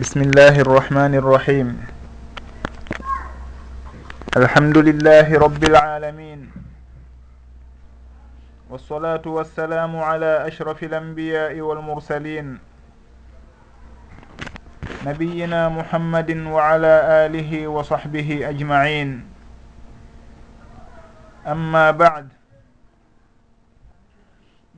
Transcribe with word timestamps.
بسم 0.00 0.20
الله 0.32 0.60
الرحمن 0.64 1.12
الرحيم 1.14 1.68
الحمد 4.36 4.76
لله 4.78 5.28
رب 5.38 5.62
العالمين 5.64 6.40
والصلاة 8.70 9.20
والسلام 9.26 9.92
على 9.96 10.46
أشرف 10.48 10.84
الأنبياء 10.84 11.60
والمرسلين 11.60 12.58
نبينا 15.06 15.68
محمد 15.68 16.30
وعلى 16.48 16.94
آله 17.28 17.68
وصحبه 17.68 18.28
أجمعين 18.48 19.10
أما 21.46 21.90
بعد 21.90 22.26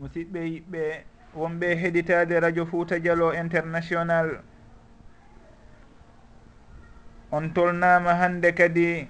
musidɓe 0.02 0.40
yiɓɓe 0.50 0.84
wonɓe 1.38 1.68
heɗitade 1.78 2.34
radio 2.42 2.66
fouta 2.66 2.98
dialo 2.98 3.30
international 3.30 4.42
on 7.32 7.52
tolnama 7.54 8.14
hande 8.14 8.52
kadi 8.52 9.08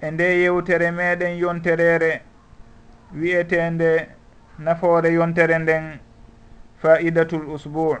e 0.00 0.10
nde 0.10 0.24
yewtere 0.42 0.90
meɗen 0.90 1.38
yonterere 1.38 2.22
wiyetende 3.14 4.08
nafoore 4.58 5.12
yontere 5.12 5.58
nden 5.58 5.98
faidatul 6.82 7.44
usbou 7.54 7.96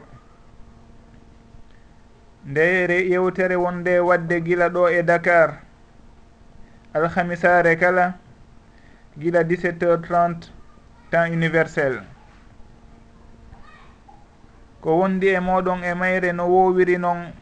nde 2.46 2.64
yewtere 3.10 3.56
wonde 3.56 4.00
wadde 4.00 4.40
gila 4.40 4.68
ɗo 4.68 4.90
e 4.90 5.02
dakar 5.02 5.60
alhamisare 6.94 7.76
kala 7.76 8.14
gila 9.18 9.42
17 9.42 9.80
heures 9.84 10.00
30 10.08 10.50
temps 11.10 11.30
universel. 11.30 12.02
Ko 14.80 14.98
wondi 14.98 15.28
e 15.28 15.40
moɗon 15.40 15.84
e 15.84 15.94
mayre 15.94 16.32
no 16.32 16.46
wowiri 16.48 16.98
noon 16.98 17.32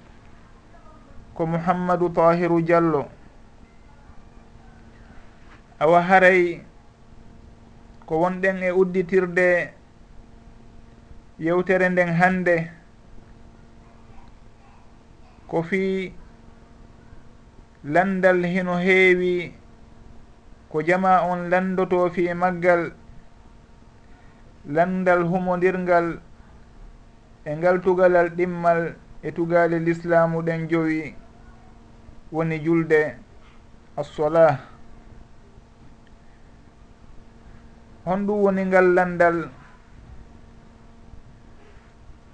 ko 1.35 1.47
mouhammadou 1.47 2.09
tahiru 2.15 2.63
diallo 2.63 3.09
awa 5.81 6.01
haray 6.03 6.63
ko 8.07 8.21
wonɗen 8.23 8.63
e 8.63 8.71
udditirde 8.71 9.75
yewtere 11.39 11.89
nden 11.91 12.09
hande 12.15 12.71
ko 15.49 15.63
fi 15.63 16.13
landal 17.85 18.45
hino 18.45 18.79
heewi 18.79 19.55
ko 20.71 20.83
jama 20.83 21.23
on 21.27 21.51
landoto 21.51 22.11
fi 22.11 22.33
maggal 22.35 22.93
landal 24.67 25.23
humodirgal 25.27 26.21
e 27.45 27.57
ngal 27.57 27.81
tugalal 27.83 28.29
ɗimmal 28.31 28.95
e 29.23 29.33
tugale 29.33 29.79
l'islamu 29.79 30.43
ɗen 30.43 30.69
jowi. 30.69 31.24
woni 32.35 32.59
julde 32.59 33.01
assola 33.97 34.59
honɗum 38.05 38.39
woni 38.45 38.63
ngal 38.67 38.87
landal 38.95 39.37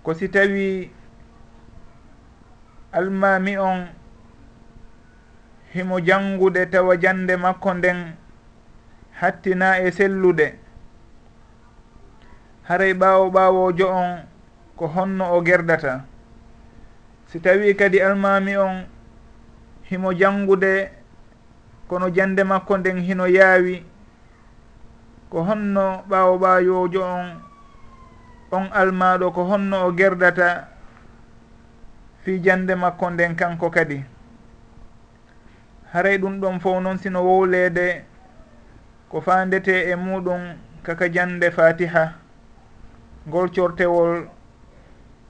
ko 0.03 0.15
si 0.15 0.29
tawi 0.33 0.91
almami 2.93 3.59
on 3.59 3.89
himo 5.75 6.01
jangude 6.01 6.67
tawa 6.73 6.97
jande 6.97 7.37
makko 7.37 7.75
nden 7.75 8.17
hattina 9.21 9.79
e 9.85 9.91
sellude. 9.93 10.49
Haray 12.69 12.93
ɓaawo 12.95 13.31
ɓaawojo 13.35 13.87
on 14.01 14.25
ko 14.77 14.87
honno 14.87 15.25
o 15.37 15.43
gerdata. 15.45 16.05
Si 17.29 17.41
tawi 17.41 17.75
kadi 17.77 18.01
almami 18.01 18.57
on 18.57 18.87
himo 19.91 20.13
jangude 20.13 20.91
kono 21.89 22.11
jande 22.11 22.45
makko 22.45 22.79
nden 22.79 23.01
hino 23.03 23.27
yaawi 23.27 23.85
ko 25.31 25.43
honno 25.43 26.03
ɓaawo 26.09 26.39
ɓaayojo 26.43 27.03
on 27.03 27.27
on 28.53 28.67
almaɗo 28.73 29.31
ko 29.35 29.45
honno 29.45 29.87
o 29.87 29.93
gerdata 29.93 30.69
fi 32.23 32.39
jande 32.41 32.75
makko 32.75 33.11
nden 33.11 33.37
kanko 33.37 33.71
kadi. 33.71 34.05
Haray 35.93 36.19
ɗum 36.19 36.41
ɗon 36.41 36.61
fof 36.61 36.83
noon 36.83 36.99
sino 36.99 37.23
wowlede 37.23 38.05
ko 39.09 39.21
fandete 39.21 39.91
e 39.91 39.95
muɗum 39.97 40.41
kaka 40.83 41.09
jande 41.09 41.51
fatiha. 41.51 42.15
Ngol 43.29 43.51
cortewol 43.51 44.29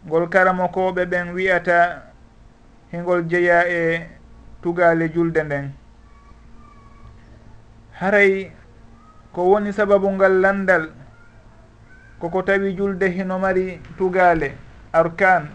ngol 0.06 0.28
karamakoɓe 0.28 1.04
ɓen 1.06 1.32
wiyata 1.34 2.02
hingol 2.92 3.22
jeeya 3.28 3.68
e 3.68 4.19
tugale 4.62 5.08
julde 5.08 5.42
nden. 5.44 5.70
Haray 7.92 8.50
ko 9.32 9.44
woni 9.50 9.72
sababu 9.72 10.12
ngal 10.12 10.40
landal 10.40 10.88
koko 12.20 12.42
tawi 12.42 12.72
julde 12.74 13.08
hino 13.10 13.38
mari 13.38 13.80
tugale 13.98 14.54
arkan 14.92 15.48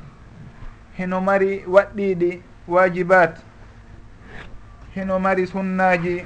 hino 0.98 1.22
mari 1.22 1.64
waɗɗiɗi 1.68 2.42
wajibat 2.68 3.38
hino 4.96 5.20
mari 5.20 5.48
sunnaji 5.48 6.26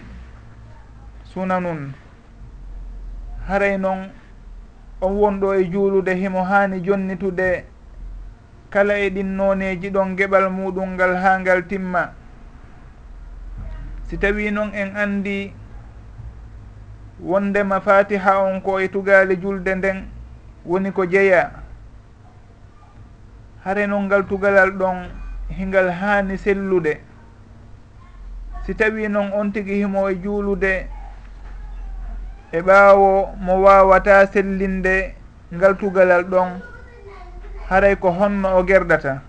sunanun. 1.33 1.93
Haray 3.47 3.77
noon 3.77 4.09
on 5.01 5.13
wonɗo 5.13 5.55
e 5.55 5.63
juulude 5.71 6.15
himo 6.15 6.43
haani 6.43 6.79
jonnitude 6.81 7.65
kala 8.69 8.93
e 8.99 9.09
ɗin 9.09 9.35
nooneji 9.37 9.89
ɗon 9.89 10.15
geɓal 10.17 10.49
muɗum 10.49 10.89
ngal 10.93 11.15
haa 11.15 11.39
ngal 11.39 11.67
timma. 11.67 12.18
si 14.09 14.17
tawi 14.17 14.51
noon 14.51 14.73
en 14.73 14.97
andi 14.97 15.53
wondema 17.21 17.77
fatiha 17.81 18.39
on 18.41 18.61
ko 18.61 18.79
e 18.79 18.87
tugale 18.89 19.37
julde 19.37 19.75
nden 19.75 20.07
woni 20.65 20.91
ko 20.91 21.05
jeeya 21.05 21.51
hare 23.63 23.87
noon 23.87 24.05
ngal 24.09 24.23
tugalal 24.25 24.71
ɗon 24.71 25.09
hingal 25.49 25.89
haani 25.91 26.37
sellude. 26.37 27.01
Si 28.65 28.73
tawi 28.75 29.07
noon 29.09 29.31
on 29.33 29.51
tigi 29.51 29.73
himo 29.83 30.09
e 30.09 30.15
juulude 30.15 30.87
e 32.51 32.61
ɓaawo 32.61 33.35
mo 33.37 33.61
wawata 33.61 34.25
sellinde 34.27 35.15
ngal 35.53 35.77
tugalal 35.77 36.23
ɗon 36.23 36.61
haray 37.69 37.95
ko 37.95 38.09
honno 38.11 38.57
o 38.57 38.63
gerdata. 38.65 39.28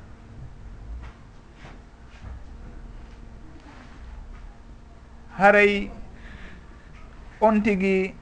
haray 5.40 5.88
on 7.40 7.62
tigi 7.64 8.14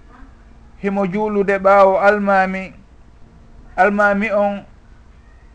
himo 0.82 1.06
juulude 1.06 1.58
ɓaawo 1.58 1.98
almami 2.00 2.72
almami 3.76 4.30
on 4.32 4.62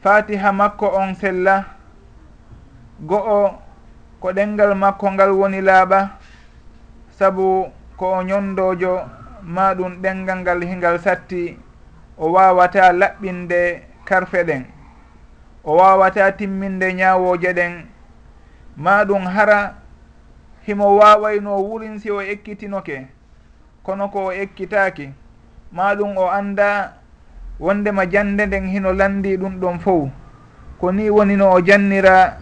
fatiha 0.03 0.51
makko 0.51 0.87
on 0.99 1.15
sella 1.15 1.65
go'o 3.09 3.41
ko 4.19 4.27
ɗengal 4.35 4.75
makko 4.75 5.11
ngal 5.11 5.31
woni 5.31 5.61
laaɓa 5.61 5.99
sabu 7.17 7.71
ko 7.97 8.05
o 8.19 8.23
ñondojo 8.23 8.93
ma 9.43 9.73
ɗum 9.77 9.93
ɗengal 10.03 10.39
ngal 10.41 10.59
hingal 10.69 10.97
satti 10.99 11.57
o 12.17 12.31
wawata 12.35 12.91
laɓɓinde 12.93 13.59
karfe 14.05 14.43
ɗen 14.43 14.63
o 15.63 15.77
wawata 15.79 16.31
timminde 16.37 16.93
ñawoje 16.93 17.53
ɗen 17.53 17.73
ma 18.77 19.05
ɗum 19.07 19.23
hara 19.35 19.82
himo 20.65 20.95
wawayno 20.97 21.57
wurin 21.63 21.99
si 21.99 22.11
o 22.11 22.21
ekkitinoke? 22.21 23.07
Kono 23.83 24.07
ko 24.09 24.25
o 24.25 24.31
ekkitaki 24.31 25.09
ma 25.71 25.95
ɗum 25.95 26.17
o 26.17 26.29
anda 26.29 26.93
wondema 27.59 28.05
jande 28.05 28.45
nden 28.45 28.67
hino 28.67 28.93
landi 28.93 29.37
ɗum 29.37 29.59
ɗon 29.59 29.79
fof 29.79 30.09
ko 30.79 30.91
ni 30.91 31.09
woni 31.09 31.35
no 31.35 31.51
o 31.51 31.61
jannira 31.61 32.37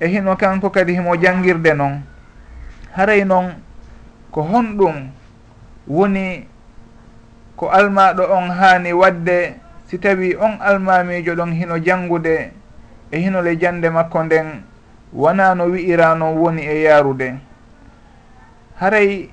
e 0.00 0.08
hino 0.08 0.36
kanko 0.36 0.70
kadi 0.70 0.92
himo 0.94 1.16
jangirde 1.16 1.74
noon 1.74 2.02
haray 2.92 3.24
noon 3.24 3.54
ko 4.30 4.42
honɗum 4.42 5.08
woni 5.88 6.46
ko 7.56 7.70
almaɗo 7.70 8.22
on 8.30 8.50
hani 8.50 8.92
wadde 8.92 9.54
si 9.86 9.98
tawi 9.98 10.36
on 10.36 10.58
almamijo 10.60 11.34
ɗon 11.34 11.52
hino 11.52 11.78
jangude 11.78 12.52
e 13.10 13.18
hinole 13.18 13.56
jande 13.56 13.90
makko 13.90 14.24
nden 14.24 14.62
wona 15.12 15.54
no 15.54 15.64
wi'ira 15.64 16.14
noon 16.14 16.36
woni 16.38 16.62
e 16.62 16.82
yarude 16.82 17.34
haray 18.76 19.30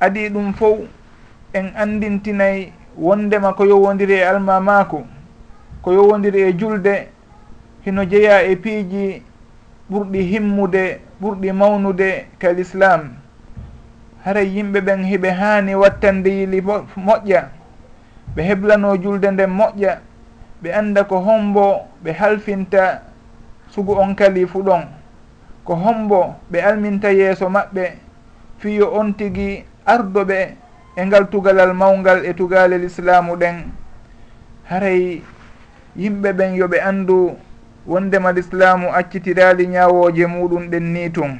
adi 0.00 0.28
ɗum 0.28 0.52
fof 0.54 0.78
en 1.52 1.72
andintinayi 1.76 2.72
wondema 2.98 3.52
ko 3.52 3.64
yowodiri 3.64 4.14
e 4.14 4.24
almamako 4.24 5.06
ko 5.82 5.92
yowodiri 5.92 6.40
e 6.42 6.52
julde 6.52 7.08
hino 7.84 8.04
jeeya 8.04 8.42
e 8.42 8.56
piiji 8.56 9.22
ɓurɗi 9.90 10.20
himmude 10.30 11.00
ɓurɗi 11.22 11.52
mawnude 11.52 12.26
kal 12.38 12.58
islam 12.58 13.00
haray 14.24 14.46
yimɓe 14.54 14.80
ɓen 14.80 15.02
hiɓe 15.04 15.30
haani 15.30 15.74
wattande 15.74 16.30
yili 16.30 16.60
moƴƴa 16.96 17.42
ɓe 18.34 18.42
heblano 18.42 18.96
julde 19.02 19.30
nden 19.30 19.50
moƴƴa 19.50 19.98
ɓe 20.62 20.72
anda 20.72 21.04
ko 21.04 21.18
hombo 21.20 21.86
ɓe 22.04 22.12
halfinta 22.12 23.02
sugu 23.70 23.92
on 23.98 24.14
kali 24.14 24.46
fuɗon. 24.46 24.82
Ko 25.64 25.74
hombo 25.74 26.34
ɓe 26.50 26.60
alminta 26.62 27.10
yeeso 27.12 27.48
maɓɓe 27.48 28.05
fiyo 28.58 28.92
on 28.92 29.14
tigi 29.14 29.64
ardoɓe 29.86 30.56
e 30.96 31.06
ngal 31.06 31.28
tugalal 31.30 31.72
mawgal 31.74 32.24
e 32.24 32.32
tugalel 32.34 32.84
islamu 32.84 33.36
ɗen. 33.36 33.56
Haray 34.68 35.22
yimɓe 35.96 36.32
ɓen 36.32 36.54
yoɓe 36.56 36.78
andu 36.80 37.36
wondema 37.86 38.32
l' 38.32 38.38
islamu 38.38 38.88
accitirali 38.92 39.66
ñawoje 39.68 40.26
muɗum 40.26 40.68
ɗen 40.70 40.92
ni 40.92 41.10
tun. 41.12 41.38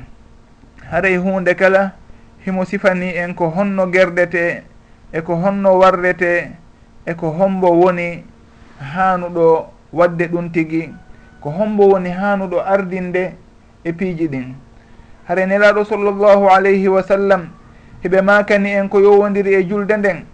Haray 0.91 1.17
hunde 1.17 1.55
kala 1.55 1.93
himo 2.45 2.65
sifani 2.65 3.09
en 3.17 3.35
ko 3.35 3.49
honno 3.51 3.87
gerdete 3.91 4.63
e 5.13 5.21
ko 5.23 5.35
honno 5.37 5.79
warrete 5.79 6.51
e 7.07 7.15
ko 7.15 7.31
hombo 7.31 7.69
woni 7.71 8.25
hanuɗo 8.95 9.67
wadde 9.93 10.29
ɗum 10.29 10.51
tigi. 10.53 10.93
Ko 11.41 11.51
hombo 11.51 11.89
woni 11.89 12.11
hanuɗo 12.11 12.61
ardinde 12.61 13.35
e 13.85 13.93
piiji 13.93 14.29
ɗin. 14.29 14.66
hare 15.27 15.47
nelaɗo 15.47 15.85
sallllahu 15.85 16.49
alayhi 16.49 16.89
wa 16.89 17.03
sallam 17.03 17.51
heɓe 18.03 18.23
makani 18.23 18.71
en 18.79 18.89
ko 18.89 19.01
yowodiri 19.01 19.55
e 19.55 19.69
julde 19.69 19.97
nden. 19.97 20.25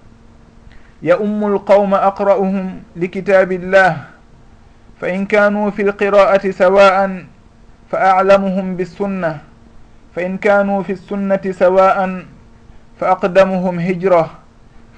Ya 1.02 1.18
ummu 1.18 1.48
lqawma 1.58 1.98
aqra'uhum 2.06 2.80
li 2.96 3.08
kitabillah 3.10 4.12
fa 5.00 5.08
in 5.08 5.26
kanu 5.26 5.72
fi 5.72 5.82
lqira'ati 5.82 6.52
sawa'an 6.52 7.26
fa 7.90 8.20
a'lamuhum 8.20 8.76
bissunna. 8.76 9.40
Fa 10.14 10.20
in 10.22 10.38
kanu 10.38 10.84
fi 10.84 10.92
lsunnati 10.92 11.52
sawa'an 11.52 12.24
fa 13.00 13.16
aqdamuhum 13.16 13.80
hijra. 13.80 14.38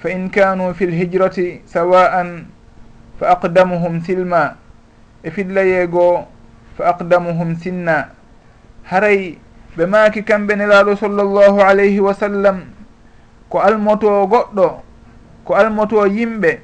Fa 0.03 0.09
in 0.11 0.29
kanu 0.29 0.73
fi 0.75 0.85
lhijrati 0.85 1.61
sawa'an 1.65 2.45
fa 3.17 3.31
aqdamuhum 3.39 4.03
silma. 4.03 4.57
E 5.23 5.31
fillayeego 5.31 6.27
fa 6.77 6.91
aqdamuhum 6.93 7.55
sinna. 7.55 8.11
Haray 8.83 9.39
ɓe 9.77 9.85
maaki 9.85 10.23
kamɓe 10.23 10.55
nelaaɗo 10.55 10.95
sallllahu 10.95 11.59
alayhi 11.61 11.99
wa 11.99 12.13
sallam. 12.13 12.61
Ko 13.49 13.59
almoto 13.59 14.27
goɗɗo 14.27 14.67
ko 15.45 15.53
almoto 15.53 16.05
yimɓe 16.07 16.59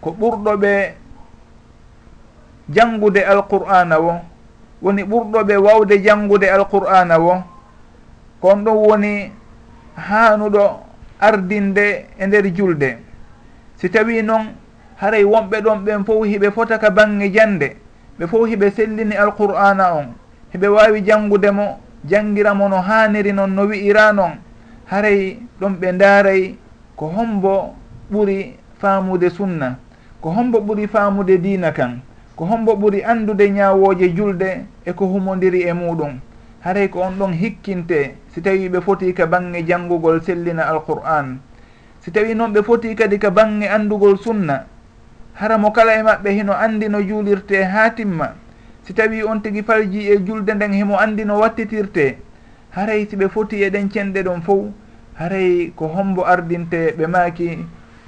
ko 0.00 0.10
ɓurɗo 0.10 0.56
ɓe 0.56 0.94
janngude 2.68 3.18
alqur'ana 3.24 4.00
wo. 4.00 4.14
Woni 4.82 5.02
ɓurɗo 5.04 5.44
ɓe 5.44 5.56
wawde 5.56 6.02
janngude 6.02 6.44
alqur'ana 6.50 7.18
wo. 7.18 7.42
Kon 8.40 8.64
ɗum 8.64 8.76
woni 8.76 9.32
haanuɗo 9.96 10.80
ardinde 11.20 12.06
e 12.18 12.26
nder 12.26 12.44
julde. 12.54 12.98
Si 13.76 13.88
tawi 13.90 14.22
noon 14.22 14.54
haray 14.96 15.24
wonɓe 15.24 15.60
ɗon 15.60 15.84
ɓen 15.84 16.04
fof 16.04 16.24
hiɓe 16.24 16.50
fota 16.50 16.78
ka 16.78 16.90
bange 16.90 17.30
jande 17.32 17.76
ɓe 18.18 18.26
fof 18.26 18.48
hiɓe 18.48 18.70
sellini 18.70 19.14
alqur'ana 19.16 19.94
on. 19.94 20.06
Hiɓe 20.52 20.68
wawi 20.68 21.02
janngudemo 21.04 21.78
janngiramo 22.08 22.68
no 22.68 22.80
haniri 22.80 23.32
noon 23.32 23.54
no 23.54 23.62
wi'ira 23.66 24.12
noon 24.12 24.38
haray 24.90 25.38
ɗon 25.60 25.74
ɓe 25.80 25.92
ndaaray 25.92 26.54
ko 26.96 27.06
hombo 27.06 27.74
ɓuri 28.12 28.56
faamude 28.78 29.30
sunna 29.30 29.76
ko 30.20 30.30
hombo 30.30 30.58
ɓuri 30.60 30.86
faamude 30.88 31.38
diina 31.38 31.72
kan 31.72 32.00
ko 32.36 32.44
hombo 32.44 32.72
ɓuri 32.76 33.02
anndude 33.04 33.50
ñaawooje 33.50 34.14
julde 34.14 34.66
e 34.84 34.92
ko 34.92 35.06
humondiri 35.06 35.62
e 35.62 35.72
muɗum 35.72 36.20
haray 36.60 36.88
ko 36.88 37.00
on 37.00 37.18
ɗon 37.18 37.32
hikkinte 37.32 38.14
si 38.34 38.40
tawi 38.42 38.68
ɓe 38.68 38.80
foti 38.80 39.12
ka 39.14 39.26
baŋnge 39.26 39.66
janngugol 39.66 40.22
sellina 40.22 40.62
alqur'an 40.68 41.38
si 42.00 42.10
tawi 42.10 42.34
noon 42.34 42.52
ɓe 42.52 42.62
foti 42.62 42.94
kadi 42.94 43.18
ka 43.18 43.30
baŋnge 43.30 43.68
anndugol 43.68 44.18
sunna 44.18 44.64
hara 45.34 45.58
mo 45.58 45.70
kala 45.70 45.98
e 45.98 46.02
maɓɓe 46.02 46.30
hino 46.30 46.52
anndi 46.52 46.88
no 46.88 47.00
juulirte 47.02 47.64
haa 47.64 47.90
timma. 47.90 48.45
si 48.86 48.94
tawi 48.94 49.22
on 49.24 49.42
tigi 49.42 49.62
farji 49.62 50.08
e 50.10 50.18
julde 50.18 50.54
nden 50.54 50.72
himo 50.72 50.98
andi 50.98 51.24
no 51.24 51.38
wattitirte 51.38 52.18
haray 52.70 53.06
si 53.10 53.16
ɓe 53.16 53.28
foti 53.28 53.62
eɗen 53.62 53.90
cenɗe 53.90 54.22
ɗon 54.22 54.42
fof 54.42 54.64
haray 55.18 55.72
ko 55.76 55.86
hombo 55.88 56.22
ardinte 56.26 56.94
ɓe 56.98 57.06
maaki 57.06 57.58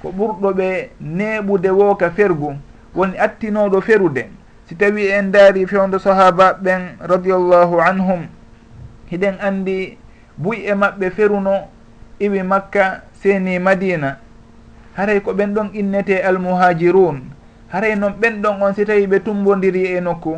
ko 0.01 0.09
ɓurɗoɓe 0.09 0.89
neɓude 1.01 1.69
wooka 1.69 2.09
fergu 2.11 2.55
woni 2.95 3.17
attinoɗo 3.17 3.81
ferude. 3.81 4.29
Si 4.65 4.75
tawi 4.75 5.07
en 5.07 5.31
daari 5.31 5.65
fewdo 5.67 5.99
sahaba 5.99 6.53
ɓen 6.53 6.81
radiallahu 6.99 7.81
anhum 7.81 8.27
hiɗen 9.11 9.35
andi 9.41 9.97
buy 10.37 10.57
e 10.65 10.73
maɓɓe 10.73 11.09
feruno 11.11 11.67
iwi 12.19 12.43
makka 12.43 13.03
seni 13.21 13.59
madina. 13.59 14.17
Haray 14.95 15.19
ko 15.21 15.33
ɓen 15.33 15.53
ɗon 15.53 15.69
innete 15.73 16.23
almuhajirun 16.23 17.21
haray 17.67 17.95
noon 17.95 18.13
ɓen 18.21 18.41
ɗon 18.41 18.61
on 18.61 18.73
si 18.73 18.85
tawi 18.85 19.07
ɓe 19.07 19.19
tumbodiri 19.19 19.97
e 19.97 20.01
nokku. 20.01 20.37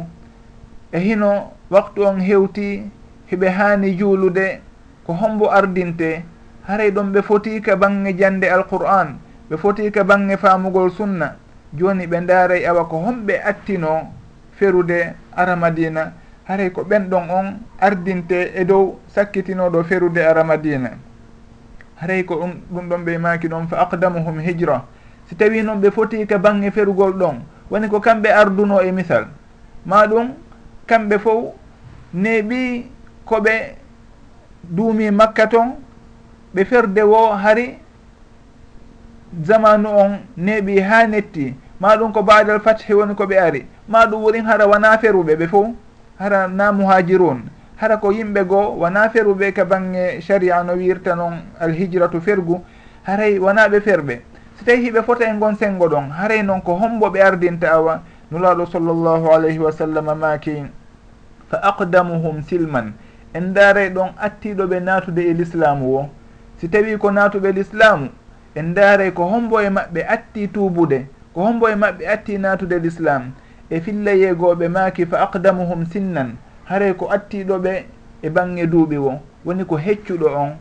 e 0.91 0.99
hino 0.99 1.51
waktu 1.69 2.05
on 2.05 2.19
hewti 2.21 2.83
hiɓe 3.31 3.49
haani 3.49 3.95
juulude 3.97 4.61
ko 5.05 5.13
hombo 5.13 5.51
ardinte 5.51 6.23
haray 6.67 6.91
ɗon 6.91 7.11
ɓe 7.11 7.21
foti 7.21 7.61
ka 7.61 7.75
bange 7.75 8.13
jande 8.17 8.45
alqur'an 8.49 9.17
ɓe 9.49 9.57
foti 9.57 9.91
ka 9.91 10.03
bange 10.03 10.37
faamugol 10.37 10.91
sunna. 10.91 11.35
Joni 11.73 12.07
ɓe 12.07 12.19
ndaaray 12.21 12.65
awa 12.67 12.85
ko 12.85 12.97
homɓe 12.97 13.39
attino 13.43 14.11
ferude 14.59 15.15
ara 15.35 15.55
madina 15.55 16.13
haray 16.43 16.69
ko 16.71 16.83
ɓen 16.83 17.07
ɗon 17.09 17.29
on 17.29 17.47
ardinte 17.79 18.51
e 18.55 18.65
dow 18.65 18.99
sakkitinoɗo 19.07 19.83
ferude 19.83 20.17
ara 20.19 20.43
madina 20.43 20.91
haray 21.95 22.23
ko 22.25 22.35
ɗum 22.35 22.51
ɗum 22.71 22.89
ɗon 22.89 23.05
ɓe 23.05 23.17
maki 23.17 23.47
ɗon 23.47 23.67
fa 23.67 23.77
aqdamuhum 23.81 24.39
hijra. 24.39 24.83
Si 25.27 25.35
tawi 25.35 25.63
noon 25.63 25.79
ɓe 25.79 25.91
foti 25.91 26.27
ka 26.27 26.37
bange 26.37 26.69
ferugol 26.71 27.13
ɗon 27.13 27.39
woni 27.69 27.87
ko 27.87 27.99
kamɓe 27.99 28.27
arduno 28.29 28.81
e 28.81 28.91
misal. 28.91 29.27
Ma 29.85 30.05
ɗum 30.07 30.33
kamɓe 30.87 31.17
fof 31.19 31.53
neeɓi 32.13 32.85
koɓe 33.25 33.75
duumi 34.63 35.11
makka 35.11 35.47
ton 35.47 35.75
ɓe 36.53 36.65
ferde 36.65 37.01
wo 37.03 37.31
hari 37.35 37.77
zamanu 39.43 39.89
on 39.89 40.11
neeɓi 40.37 40.79
ha 40.81 41.07
netti. 41.07 41.55
Ma 41.79 41.95
ɗum 41.97 42.11
ko 42.13 42.21
badal 42.23 42.59
fathi 42.59 42.93
woni 42.93 43.15
koɓe 43.15 43.37
ari. 43.39 43.65
Ma 43.87 44.05
ɗum 44.05 44.21
worin 44.21 44.45
hara 44.45 44.67
wona 44.67 44.97
feruɓe 44.97 45.35
ɓe 45.35 45.47
fof 45.47 45.67
hara 46.19 46.47
na 46.47 46.71
muhajirun. 46.71 47.43
Hara 47.77 47.97
ko 47.97 48.11
yimɓe 48.11 48.43
goo 48.47 48.75
wona 48.77 49.09
feruɓe 49.09 49.53
ka 49.53 49.65
bange 49.65 50.21
sharia 50.21 50.63
no 50.63 50.73
wirta 50.75 51.15
noon 51.15 51.41
alhijratu 51.59 52.21
fergu 52.21 52.61
haray 53.03 53.39
wona 53.39 53.67
ɓe 53.69 53.79
ferɓe. 53.81 54.21
So 54.59 54.65
tawi 54.65 54.85
hiɓe 54.89 55.03
fota 55.03 55.25
e 55.25 55.33
gon 55.39 55.55
sengo 55.55 55.87
ɗon 55.89 56.11
haray 56.11 56.43
noon 56.43 56.61
ko 56.61 56.75
hombo 56.75 57.09
ɓe 57.09 57.21
ardinta 57.21 57.71
awa 57.71 58.01
nulaaɗo 58.31 58.65
sallllahu 58.65 59.27
alayhi 59.31 59.59
wa 59.59 59.71
sallam 59.71 60.05
maaki 60.19 60.63
fa 61.49 61.57
aqdamuhum 61.63 62.41
silman. 62.43 62.93
En 63.33 63.53
daaray 63.53 63.89
ɗon 63.89 64.09
attiiɗo 64.17 64.67
ɓe 64.67 64.79
naatude 64.79 65.19
e 65.21 65.33
l'islamu 65.33 65.85
wo. 65.85 66.09
Si 66.57 66.67
tawi 66.69 66.97
ko 66.97 67.11
naatuɓe 67.11 67.51
l'islamu 67.51 68.09
en 68.55 68.73
daaray 68.73 69.11
ko 69.11 69.23
hombo 69.23 69.59
e 69.61 69.69
maɓɓe 69.69 70.05
atti 70.07 70.47
tuubude 70.47 71.07
ko 71.33 71.41
hombo 71.41 71.67
e 71.69 71.75
maɓɓe 71.75 72.07
atti 72.07 72.37
naatude 72.37 72.79
l'islam 72.79 73.31
e 73.69 73.79
filla 73.81 74.11
yeegoɓe 74.13 74.67
maaki 74.67 75.05
fa 75.05 75.23
aqdamuhum 75.23 75.85
sinnan. 75.85 76.35
Haray 76.65 76.93
ko 76.93 77.07
attiɗoɓe 77.11 77.83
e 78.23 78.29
bange 78.29 78.65
duuɓi 78.67 78.97
wo. 78.97 79.19
Woni 79.45 79.65
ko 79.65 79.75
heccuɗo 79.77 80.27
on 80.35 80.55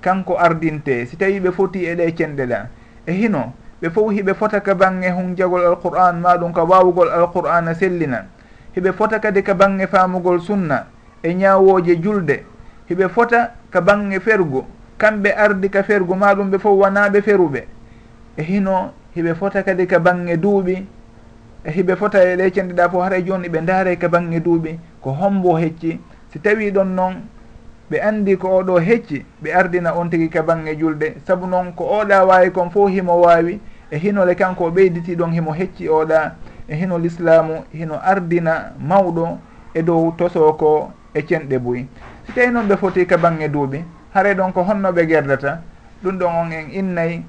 kanko 0.00 0.36
ardinte. 0.38 1.06
Si 1.06 1.16
tawi 1.16 1.40
ɓe 1.40 1.52
foti 1.52 1.86
eɗe 1.86 2.12
cenɗe 2.16 2.46
ɗa 2.46 2.68
e 3.06 3.12
hino 3.12 3.52
ɓe 3.84 3.90
fof 3.90 4.12
hiɓe 4.12 4.34
fota 4.34 4.60
ka 4.60 4.74
bange 4.74 5.10
hun 5.10 5.36
jagol 5.36 5.60
alqur'an 5.66 6.14
maɗum 6.20 6.52
ka 6.54 6.64
wawugol 6.64 7.08
alqur'ana 7.10 7.74
sellina. 7.74 8.24
Hiɓe 8.74 8.92
fota 8.92 9.18
kadi 9.18 9.42
ka 9.42 9.54
bange 9.54 9.86
famugol 9.86 10.40
sunna 10.40 10.86
e 11.22 11.34
ñawoje 11.34 12.00
julde. 12.02 12.44
Hiɓe 12.88 13.08
fota 13.10 13.52
ka 13.70 13.80
bange 13.82 14.18
fergu. 14.20 14.64
Kamɓe 14.96 15.34
ardi 15.36 15.68
ka 15.68 15.82
fergu 15.82 16.14
maɗum 16.14 16.50
ɓe 16.50 16.58
fof 16.58 16.78
wanaɓe 16.78 17.20
feruɓe 17.20 17.66
e 18.38 18.42
hino 18.42 18.92
hiɓe 19.14 19.34
fota 19.34 19.62
kadi 19.62 19.86
ka 19.86 19.98
bange 19.98 20.36
duuɓi. 20.36 20.86
E 21.64 21.70
hiɓe 21.70 21.96
fota 21.96 22.24
e 22.24 22.36
ɗe 22.36 22.50
cenɗiɗa 22.54 22.88
fof 22.90 23.02
haara 23.02 23.20
joni 23.20 23.48
ɓe 23.48 23.60
daara 23.66 23.96
ka 23.96 24.08
bange 24.08 24.40
duuɓi 24.40 24.78
ko 25.02 25.10
hombo 25.10 25.58
hecci. 25.58 26.00
Si 26.32 26.38
tawi 26.40 26.70
ɗon 26.70 26.94
noon 26.94 27.14
ɓe 27.90 28.00
andi 28.00 28.36
ko 28.38 28.48
oɗo 28.48 28.80
hecci 28.80 29.24
ɓe 29.42 29.52
ardina 29.52 29.92
on 29.94 30.08
tigui 30.08 30.30
ka 30.30 30.42
bange 30.42 30.74
julde. 30.78 31.16
Saabu 31.26 31.46
noon 31.46 31.72
ko 31.76 31.84
oɗa 31.84 32.24
wawi 32.24 32.50
kon 32.50 32.70
fof 32.70 32.88
himo 32.90 33.20
wawi 33.20 33.60
e 33.90 33.98
hinole 33.98 34.34
kanko 34.34 34.64
o 34.64 34.70
ɓeyditi 34.70 35.16
ɗon 35.16 35.32
himo 35.32 35.52
hecci 35.52 35.88
oɗa 35.88 36.34
e 36.68 36.74
hino 36.76 36.98
l'islamu 36.98 37.64
hino 37.72 38.00
ardina 38.02 38.72
mawɗo 38.78 39.38
e 39.74 39.82
dow 39.82 40.12
tosoko 40.16 40.92
e 41.14 41.22
cenɗe 41.22 41.58
boyi 41.58 41.86
si 42.26 42.32
tawi 42.32 42.50
noon 42.50 42.68
ɓe 42.68 42.76
foti 42.76 43.06
ka 43.06 43.16
bange 43.16 43.48
duuɓi 43.48 43.84
haare 44.14 44.34
ɗon 44.34 44.52
ko 44.52 44.62
honnoɓe 44.62 45.06
gerdata 45.06 45.60
ɗum 46.02 46.18
ɗon 46.18 46.34
on 46.34 46.52
en 46.52 46.70
innayi 46.72 47.24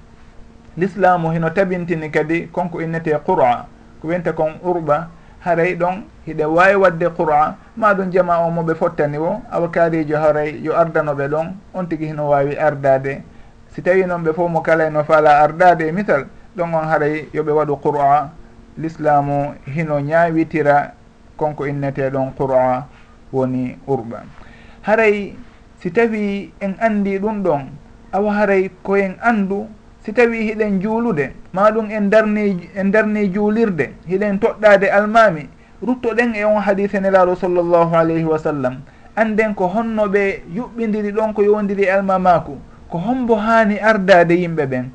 l'islamu 0.77 1.31
hino 1.31 1.49
tabintini 1.49 2.09
kadi 2.11 2.47
konko 2.51 2.81
innete 2.81 3.11
qur'a 3.25 3.65
ko 4.01 4.07
wiyente 4.07 4.33
kon 4.33 4.59
urɓa 4.63 5.07
haray 5.39 5.75
ɗon 5.75 6.03
hiɗe 6.27 6.45
wawi 6.45 6.75
wadde 6.75 7.07
qur'a 7.15 7.55
maɗum 7.77 8.11
jama 8.11 8.39
o 8.45 8.51
moɓe 8.51 8.75
fottani 8.75 9.17
o 9.17 9.41
awakarijo 9.51 10.17
haray 10.17 10.59
yo 10.61 10.73
ardanoɓe 10.75 11.27
ɗon 11.27 11.47
on 11.73 11.85
tigui 11.87 12.07
hino 12.07 12.29
wawi 12.29 12.57
ardade. 12.57 13.23
Si 13.75 13.81
tawi 13.81 14.05
noon 14.05 14.23
ɓe 14.23 14.33
fof 14.33 14.49
mo 14.49 14.61
kala 14.61 14.89
no 14.89 15.03
faala 15.03 15.39
ardade 15.43 15.87
e 15.87 15.91
misal 15.91 16.25
ɗon 16.55 16.73
on 16.73 16.87
haray 16.87 17.27
yoɓe 17.33 17.51
waɗu 17.51 17.75
qur'a 17.83 18.31
l'islamu 18.77 19.53
hino 19.75 19.99
ñawitira 19.99 20.93
konko 21.37 21.65
inneteɗon 21.67 22.31
qur'a 22.37 22.87
woni 23.33 23.77
urɓa 23.87 24.23
haray 24.83 25.35
si 25.79 25.91
tawi 25.91 26.51
en 26.61 26.73
andi 26.79 27.19
ɗum 27.19 27.43
ɗon 27.43 27.61
awa 28.13 28.33
haray 28.33 28.69
koyen 28.83 29.15
andu 29.21 29.67
si 30.03 30.13
tawi 30.13 30.37
hiɗen 30.47 30.79
juulude 30.81 31.33
maɗum 31.53 31.91
en 31.91 32.09
darni 32.09 32.69
en 32.75 32.91
darni 32.91 33.29
juulirde 33.33 33.91
hiɗen 34.07 34.39
toɗɗade 34.39 34.89
almami 34.89 35.49
ruttoɗen 35.81 36.35
e 36.35 36.43
on 36.45 36.61
hadise 36.61 36.99
nelaɗo 36.99 37.35
sallllahu 37.35 37.95
alayhi 37.95 38.23
wa 38.23 38.37
sallam 38.39 38.79
anden 39.15 39.53
ko 39.55 39.67
honno 39.67 40.07
ɓe 40.07 40.41
yuɓɓidiri 40.55 41.11
ɗon 41.11 41.33
ko 41.33 41.41
yowdiri 41.43 41.83
e 41.83 41.89
almamaku 41.91 42.57
ko 42.89 42.97
hombo 42.97 43.35
hani 43.35 43.79
ardade 43.79 44.31
yimɓe 44.39 44.65
ɓen. 44.65 44.85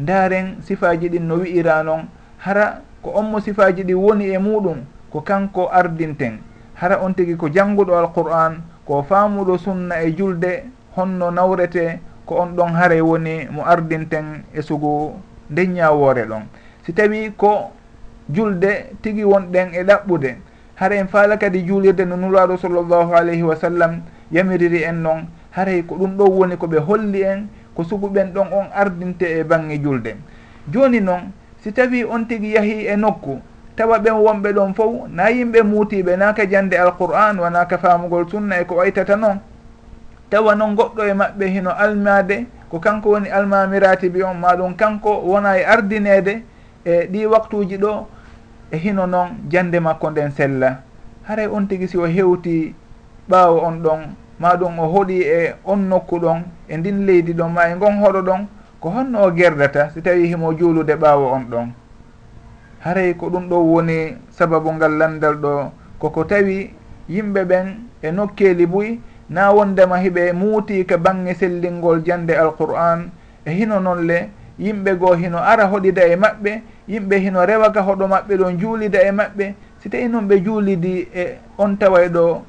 ndaren 0.00 0.56
sifaji 0.64 1.08
ɗin 1.08 1.26
no 1.28 1.36
wi'ira 1.36 1.82
noon 1.82 2.08
hara 2.38 2.80
ko 3.02 3.10
onmo 3.14 3.40
sifaji 3.40 3.84
ɗi 3.84 3.94
woni 3.94 4.24
e 4.32 4.38
muɗum 4.38 4.78
ko 5.12 5.20
kanko 5.20 5.68
ardinten. 5.72 6.38
Hara 6.74 6.98
on 7.04 7.12
tigi 7.14 7.36
ko 7.36 7.48
jannguɗo 7.52 7.92
alqur'an 7.98 8.62
ko 8.86 9.02
faamuɗo 9.02 9.58
sunna 9.58 10.00
e 10.02 10.12
julde 10.16 10.64
honno 10.96 11.30
nawrete 11.30 12.00
ko 12.26 12.34
on 12.40 12.56
ɗon 12.56 12.72
haray 12.74 13.00
woni 13.00 13.46
mo 13.50 13.62
ardinten 13.66 14.44
e 14.54 14.62
sugu 14.62 15.12
ndeññawore 15.50 16.24
ɗon. 16.26 16.42
Si 16.86 16.92
tawi 16.94 17.32
ko 17.36 17.70
julde 18.32 18.94
tigi 19.02 19.24
wonɗen 19.24 19.74
e 19.74 19.82
ɗaɓɓude 19.84 20.36
hara 20.76 20.96
en 20.96 21.08
faala 21.08 21.36
kadi 21.36 21.66
juulirde 21.66 22.04
no 22.06 22.16
nuraɗo 22.16 22.56
sallllahu 22.56 23.12
alayhi 23.14 23.42
wa 23.42 23.56
sallam 23.56 24.00
yamiriri 24.32 24.82
en 24.84 25.02
noon 25.02 25.26
haray 25.50 25.82
ko 25.82 25.94
ɗum 25.96 26.16
ɗo 26.16 26.24
woni 26.30 26.56
koɓe 26.56 26.78
holli 26.78 27.22
en 27.22 27.48
ko 27.74 27.82
suguɓen 27.84 28.32
ɗon 28.32 28.48
on 28.52 28.66
ardinte 28.74 29.22
e 29.38 29.44
bange 29.44 29.78
julde. 29.82 30.16
Joni 30.72 31.00
noon 31.00 31.32
si 31.62 31.72
tawi 31.72 32.04
on 32.04 32.24
tigui 32.24 32.52
yaahi 32.54 32.86
e 32.86 32.96
nokku 32.96 33.40
tawa 33.76 33.98
ɓen 33.98 34.14
wonɓe 34.14 34.52
ɗon 34.52 34.74
fof 34.74 35.08
na 35.08 35.30
yimɓe 35.30 35.62
muutiɓe 35.62 36.16
naka 36.16 36.46
jande 36.46 36.74
alqur'an 36.76 37.38
wonaka 37.38 37.78
famugol 37.78 38.28
sunna 38.30 38.60
e 38.60 38.64
ko 38.64 38.74
waytata 38.76 39.16
noon 39.16 39.38
tawa 40.30 40.54
noon 40.54 40.74
goɗɗo 40.74 41.02
e 41.08 41.12
maɓɓe 41.14 41.46
hino 41.46 41.70
almade 41.70 42.46
ko 42.70 42.78
kanko 42.78 43.10
woni 43.10 43.28
almamiratibi 43.28 44.22
on 44.22 44.34
maɗum 44.38 44.74
kanko 44.76 45.20
wona 45.24 45.58
e 45.58 45.64
ardinede 45.64 46.42
e 46.84 47.06
ɗi 47.12 47.26
waktuji 47.26 47.76
ɗo 47.78 48.06
e 48.70 48.76
hino 48.76 49.06
noon 49.06 49.28
jande 49.48 49.80
makko 49.80 50.10
nden 50.10 50.30
sella. 50.30 50.82
Haray 51.28 51.46
on 51.46 51.66
tigui 51.66 51.88
si 51.88 51.96
o 51.98 52.06
hewti 52.06 52.74
ɓaawo 53.28 53.60
on 53.64 53.82
ɗon 53.82 54.00
ma 54.40 54.56
ɗum 54.56 54.78
o 54.80 54.86
hoɗi 54.88 55.20
e 55.22 55.54
on 55.64 55.76
nokku 55.88 56.18
ɗon 56.18 56.42
e 56.68 56.76
ndin 56.76 57.04
leydi 57.06 57.32
ɗon 57.34 57.52
ma 57.52 57.68
e 57.68 57.74
ngon 57.76 58.00
hoɗo 58.00 58.20
ɗon 58.22 58.46
ko 58.80 58.88
honno 58.90 59.18
o 59.26 59.30
gerdata 59.36 59.90
si 59.90 60.00
tawi 60.02 60.26
himo 60.26 60.52
juulude 60.58 60.94
ɓaawo 60.96 61.26
on 61.32 61.44
ɗon. 61.50 61.68
Haray 62.80 63.14
ko 63.16 63.28
ɗum 63.28 63.48
ɗo 63.48 63.56
woni 63.60 64.16
sababu 64.30 64.72
ngal 64.72 64.92
landal 64.96 65.34
ɗo 65.36 65.70
koko 65.98 66.24
tawi 66.24 66.72
yimɓe 67.08 67.44
ɓen 67.44 67.66
e 68.02 68.10
nokkeeli 68.10 68.66
buy 68.66 68.98
na 69.28 69.52
wondema 69.52 69.98
hiɓe 69.98 70.32
muuti 70.32 70.84
ka 70.86 70.96
bange 70.96 71.34
sellingol 71.34 72.02
jande 72.02 72.30
alqur'an 72.32 73.10
e 73.44 73.50
hino 73.52 73.78
noon 73.80 74.06
le 74.06 74.30
yimɓe 74.58 74.96
goo 74.98 75.14
hino 75.14 75.36
ara 75.38 75.66
hoɗida 75.66 76.02
e 76.08 76.16
maɓɓe 76.16 76.62
yimɓe 76.88 77.16
hino 77.20 77.44
rewa 77.46 77.70
ka 77.72 77.82
hoɗo 77.82 78.08
maɓɓe 78.08 78.36
ɗon 78.36 78.58
juulida 78.58 79.02
e 79.04 79.12
maɓɓe 79.12 79.54
si 79.82 79.88
tawi 79.90 80.08
noon 80.08 80.26
ɓe 80.28 80.40
juulidi 80.44 81.08
e 81.14 81.36
on 81.58 81.76
taway 81.76 82.08
ɗo 82.08 82.42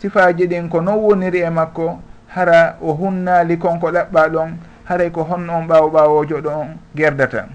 sifaji 0.00 0.46
ɗin 0.46 0.68
ko 0.68 0.80
non 0.80 0.98
woniri 0.98 1.40
e 1.40 1.50
makko 1.50 1.98
hara 2.28 2.76
o 2.80 2.92
hunnali 2.92 3.56
konko 3.58 3.90
ɗaɓɓa 3.90 4.28
ɗon 4.32 4.50
haray 4.84 5.10
ko 5.10 5.22
honno 5.24 5.52
on 5.58 5.66
ɓaawo 5.66 5.88
ɓaawojo 5.90 6.40
ɗo 6.40 6.50
on 6.50 6.68
gerdata. 6.94 7.48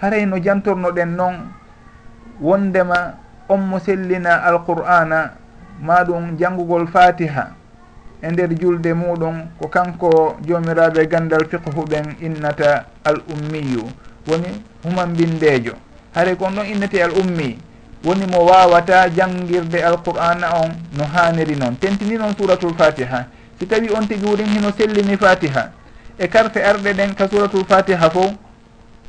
Haray 0.00 0.26
no 0.26 0.36
jantornoɗen 0.38 1.16
noon 1.16 1.36
wondema 2.40 3.14
on 3.48 3.58
mo 3.60 3.78
sellina 3.78 4.42
alqur'ana 4.44 5.32
maɗum 5.80 6.36
janngugol 6.38 6.86
fatiha 6.86 7.54
e 8.22 8.30
nder 8.30 8.50
julde 8.60 8.94
muɗum 8.94 9.36
ko 9.60 9.68
kanko 9.68 10.36
jomiraɓe 10.46 11.06
gandal 11.08 11.44
fiqhu 11.50 11.84
ɓen 11.86 12.16
innata 12.20 12.84
al 13.04 13.18
ummiyu 13.32 13.82
woni 14.28 14.62
human 14.84 15.14
bindejo 15.16 15.72
haray 16.14 16.36
kon 16.36 16.50
ɗon 16.54 16.66
innete 16.66 17.02
al 17.02 17.10
ummi 17.12 17.58
woni 18.04 18.26
mo 18.26 18.44
wawata 18.44 19.08
jangguirde 19.08 19.82
alqur'ana 19.82 20.60
on 20.60 20.70
no 20.96 21.04
haniri 21.04 21.56
noon. 21.56 21.76
Tentini 21.78 22.16
noon 22.18 22.34
suratul 22.36 22.74
fatiha. 22.74 23.26
Si 23.58 23.66
tawi 23.66 23.90
on 23.94 24.06
tigui 24.06 24.28
wurin 24.28 24.46
hino 24.46 24.72
sellini 24.76 25.16
fatiha. 25.16 25.70
E 26.18 26.28
karfe 26.28 26.62
arɗe 26.62 26.92
ɗen 26.94 27.14
ka 27.14 27.28
suratul 27.28 27.64
fatiha 27.64 28.10
fo 28.10 28.32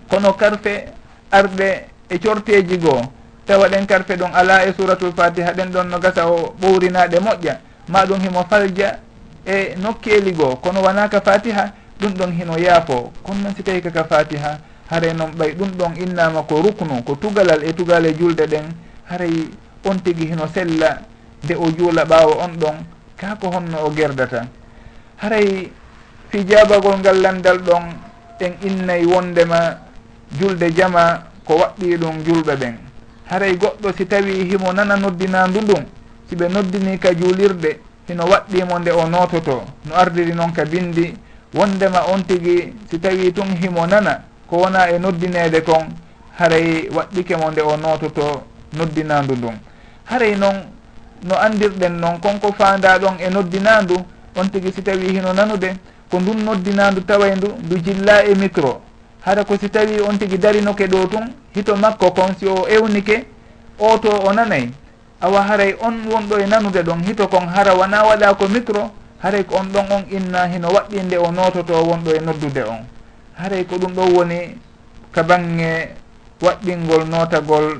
kono 0.10 0.34
karfe 0.34 0.86
arɗe 1.32 1.86
e 2.10 2.20
corteji 2.20 2.78
goo 2.78 3.02
tawa 3.46 3.68
ɗen 3.70 3.86
karfe 3.86 4.16
ɗon 4.16 4.32
ala 4.34 4.66
e 4.66 4.74
suratul 4.74 5.12
fatiha 5.16 5.52
ɗen 5.54 5.72
ɗon 5.72 5.88
no 5.90 6.00
gasa 6.00 6.28
o 6.30 6.54
ɓowrinaɗe 6.62 7.20
moƴƴa. 7.20 7.58
Ma 7.88 8.06
ɗum 8.06 8.20
himo 8.22 8.46
falja 8.50 9.00
e 9.46 9.76
nokkeli 9.78 10.32
goo. 10.34 10.56
Kono 10.56 10.82
wonaka 10.82 11.20
fatiha? 11.22 11.74
Ɗum 12.00 12.14
ɗon 12.14 12.32
hino 12.32 12.58
yaafo. 12.58 13.12
Kono 13.24 13.40
noon 13.42 13.56
si 13.56 13.64
tawi 13.64 13.82
kaka 13.82 14.04
fatiha 14.06 14.60
haare 14.90 15.14
noon 15.14 15.32
ɓay 15.38 15.54
ɗum 15.56 15.72
ɗon 15.78 15.94
innama 15.98 16.44
ko 16.44 16.62
ruknu 16.62 17.04
ko 17.04 17.16
tugalal 17.16 17.64
e 17.64 17.74
tugale 17.74 18.14
julde 18.14 18.46
ɗen 18.48 18.66
haray 19.10 19.50
on 19.86 19.96
tigui 20.04 20.26
hino 20.28 20.48
sella 20.54 21.00
nde 21.44 21.56
o 21.56 21.70
juula 21.78 22.06
ɓaawo 22.06 22.34
on 22.44 22.54
ɗon 22.60 22.76
ka 23.18 23.38
honno 23.42 23.78
o 23.86 23.92
gerdata. 23.96 24.48
Haray 25.18 25.72
fi 26.30 26.38
fijabagol 26.40 27.00
ngal 27.00 27.22
landal 27.22 27.58
ɗon 27.60 27.84
en 28.40 28.54
innay 28.68 29.06
wondema 29.06 29.78
julde 30.40 30.72
jama 30.76 31.24
ko 31.46 31.54
waɗɗi 31.56 31.98
ɗum 31.98 32.24
julɓe 32.26 32.56
ɓen. 32.56 32.76
Haray 33.30 33.56
goɗɗo 33.58 33.94
si 33.98 34.06
tawi 34.06 34.44
himo 34.50 34.74
nana 34.74 34.96
noddinandu 34.98 35.60
ɗum 35.62 35.84
siɓe 36.30 36.48
noddini 36.50 36.98
ka 37.00 37.14
juulirde 37.14 37.80
hino 38.08 38.24
waɗɗimo 38.26 38.80
nde 38.80 38.92
o 38.92 39.06
nototo 39.08 39.64
no 39.86 39.96
ardiri 39.96 40.34
noon 40.34 40.52
ka 40.54 40.66
bindi 40.66 41.14
wondema 41.54 42.04
on 42.14 42.22
tigui 42.24 42.74
si 42.90 43.00
tawi 43.00 43.32
tun 43.34 43.56
himo 43.62 43.86
nana 43.88 44.24
ko 44.50 44.58
wona 44.58 44.90
e 44.90 45.00
noddinede 45.00 45.62
kon 45.64 45.86
haray 46.38 46.90
waɗɗike 46.90 47.36
mo 47.38 47.52
nde 47.52 47.62
o 47.62 47.78
nototo 47.78 48.44
noddinandu 48.78 49.36
ndun. 49.36 49.56
Haray 50.06 50.36
noon 50.36 50.56
no 51.24 51.36
andirɗen 51.36 52.00
noon 52.00 52.20
konko 52.20 52.52
fanda 52.52 52.98
ɗon 53.00 53.16
e 53.20 53.30
noddinandu 53.30 53.96
on 54.36 54.50
tigui 54.50 54.72
si 54.74 54.82
tawi 54.82 55.08
hino 55.14 55.34
nanude 55.34 55.74
ko 56.10 56.20
ndun 56.20 56.44
noddinandu 56.44 57.02
taway 57.02 57.36
ndu 57.36 57.48
ndu 57.64 57.78
jilla 57.78 58.24
e 58.26 58.36
micro 58.36 58.82
hara 59.22 59.44
ko 59.44 59.56
si 59.58 59.70
tawi 59.70 60.02
on 60.02 60.18
tigui 60.18 60.38
darinoke 60.38 60.88
ɗo 60.88 61.08
tun 61.08 61.34
hito 61.56 61.76
makko 61.76 62.12
kon 62.12 62.36
si 62.40 62.46
o 62.48 62.68
ewnike 62.68 63.26
oto 63.80 64.10
o 64.10 64.34
nanay. 64.34 64.70
Awa 65.22 65.42
haray 65.42 65.76
on 65.82 66.04
wonɗo 66.12 66.40
e 66.40 66.46
nanude 66.48 66.84
ɗon 66.84 67.04
hito 67.08 67.28
kon 67.28 67.48
hara 67.48 67.74
wona 67.74 68.04
waɗa 68.04 68.34
ko 68.36 68.48
micro 68.48 68.92
haray 69.24 69.44
ko 69.46 69.56
on 69.56 69.72
ɗon 69.72 69.86
on 69.92 70.04
inna 70.12 70.48
hino 70.48 70.68
waɗɗinde 70.68 71.18
o 71.18 71.32
nototo 71.32 71.74
wonɗo 71.84 72.12
e 72.12 72.20
noddude 72.20 72.64
on. 72.68 72.84
Haray 73.40 73.64
ko 73.66 73.78
ɗum 73.78 73.94
ɗo 73.96 74.04
woni 74.18 74.58
ka 75.12 75.24
bange 75.24 75.96
waɗɗingol 76.42 77.08
notagol 77.08 77.80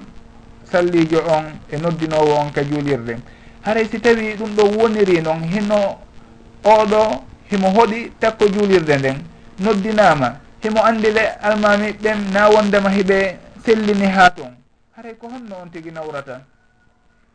sallijo 0.74 1.20
on 1.30 1.46
e 1.70 1.78
noddinowo 1.78 2.34
on 2.42 2.52
ka 2.52 2.64
juulirde 2.64 3.18
haray 3.62 3.86
si 3.88 4.00
tawi 4.00 4.34
ɗum 4.36 4.56
ɗo 4.58 4.64
woniri 4.78 5.22
noon 5.22 5.44
hino 5.44 6.00
oɗo 6.64 7.24
himo 7.50 7.70
hoɗi 7.70 8.12
takko 8.20 8.48
juulirde 8.48 8.98
nden 8.98 9.18
noddinama. 9.60 10.40
Himo 10.64 10.80
andi 10.84 11.12
le 11.12 11.24
almami 11.42 11.92
ɓen 12.04 12.32
na 12.34 12.50
wondema 12.50 12.90
hiɓe 12.90 13.38
sellini 13.66 14.06
ha 14.08 14.30
toon 14.32 14.54
haray 14.96 15.14
ko 15.16 15.28
honno 15.28 15.56
on 15.62 15.70
tigui 15.70 15.92
nawrata? 15.92 16.42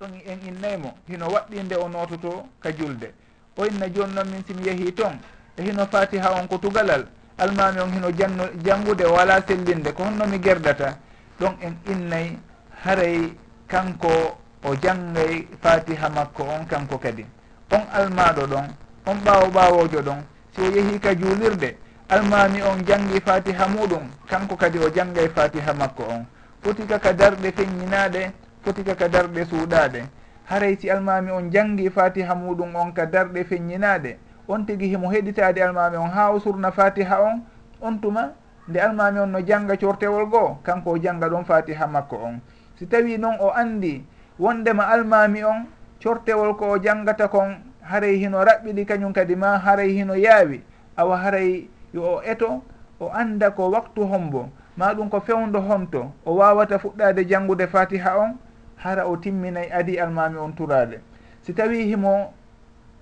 Ɗon 0.01 0.11
en 0.27 0.39
innaymo 0.49 0.95
hino 1.09 1.27
waɗɗinde 1.29 1.77
o 1.77 1.89
nototo 1.89 2.47
ka 2.61 2.71
julde. 2.73 3.13
O 3.57 3.65
inna 3.67 3.87
joni 3.89 4.15
noon 4.15 4.29
min 4.31 4.43
simi 4.47 4.65
yeehi 4.67 4.93
toon 4.95 5.19
e 5.57 5.63
hino 5.63 5.87
fatiha 5.87 6.33
on 6.41 6.47
ko 6.49 6.59
tugalal. 6.59 7.05
Almami 7.39 7.81
on 7.81 7.93
hino 7.93 8.11
jannu 8.11 8.45
janngude 8.65 9.05
o 9.05 9.17
ala 9.17 9.43
sellinde 9.47 9.93
ko 9.93 10.05
honno 10.05 10.27
mi 10.27 10.39
gerdata. 10.41 10.97
Ɗon 11.41 11.55
en 11.61 11.75
innay 11.93 12.39
haray 12.85 13.33
kanko 13.67 14.39
o 14.65 14.75
janggay 14.83 15.47
fatiha 15.63 16.09
makko 16.09 16.43
on 16.45 16.67
kanko 16.67 16.99
kadi. 16.99 17.27
On 17.73 17.83
almaɗo 17.93 18.47
ɗon 18.47 18.67
on 19.07 19.17
ɓaawo 19.25 19.47
ɓaawojo 19.51 20.01
ɗon 20.03 20.21
si 20.55 20.61
o 20.63 20.71
yeehi 20.71 20.99
ka 21.01 21.15
juulirde. 21.15 21.77
Almami 22.09 22.63
on 22.63 22.85
janggi 22.87 23.21
fatiha 23.21 23.69
muɗum 23.69 24.09
kanko 24.27 24.57
kadi 24.57 24.79
o 24.79 24.91
janggay 24.91 25.29
fatiha 25.29 25.75
makko 25.75 26.03
on. 26.09 26.27
Foti 26.63 26.87
kaka 26.87 27.13
darɗe 27.13 27.53
feññinaɗe 27.53 28.33
foti 28.65 28.83
kaka 28.85 29.09
darɗe 29.09 29.45
suuɗaɗe 29.45 30.03
haray 30.45 30.77
si 30.81 30.91
almami 30.91 31.31
on 31.31 31.51
janggi 31.51 31.91
fatiha 31.91 32.35
muɗum 32.35 32.75
on 32.77 32.93
ka 32.93 33.07
darɗe 33.07 33.45
feññinaɗe 33.45 34.17
on 34.49 34.65
tigi 34.67 34.89
himo 34.89 35.09
heɗitade 35.11 35.59
almami 35.63 35.97
on 35.97 36.09
ha 36.11 36.31
o 36.33 36.41
surna 36.41 36.73
fatiha 36.73 37.21
on 37.23 37.43
on 37.81 37.99
tuma 38.01 38.33
nde 38.69 38.79
almami 38.81 39.19
on 39.21 39.27
no 39.31 39.41
jangga 39.41 39.77
cortewol 39.77 40.27
goo 40.31 40.59
kanko 40.65 40.91
o 40.91 40.99
jangga 40.99 41.29
ɗon 41.29 41.45
fatiha 41.45 41.87
makko 41.87 42.17
on. 42.17 42.41
si 42.79 42.87
tawi 42.87 43.19
noon 43.19 43.37
o 43.41 43.51
andi 43.51 44.05
wondema 44.39 44.87
almami 44.89 45.45
on 45.45 45.67
cortewol 46.03 46.55
ko 46.57 46.71
o 46.71 46.79
janggata 46.79 47.29
kon 47.29 47.59
haray 47.83 48.17
hino 48.19 48.39
raɓɓiɗi 48.45 48.87
kañum 48.87 49.13
kadi 49.13 49.37
ma 49.37 49.59
haray 49.59 49.91
hino 49.93 50.15
yaawi. 50.15 50.63
Awa 50.97 51.17
haray 51.17 51.69
yo 51.93 52.03
o 52.03 52.23
eto 52.23 52.63
o 53.01 53.11
anda 53.11 53.51
ko 53.51 53.71
waktu 53.71 54.03
hombo 54.07 54.51
ma 54.77 54.95
ɗum 54.95 55.11
ko 55.11 55.21
fewdo 55.21 55.61
honto 55.61 56.13
o 56.25 56.35
wawata 56.37 56.79
fuɗɗade 56.79 57.27
janggude 57.29 57.67
fatiha 57.67 58.19
on 58.19 58.39
hara 58.77 59.07
o 59.07 59.17
timminay 59.17 59.71
adi 59.73 59.99
almami 59.99 60.39
on 60.39 60.53
turade 60.53 61.01
si 61.43 61.53
tawi 61.53 61.87
himo 61.87 62.33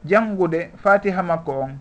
jangude 0.04 0.70
fatiha 0.76 1.22
makko 1.22 1.52
on 1.52 1.78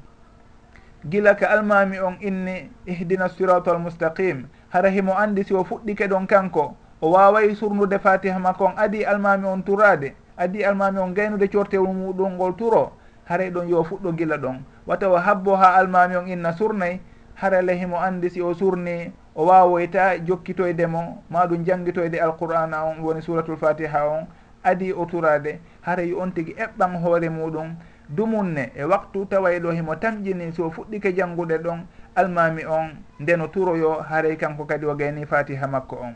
gila 1.10 1.36
ka 1.36 1.48
almami 1.48 2.00
on 2.00 2.18
inni 2.22 2.70
ihdina 2.86 3.30
sirata 3.30 3.72
almustaqim 3.72 4.48
hara 4.70 4.90
himo 4.90 5.14
andi 5.18 5.44
si 5.44 5.54
o 5.54 5.64
fuɗɗike 5.64 6.08
ɗon 6.08 6.28
kanko 6.28 6.76
o 7.02 7.12
waway 7.12 7.56
surnude 7.56 8.00
fatiha 8.00 8.40
makko 8.40 8.66
on 8.66 8.74
adi 8.78 9.04
almami 9.06 9.46
on 9.48 9.64
turade 9.64 10.16
adi 10.38 10.64
almami 10.64 11.00
on 11.00 11.14
gaynude 11.14 11.48
cortewol 11.52 11.94
muɗum 11.94 12.34
ngol 12.36 12.56
turo 12.56 12.92
haray 13.26 13.50
ɗon 13.52 13.70
yo 13.70 13.84
fuɗɗo 13.84 14.12
gila 14.18 14.38
ɗon. 14.38 14.60
Wata 14.88 15.10
o 15.10 15.18
habbo 15.18 15.56
ha 15.56 15.76
almami 15.76 16.16
on 16.16 16.28
inna 16.28 16.54
surnay 16.54 17.00
hara 17.36 17.62
lehimo 17.62 17.98
andi 17.98 18.30
si 18.30 18.42
o 18.42 18.54
surni 18.54 19.12
o 19.36 19.46
wawoyta 19.46 20.18
jokkitoydemo 20.20 21.24
maɗum 21.30 21.66
jangguitoyde 21.66 22.20
alqur'ana 22.22 22.84
on 22.86 23.02
woni 23.04 23.22
suratul 23.22 23.58
fatiha 23.58 24.08
on 24.08 24.28
adi 24.64 24.94
o 24.94 25.06
turade 25.06 25.60
haray 25.82 26.14
on 26.14 26.32
tigui 26.32 26.54
eɓɓan 26.54 27.02
hoore 27.02 27.30
muɗum. 27.30 27.76
Dumunne 28.10 28.72
e 28.76 28.84
waktu 28.84 29.26
taway 29.26 29.60
ɗo 29.60 29.72
himo 29.72 29.96
tamƴini 29.96 30.54
so 30.54 30.70
fuɗɗike 30.70 31.16
janggude 31.16 31.58
ɗon 31.58 31.86
almami 32.16 32.66
on 32.66 32.90
ndeno 33.20 33.48
turoyo 33.48 34.02
haray 34.02 34.38
kanko 34.38 34.66
kadi 34.66 34.86
o 34.86 34.96
gayni 34.96 35.26
fatiha 35.26 35.68
makko 35.68 35.96
on. 35.96 36.14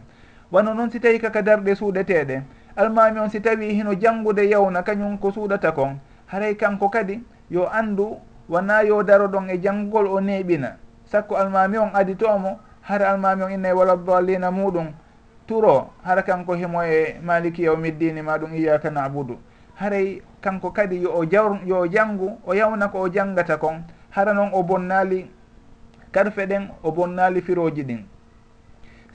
wano 0.52 0.74
noon 0.74 0.90
si 0.92 1.00
tawi 1.00 1.20
kaka 1.20 1.42
darɗe 1.42 1.76
suuɗeteɗe. 1.76 2.42
Almami 2.76 3.20
on 3.20 3.30
si 3.30 3.40
tawi 3.42 3.74
hino 3.74 3.94
janngude 3.94 4.50
yawna 4.50 4.84
kañum 4.84 5.18
ko 5.20 5.32
suuɗata 5.32 5.72
kon. 5.72 6.00
Haray 6.28 6.56
kanko 6.56 6.90
kadi 6.90 7.24
yo 7.50 7.68
anndu 7.70 8.18
wona 8.50 8.84
yo 8.84 9.04
daro 9.04 9.28
ɗon 9.28 9.50
e 9.50 9.58
janngugol 9.62 10.08
o 10.08 10.20
neeɓina 10.22 10.78
sakko 11.06 11.36
almami 11.36 11.78
on 11.78 11.90
aditomo 11.94 12.60
hara 12.82 13.10
almami 13.12 13.44
on 13.44 13.52
innayi 13.52 13.74
wala 13.74 13.98
dallina 13.98 14.52
muɗum. 14.52 14.94
Turo 15.48 15.90
hara 16.04 16.22
kanko 16.24 16.54
himo 16.54 16.84
e 16.84 17.20
maliki 17.24 17.64
yawmiddini 17.64 18.22
ma 18.22 18.38
ɗum 18.38 18.54
iyaka 18.56 18.90
nabudu. 18.90 19.38
Haray 19.76 20.22
kanko 20.42 20.72
kadi 20.72 21.02
yo 21.02 21.12
o 21.14 21.26
jaw 21.26 21.58
yo 21.66 21.88
janngu 21.88 22.38
o 22.46 22.54
yawna 22.54 22.88
ko 22.88 23.02
o 23.02 23.10
janngata 23.10 23.58
kon. 23.58 23.84
Hara 24.12 24.34
noon 24.34 24.50
o 24.54 24.64
bonnaali 24.64 25.30
karfe 26.12 26.46
ɗen 26.46 26.70
o 26.84 26.92
bonnaali 26.92 27.42
firoji 27.42 27.84
ɗin. 27.84 28.04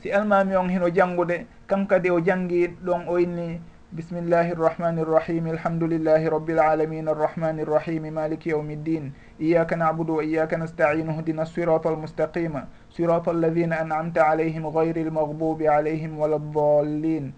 si 0.05 0.13
almami 0.13 0.53
on 0.57 0.69
hino 0.69 0.91
janngude 0.93 1.47
kankadi 1.67 2.11
o 2.11 2.21
janngi 2.21 2.69
ɗon 2.85 3.09
o 3.09 3.17
inni 3.19 3.59
bismillahi 3.91 4.51
irrahmani 4.53 5.01
irrahimi 5.01 5.51
alhamdulillahi 5.57 6.29
rabbil 6.29 6.59
alamin 6.61 7.09
arrahmani 7.09 7.63
irrahimi 7.63 8.11
maliki 8.11 8.51
yaumi 8.51 8.77
ddin 8.77 9.13
iyaka 9.41 9.77
nabudu 9.77 10.17
wa 10.17 10.25
iyaka 10.25 10.59
nastain 10.59 11.09
hdina 11.09 11.47
sirata 11.47 11.89
almustaqima 11.89 12.67
sirata 12.93 13.31
alladina 13.31 13.81
an'amta 13.81 14.29
alayhim 14.29 14.69
gayri 14.71 15.09
almagbubi 15.09 15.69
alayhim 15.69 16.19
wala 16.19 16.39
ddallin 16.39 17.33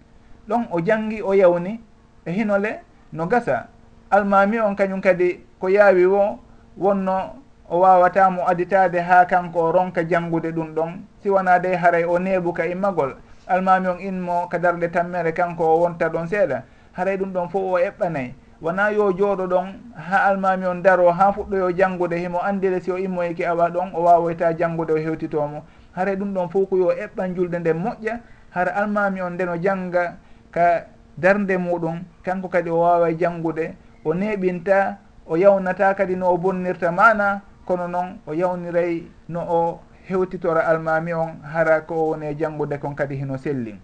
ɗon 0.49 0.67
o 0.71 0.81
janngi 0.81 1.21
o 1.23 1.31
yawni 1.33 1.79
e 2.25 2.31
hinole 2.31 2.81
no 3.13 3.27
gasa. 3.27 3.69
Almami 4.11 4.59
on 4.59 4.75
kañum 4.75 4.99
kadi 5.01 5.39
ko 5.59 5.67
yaawi 5.69 6.05
wo 6.05 6.39
wonno 6.75 7.39
o 7.69 7.79
wawata 7.79 8.29
mo 8.29 8.47
aditade 8.47 8.99
ha 8.99 9.25
kanko 9.25 9.59
o 9.59 9.71
ronka 9.71 10.03
janngude 10.03 10.51
ɗum 10.51 10.73
ɗon. 10.75 10.91
Siwana 11.23 11.59
de 11.59 11.75
haray 11.75 12.03
o 12.03 12.19
neebu 12.19 12.53
ka 12.53 12.65
immagol 12.65 13.09
e 13.11 13.15
almami 13.47 13.87
on 13.87 13.99
inmo 13.99 14.47
ka 14.49 14.57
darde 14.57 14.91
tammere 14.91 15.31
kanko 15.33 15.63
o 15.63 15.79
wonta 15.79 16.09
ɗon 16.09 16.27
seeɗa. 16.27 16.63
Haray 16.93 17.17
ɗum 17.17 17.33
ɗon 17.33 17.49
fof 17.49 17.63
o 17.63 17.77
eɓɓanayi 17.77 18.33
wona 18.61 18.89
yo 18.91 19.11
jooɗo 19.11 19.47
ɗon 19.47 19.67
ha 19.95 20.17
almami 20.29 20.65
on 20.65 20.81
daro 20.81 21.11
ha 21.11 21.31
fuɗɗoyo 21.31 21.71
janngude 21.77 22.17
himo 22.17 22.39
andire 22.39 22.79
si 22.81 22.91
o 22.91 22.97
immoyki 22.97 23.43
e 23.43 23.45
awa 23.45 23.69
ɗon 23.69 23.91
o 23.93 24.01
wawoyta 24.03 24.53
janngude 24.57 24.91
o 24.93 24.97
hewtitomo 24.97 25.63
haray 25.91 26.15
ɗum 26.15 26.33
ɗon 26.33 26.49
fof 26.49 26.69
ko 26.69 26.77
yo 26.77 26.91
eɓɓan 26.91 27.35
julde 27.35 27.59
nde 27.59 27.73
moƴƴa. 27.73 28.19
Hara 28.49 28.71
almami 28.75 29.21
on 29.21 29.31
ndeno 29.33 29.57
jangga 29.57 30.17
ka 30.51 30.85
darde 31.17 31.57
muɗum 31.57 31.99
kanko 32.23 32.47
kadi 32.47 32.69
o 32.69 32.79
wawa 32.79 33.11
janngude 33.13 33.75
o 34.05 34.13
neɓinta 34.13 34.97
o 35.27 35.35
yawnata 35.35 35.93
kadi 35.93 36.15
no 36.15 36.31
o 36.31 36.37
bonnirta 36.37 36.91
mana 36.91 37.41
kono 37.67 37.87
noon 37.87 38.19
o 38.25 38.33
yawniray 38.33 39.03
no 39.27 39.41
o 39.43 39.79
hewtitora 40.07 40.63
almami 40.71 41.13
on 41.13 41.43
hara 41.43 41.81
ko 41.81 41.95
o 41.95 42.09
woni 42.11 42.27
e 42.27 42.35
janngude 42.39 42.79
kon 42.79 42.95
kadi 42.95 43.15
hino 43.15 43.37
sellin. 43.37 43.79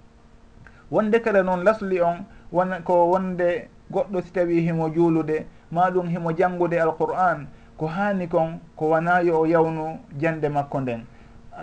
Wonde 0.89 1.19
kala 1.19 1.43
noon 1.43 1.63
lasli 1.63 1.99
on 2.01 2.23
won 2.51 2.81
ko 2.83 3.11
wonde 3.11 3.67
goɗɗo 3.91 4.21
si 4.23 4.31
tawi 4.31 4.61
himo 4.61 4.89
juulude 4.89 5.45
maɗum 5.71 6.07
himo 6.07 6.31
janngude 6.31 6.79
alqur'an 6.79 7.47
ko 7.77 7.87
hani 7.87 8.27
kon 8.27 8.59
ko 8.75 8.89
wona 8.89 9.21
yo 9.21 9.41
o 9.41 9.45
yawnu 9.45 9.99
jande 10.17 10.49
makko 10.49 10.81
nden. 10.81 11.05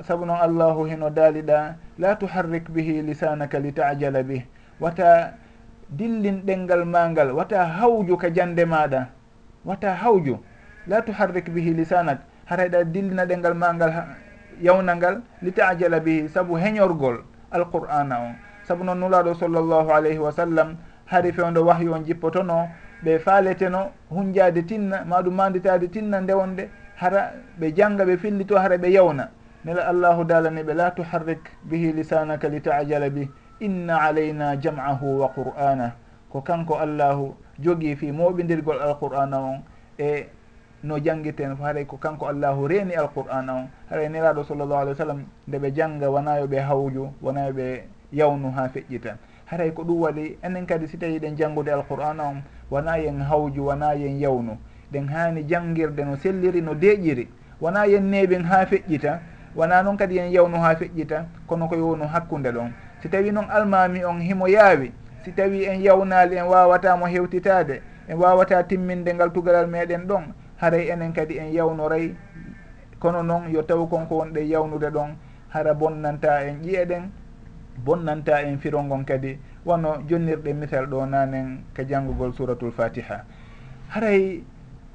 Sabu 0.02 0.24
noon 0.26 0.38
allahu 0.40 0.84
hino 0.84 1.10
daaliɗa 1.10 1.74
la 1.98 2.16
tuharrik 2.16 2.70
bihi 2.70 3.02
lisanaka 3.02 3.58
li 3.58 3.72
tajala 3.72 4.22
bih. 4.22 4.44
Wata 4.80 5.32
dillin 5.88 6.42
ɗengal 6.44 6.84
ma 6.84 7.08
ngal 7.08 7.32
wata 7.32 7.64
hawju 7.64 8.16
ka 8.16 8.30
jande 8.30 8.64
maɗa 8.64 9.08
wata 9.64 9.94
hawju. 9.94 10.38
la 10.90 11.00
tuharrik 11.02 11.46
bihi 11.54 11.74
lisanak 11.74 12.18
hata 12.46 12.62
heɗa 12.66 12.84
dillina 12.84 13.24
ɗengal 13.26 13.54
ma 13.54 13.72
ngal 13.74 13.92
yawna 14.60 14.96
ngal 14.96 15.22
li 15.42 15.52
tajala 15.52 16.00
bihi 16.00 16.28
saabu 16.28 16.58
heñorgol 16.58 17.22
alqur'ana 17.50 18.18
on 18.18 18.34
saabu 18.66 18.82
noon 18.84 18.98
nulaɗo 18.98 19.34
sallllahu 19.34 19.90
alayhi 19.94 20.18
wa 20.18 20.32
sallam 20.32 20.76
hari 21.06 21.32
fewdo 21.32 21.62
wahyu 21.64 21.92
on 21.94 22.02
jippotono 22.04 22.68
ɓe 23.04 23.18
faaleteno 23.18 23.90
hunjade 24.10 24.66
tinna 24.66 25.04
maɗum 25.04 25.34
manditade 25.34 25.88
tinna 25.90 26.20
ndewonde 26.20 26.68
hara 26.96 27.32
ɓe 27.60 27.72
jangga 27.74 28.04
ɓe 28.04 28.16
fillito 28.18 28.58
hara 28.58 28.76
ɓe 28.76 28.90
yawna. 28.92 29.28
Nela 29.64 29.88
allahu 29.88 30.24
dalani 30.24 30.62
ɓe 30.62 30.74
la 30.74 30.90
tuharrik 30.90 31.40
bihi 31.64 31.92
lisanaka 31.92 32.48
li 32.48 32.60
tajala 32.60 33.10
bih 33.10 33.28
inna 33.60 33.96
alayna 34.02 34.56
jam'ahu 34.60 35.20
wa 35.20 35.28
qur'ana. 35.34 35.92
Ko 36.30 36.40
kanko 36.42 36.74
allahu 36.78 37.34
jogii 37.58 37.96
fi 37.96 38.12
moɓidirgol 38.12 38.80
alqur'ana 38.80 39.38
on 39.38 39.62
e 39.98 40.26
no 40.82 40.98
jangguirten 40.98 41.56
fo 41.56 41.64
haray 41.64 41.84
ko 41.84 41.96
kanko 41.96 42.26
allahu 42.28 42.68
reeni 42.68 42.94
alqur'an 42.94 43.48
on 43.48 43.68
haray 43.90 44.08
neraɗo 44.08 44.44
sallllahu 44.44 44.80
alih 44.80 44.92
wa 44.92 44.96
sallam 44.96 45.24
nde 45.48 45.58
ɓe 45.58 45.70
jangga 45.72 46.10
wona 46.10 46.46
ɓe 46.46 46.58
hawju 46.60 47.12
wona 47.22 47.50
ɓe 47.50 47.82
yawnu 48.12 48.50
ha 48.50 48.68
feƴƴitan 48.68 49.16
haray 49.46 49.70
ko 49.72 49.82
ɗum 49.82 50.00
waɗi 50.00 50.38
enen 50.42 50.66
kadi 50.66 50.86
si 50.86 50.96
tawi 50.96 51.18
ɗen 51.18 51.36
janggude 51.36 51.68
alqur'an 51.72 52.20
on 52.20 52.42
wona 52.70 52.96
yen 52.98 53.20
hawju 53.20 53.64
wona 53.66 53.94
yen 53.94 54.18
yawnu. 54.20 54.56
Ɗen 54.92 55.08
hani 55.08 55.44
jangguirde 55.44 56.04
no 56.04 56.16
selliri 56.16 56.62
no 56.62 56.74
deeƴiri 56.74 57.28
wona 57.60 57.86
yen 57.86 58.10
neeɓen 58.10 58.44
ha 58.44 58.64
feƴƴita 58.64 59.18
wona 59.56 59.82
noon 59.82 59.96
kadi 59.96 60.14
yen 60.16 60.30
yawnu 60.32 60.56
ha 60.56 60.74
feƴƴita 60.74 61.24
kono 61.46 61.68
ko 61.68 61.76
yownu 61.76 62.06
hakkude 62.06 62.50
ɗon. 62.52 62.70
Si 63.02 63.08
tawi 63.08 63.32
noon 63.32 63.50
almami 63.50 64.04
on 64.04 64.20
himo 64.20 64.46
yaawi 64.46 64.92
si 65.24 65.32
tawi 65.32 65.64
en 65.64 65.82
yawnali 65.82 66.36
en 66.36 66.46
wawatamo 66.46 67.06
hewtitade 67.06 67.82
en 68.08 68.16
wawata 68.18 68.62
timminde 68.62 69.14
ngal 69.14 69.32
tugalal 69.32 69.66
meɗen 69.66 70.06
ɗon 70.06 70.32
haray 70.60 70.90
enen 70.90 71.12
kadi 71.12 71.38
en 71.38 71.52
yawnoray. 71.52 72.14
Kono 73.00 73.22
noon 73.22 73.50
yo 73.50 73.62
taw 73.62 73.86
konko 73.86 74.16
wonɗe 74.20 74.44
yawnude 74.48 74.90
ɗon 74.92 75.16
hara 75.48 75.74
bonnanta 75.74 76.44
en 76.44 76.60
ƴiyeɗen 76.62 77.10
bonnanta 77.84 78.42
en 78.42 78.58
firol 78.58 78.84
ngon 78.84 79.04
kadi. 79.04 79.38
Wono 79.64 80.02
jonnirɗe 80.08 80.52
misal 80.54 80.86
ɗo 80.86 81.06
nanen 81.06 81.64
ka 81.74 81.82
janngugol 81.84 82.32
suratul 82.34 82.72
fatiha. 82.72 83.24
Haray 83.88 84.42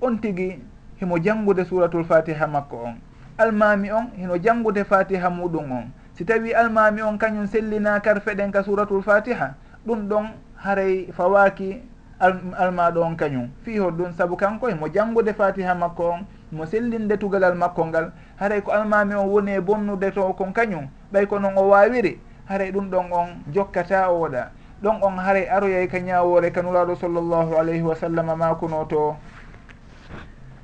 on 0.01 0.17
tigi 0.21 0.59
himo 1.01 1.17
janngude 1.17 1.65
suratul 1.65 2.05
fatiha 2.05 2.47
makko 2.47 2.77
on. 2.77 2.95
Almami 3.37 3.91
on 3.91 4.11
hino 4.17 4.37
janngude 4.37 4.85
fatiha 4.85 5.29
muɗum 5.29 5.71
on. 5.71 5.91
Si 6.13 6.25
tawi 6.25 6.53
almami 6.53 7.01
on 7.01 7.17
kañum 7.17 7.47
sellina 7.47 7.99
karfeɗen 7.99 8.51
ka 8.51 8.63
suratul 8.63 9.03
fatiha 9.03 9.55
ɗum 9.85 10.07
ɗon 10.07 10.25
haray 10.57 11.11
fawaki 11.11 11.81
almaɗo 12.19 13.01
on 13.03 13.15
kañum. 13.15 13.49
Fi 13.63 13.77
hoɗum 13.79 14.13
saabu 14.13 14.35
kanko 14.37 14.67
hemo 14.67 14.87
janngude 14.87 15.33
fatiha 15.33 15.75
makko 15.75 16.03
on 16.09 16.25
mo 16.51 16.65
sellinde 16.65 17.17
tugalal 17.17 17.55
makko 17.55 17.85
ngal 17.85 18.11
haray 18.39 18.61
ko 18.61 18.71
almami 18.71 19.15
on 19.15 19.27
woni 19.27 19.51
e 19.55 19.59
bonnude 19.59 20.11
to 20.13 20.33
kon 20.37 20.53
kañum 20.53 20.87
ɓay 21.11 21.25
ko 21.27 21.39
noon 21.39 21.57
o 21.57 21.69
wawiri 21.69 22.19
haray 22.45 22.71
ɗum 22.71 22.89
ɗon 22.89 23.11
on 23.11 23.27
jokkata 23.51 24.09
o 24.11 24.19
waɗa 24.21 24.51
ɗon 24.83 25.01
on 25.03 25.17
haray 25.19 25.47
aroyay 25.49 25.87
ka 25.87 25.99
ñawore 25.99 26.51
kanulaɗo 26.51 26.95
sallllahu 26.95 27.55
alayhi 27.57 27.81
wa 27.81 27.95
sallam 27.95 28.25
makuno 28.37 28.85
to. 28.87 29.15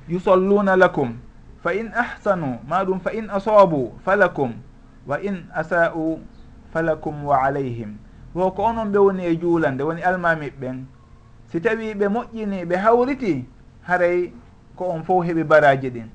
Yusalluna 0.07 0.75
lakum 0.75 1.17
fa 1.63 1.73
in 1.73 1.91
ahsanu 1.93 2.59
maɗum 2.67 2.99
fa 2.99 3.11
in 3.11 3.27
asabu 3.29 3.91
falakum 4.05 4.53
wa 5.07 5.17
in 5.19 5.43
asa'u 5.55 6.19
falakum 6.73 7.23
wa 7.25 7.43
alayhim. 7.43 7.97
Wo 8.33 8.51
ko 8.51 8.63
onon 8.63 8.91
ɓe 8.91 8.97
woni 8.99 9.25
e 9.25 9.35
juulande 9.35 9.81
woni 9.83 10.01
almamiɓɓen 10.01 10.85
si 11.51 11.59
tawi 11.59 11.93
ɓe 11.93 12.07
moƴƴini 12.07 12.65
ɓe 12.65 12.75
hawriti 12.77 13.45
haray 13.87 14.31
ko 14.75 14.85
on 14.89 15.03
fof 15.03 15.25
heɓi 15.25 15.43
baraji 15.43 15.89
ɗin. 15.89 16.07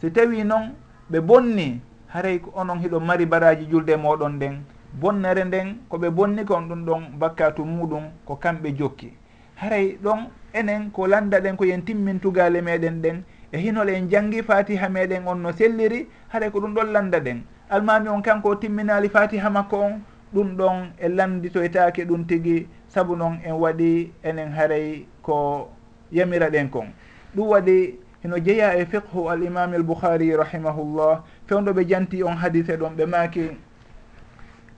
Si 0.00 0.10
tawi 0.10 0.44
noon 0.44 0.74
ɓe 1.10 1.20
bonni 1.20 1.80
haray 2.08 2.38
ko 2.38 2.52
onon 2.54 2.78
hiɗo 2.78 3.00
mari 3.00 3.26
baraji 3.26 3.66
julde 3.70 3.96
moɗon 3.96 4.32
nden 4.36 4.62
bonnere 5.00 5.44
nden 5.44 5.76
koɓe 5.90 6.10
bonni 6.10 6.44
kon 6.44 6.68
ɗum 6.68 6.84
ɗon 6.84 7.02
bakkatu 7.18 7.64
muɗum 7.64 8.04
ko 8.26 8.36
kamɓe 8.36 8.72
jokki. 8.78 9.12
Haray 9.56 9.98
ɗon 10.02 10.28
enen 10.52 10.90
ko 10.90 11.06
landa 11.06 11.40
ɗen 11.40 11.56
ko 11.56 11.64
yen 11.64 11.82
timmin 11.84 12.20
tugale 12.20 12.60
meɗen 12.60 13.00
ɗen 13.02 13.22
e 13.52 13.58
hinol 13.58 13.88
en 13.88 14.08
janggi 14.10 14.42
fatiha 14.42 14.88
meɗen 14.88 15.26
on 15.26 15.36
no 15.42 15.52
selliri 15.52 16.06
haray 16.28 16.50
ko 16.50 16.60
ɗum 16.60 16.74
ɗon 16.74 16.92
landa 16.92 17.18
ɗen. 17.20 17.40
Almami 17.70 18.08
on 18.08 18.20
kanko 18.22 18.54
timminali 18.56 19.08
fatiha 19.08 19.50
makko 19.50 19.76
on 19.80 20.00
ɗum 20.34 20.56
ɗon 20.56 20.92
e 20.98 21.08
landitoytake 21.08 22.04
ɗum 22.04 22.24
tigui 22.26 22.66
saabu 22.88 23.16
noon 23.16 23.38
en 23.44 23.52
waɗi 23.54 24.12
enen 24.24 24.52
haray 24.52 25.06
ko 25.22 25.68
yamira 26.12 26.50
ɗen 26.50 26.70
kon. 26.70 26.86
Ɗum 27.34 27.48
waɗi 27.48 27.98
heno 28.22 28.36
jeeya 28.38 28.74
e 28.78 28.86
fiqhu 28.86 29.28
al 29.30 29.42
imami 29.42 29.76
al 29.76 29.82
bouhari 29.82 30.34
rahimahullah 30.36 31.22
fewdo 31.46 31.72
ɓe 31.72 31.84
janti 31.88 32.22
on 32.22 32.34
hadise 32.36 32.76
ɗon 32.76 32.96
ɓe 32.96 33.06
maaki 33.06 33.50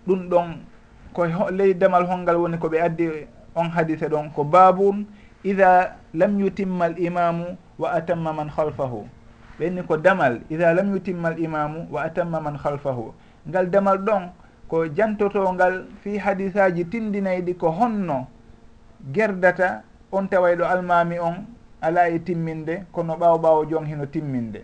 ɗum 0.07 0.29
ɗon 0.29 0.49
ko 1.13 1.27
ley 1.51 1.75
damal 1.75 2.05
holngal 2.07 2.37
woni 2.37 2.59
ko 2.59 2.69
ɓe 2.69 2.81
addi 2.81 3.09
on 3.55 3.71
hadise 3.71 4.09
ɗon 4.09 4.31
ko 4.35 4.45
babun 4.45 5.07
ida 5.45 5.97
lam 6.15 6.39
yutimma 6.41 6.85
al 6.85 6.99
imamu 6.99 7.57
wa 7.79 7.91
atamma 7.93 8.33
man 8.33 8.49
halfahu 8.49 9.09
ɓenni 9.59 9.83
ko 9.87 9.97
damal 9.97 10.41
ida 10.51 10.75
lam 10.75 10.93
yutimma 10.95 11.29
al 11.29 11.39
imamu 11.39 11.89
wa 11.91 12.03
atamma 12.05 12.41
man 12.41 12.57
halfahu 12.57 13.13
ngal 13.49 13.71
damal 13.71 13.99
ɗon 13.99 14.31
ko 14.71 14.87
jantotongal 14.87 15.85
fi 16.03 16.19
hadisaji 16.19 16.85
tindinayɗi 16.85 17.55
ko 17.59 17.71
honno 17.71 18.27
gerdata 19.13 19.83
on 20.13 20.29
taway 20.29 20.55
ɗo 20.57 20.65
almami 20.65 21.19
on 21.19 21.47
ala 21.83 22.09
e 22.09 22.19
timminde 22.19 22.87
kono 22.93 23.17
ɓaawo 23.17 23.39
ɓaawo 23.39 23.65
jon 23.71 23.85
hino 23.87 24.07
timminde. 24.07 24.63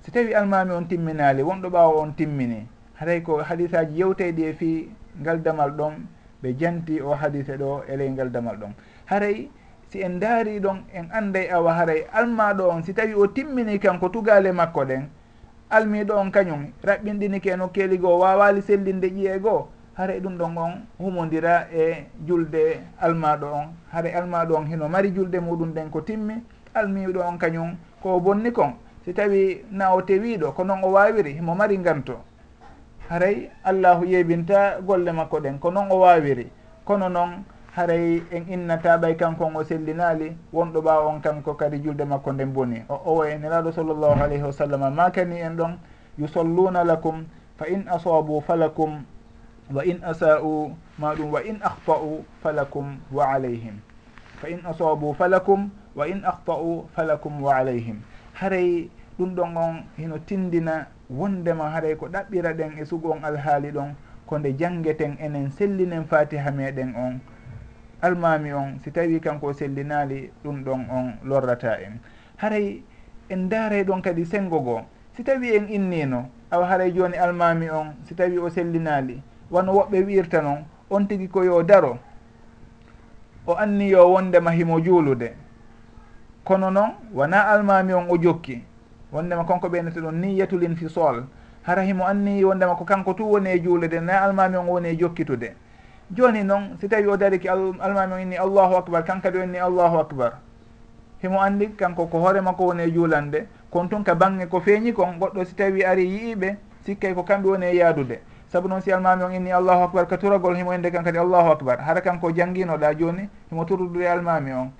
Si 0.00 0.10
tawi 0.10 0.34
almami 0.34 0.72
on 0.72 0.88
timminali 0.88 1.42
wonɗo 1.42 1.68
ɓaawo 1.68 2.00
on 2.00 2.12
timmini 2.16 2.66
haray 2.94 3.20
ko 3.22 3.42
hadisaji 3.42 4.00
yewteyɗi 4.00 4.42
e 4.44 4.52
fi 4.52 4.88
ngal 5.20 5.42
damal 5.42 5.70
ɗon 5.70 5.94
ɓe 6.42 6.56
janti 6.58 7.00
o 7.02 7.12
hadise 7.14 7.56
ɗo 7.58 7.84
e 7.88 7.96
ley 7.96 8.10
ngal 8.10 8.30
damal 8.30 8.56
ɗon. 8.56 8.72
Haray 9.04 9.50
si 9.90 10.00
en 10.00 10.18
daari 10.18 10.60
ɗon 10.60 10.84
en 10.94 11.10
anday 11.12 11.50
awa 11.50 11.74
haray 11.74 12.06
almaɗo 12.12 12.70
on 12.70 12.82
si 12.82 12.94
tawi 12.94 13.12
o 13.14 13.26
timmini 13.26 13.78
kanko 13.78 14.08
tugale 14.08 14.52
makko 14.52 14.84
ɗen 14.84 15.08
almiɗo 15.70 16.14
on 16.16 16.30
kañum 16.30 16.72
raɓɓinɗinike 16.84 17.56
no 17.56 17.68
keeli 17.68 17.98
goo 17.98 18.18
wawali 18.18 18.62
sellinde 18.62 19.08
ƴiye 19.08 19.38
goo 19.40 19.68
hare 19.94 20.20
ɗum 20.20 20.36
ɗon 20.38 20.56
on 20.58 20.72
humodira 20.98 21.66
e 21.72 22.06
julde 22.26 22.80
almaɗo 23.00 23.46
on 23.46 23.66
hare 23.92 24.12
almaɗo 24.14 24.54
on 24.56 24.66
hino 24.66 24.88
mari 24.88 25.10
julde 25.14 25.38
muɗum 25.40 25.72
ɗen 25.74 25.90
ko 25.90 26.00
timmi 26.00 26.34
almiɗo 26.74 27.20
on 27.20 27.38
kañum 27.38 27.76
ko 28.02 28.20
bonni 28.20 28.50
kon. 28.52 28.72
Si 29.04 29.12
tawi 29.14 29.64
na 29.70 29.94
o 29.94 30.02
tewiɗo 30.02 30.52
ko 30.54 30.64
noon 30.64 30.80
o 30.84 30.92
wawiri 30.92 31.32
himo 31.32 31.54
mari 31.54 31.78
nganto. 31.78 32.16
Haray 33.08 33.50
allahu 33.64 34.04
yeɓinta 34.04 34.80
golle 34.82 35.12
makko 35.12 35.40
ɗen 35.40 35.58
ko 35.58 35.70
noon 35.70 35.90
o 35.90 35.98
wawiri 36.00 36.50
kono 36.84 37.08
noon 37.08 37.44
haray 37.76 38.22
en 38.30 38.44
innata 38.48 38.96
ɓay 38.98 39.16
kankon 39.16 39.56
o 39.56 39.64
sellinali 39.64 40.36
wonɗo 40.52 40.80
ɓawa 40.82 41.06
on 41.06 41.20
kanko 41.20 41.54
kadi 41.54 41.78
julde 41.82 42.04
makko 42.04 42.32
nden 42.32 42.52
boni. 42.52 42.82
O 42.88 42.94
owo 43.04 43.24
e 43.24 43.38
nelaɗo 43.38 43.72
sallllahu 43.72 44.22
alayhi 44.22 44.42
wa 44.42 44.52
sallam 44.52 44.94
makani 44.94 45.40
en 45.40 45.56
ɗon? 45.56 45.78
Yusalluna 46.18 46.84
lakum 46.84 47.24
fa 47.56 47.66
in 47.68 47.84
asabu 47.88 48.40
falakum 48.42 49.04
wa 49.72 49.82
in 49.84 50.02
asa'u 50.02 50.74
ma 50.98 51.14
ɗum 51.14 51.30
wa 51.30 51.40
in 51.42 51.60
ahta'u 51.62 52.24
falakum 52.42 52.98
wa 53.12 53.24
alayhim. 53.34 53.78
Fa 54.40 54.48
in 54.48 54.60
asabu 54.66 55.14
falakum 55.14 55.70
wa 55.94 56.04
in 56.06 56.22
ahta'u 56.24 56.88
falakum 56.96 57.40
wa 57.40 57.54
alayhim. 57.54 58.02
Haray 58.34 58.90
ɗum 59.18 59.34
ɗon 59.34 59.56
on 59.56 59.84
hino 59.96 60.18
tindina 60.18 60.86
wondema 61.10 61.70
haray 61.70 61.94
ko 61.96 62.06
ɗaɓɓira 62.08 62.52
ɗen 62.56 62.78
e 62.80 62.84
sugu 62.84 63.10
on 63.12 63.22
alhaali 63.24 63.70
ɗon 63.70 63.94
ko 64.26 64.38
nde 64.38 64.52
janngeten 64.58 65.16
enen 65.20 65.50
sellinen 65.50 66.04
fatiha 66.04 66.50
meɗen 66.50 66.94
on 66.96 67.20
almami 68.02 68.52
on 68.52 68.78
si 68.84 68.90
tawi 68.90 69.20
kanko 69.20 69.52
sellinali 69.52 70.30
ɗum 70.44 70.64
ɗon 70.64 70.86
on 70.90 71.12
lorrata 71.24 71.78
en. 71.80 71.98
Haray 72.36 72.82
en 73.28 73.48
daaray 73.48 73.84
ɗon 73.84 74.02
kadi 74.02 74.24
sengo 74.26 74.60
goo 74.60 74.80
si 75.16 75.22
tawi 75.24 75.56
en 75.56 75.68
innino 75.68 76.28
awa 76.50 76.66
haray 76.66 76.92
joni 76.92 77.16
almami 77.16 77.70
on 77.70 77.94
si 78.04 78.14
tawi 78.14 78.38
o 78.38 78.48
sellinali 78.50 79.22
wano 79.50 79.72
woɓɓe 79.72 80.04
wiirta 80.06 80.42
noon 80.42 80.64
on 80.90 81.06
tigi 81.06 81.28
ko 81.28 81.44
yo 81.44 81.62
daro. 81.62 81.98
O 83.46 83.54
anni 83.54 83.90
yo 83.90 84.12
wondema 84.12 84.50
himo 84.52 84.80
juulude. 84.80 85.34
Kono 86.44 86.70
noon 86.70 86.90
wona 87.14 87.48
almami 87.48 87.92
on 87.92 88.06
o 88.10 88.16
jokki. 88.16 88.62
Wondema 89.12 89.44
konko 89.44 89.68
ɓeynete 89.68 90.00
ɗon 90.00 90.12
ni 90.14 90.38
yetulin 90.38 90.76
fi 90.76 90.88
sol 90.88 91.24
hara 91.62 91.82
himo 91.82 92.06
anni 92.06 92.44
wondema 92.44 92.76
ko 92.76 92.84
kanko 92.84 93.14
tu 93.14 93.30
woni 93.30 93.50
e 93.50 93.60
juulude 93.60 94.00
na 94.00 94.22
almami 94.22 94.56
on 94.56 94.66
woni 94.68 94.88
e 94.88 94.96
jokkitude. 94.96 95.54
joni 96.14 96.44
noon 96.44 96.76
si 96.80 96.88
tawi 96.88 97.06
o 97.06 97.16
dariki 97.16 97.48
almami 97.48 98.12
on 98.14 98.20
inni 98.20 98.36
allahu 98.36 98.76
acbar 98.76 99.04
kankadi 99.04 99.38
o 99.38 99.42
inni 99.42 99.58
allahu 99.58 99.98
acbar 99.98 100.32
himo 101.22 101.40
andi 101.40 101.68
kanko 101.76 102.06
ko 102.06 102.18
hoore 102.18 102.40
makko 102.40 102.66
woni 102.66 102.82
e 102.82 102.90
juulande 102.90 103.46
kon 103.70 103.88
tun 103.88 104.02
ka 104.02 104.14
bange 104.14 104.46
ko 104.46 104.60
feeñi 104.60 104.92
kon 104.92 105.18
goɗɗo 105.18 105.44
si 105.44 105.54
tawi 105.54 105.84
ari 105.84 106.04
yiiɓe 106.04 106.56
sikkay 106.84 107.14
ko 107.14 107.22
kamɓe 107.22 107.48
woni 107.48 107.66
e 107.66 107.76
yaadude. 107.76 108.20
Saabu 108.48 108.68
noon 108.68 108.80
si 108.80 108.90
almami 108.92 109.22
on 109.22 109.30
inni 109.30 109.52
allahu 109.52 109.82
acbar 109.84 110.06
ka 110.08 110.16
turagol 110.18 110.56
himo 110.56 110.72
inde 110.74 110.90
kan 110.90 111.04
kadi 111.04 111.18
allahu 111.18 111.50
acbar 111.52 111.78
hara 111.78 112.00
kanko 112.00 112.32
jangguinoɗa 112.32 112.94
joni 112.98 113.28
himo 113.50 113.64
turudude 113.64 114.08
almami 114.08 114.52
on. 114.52 114.72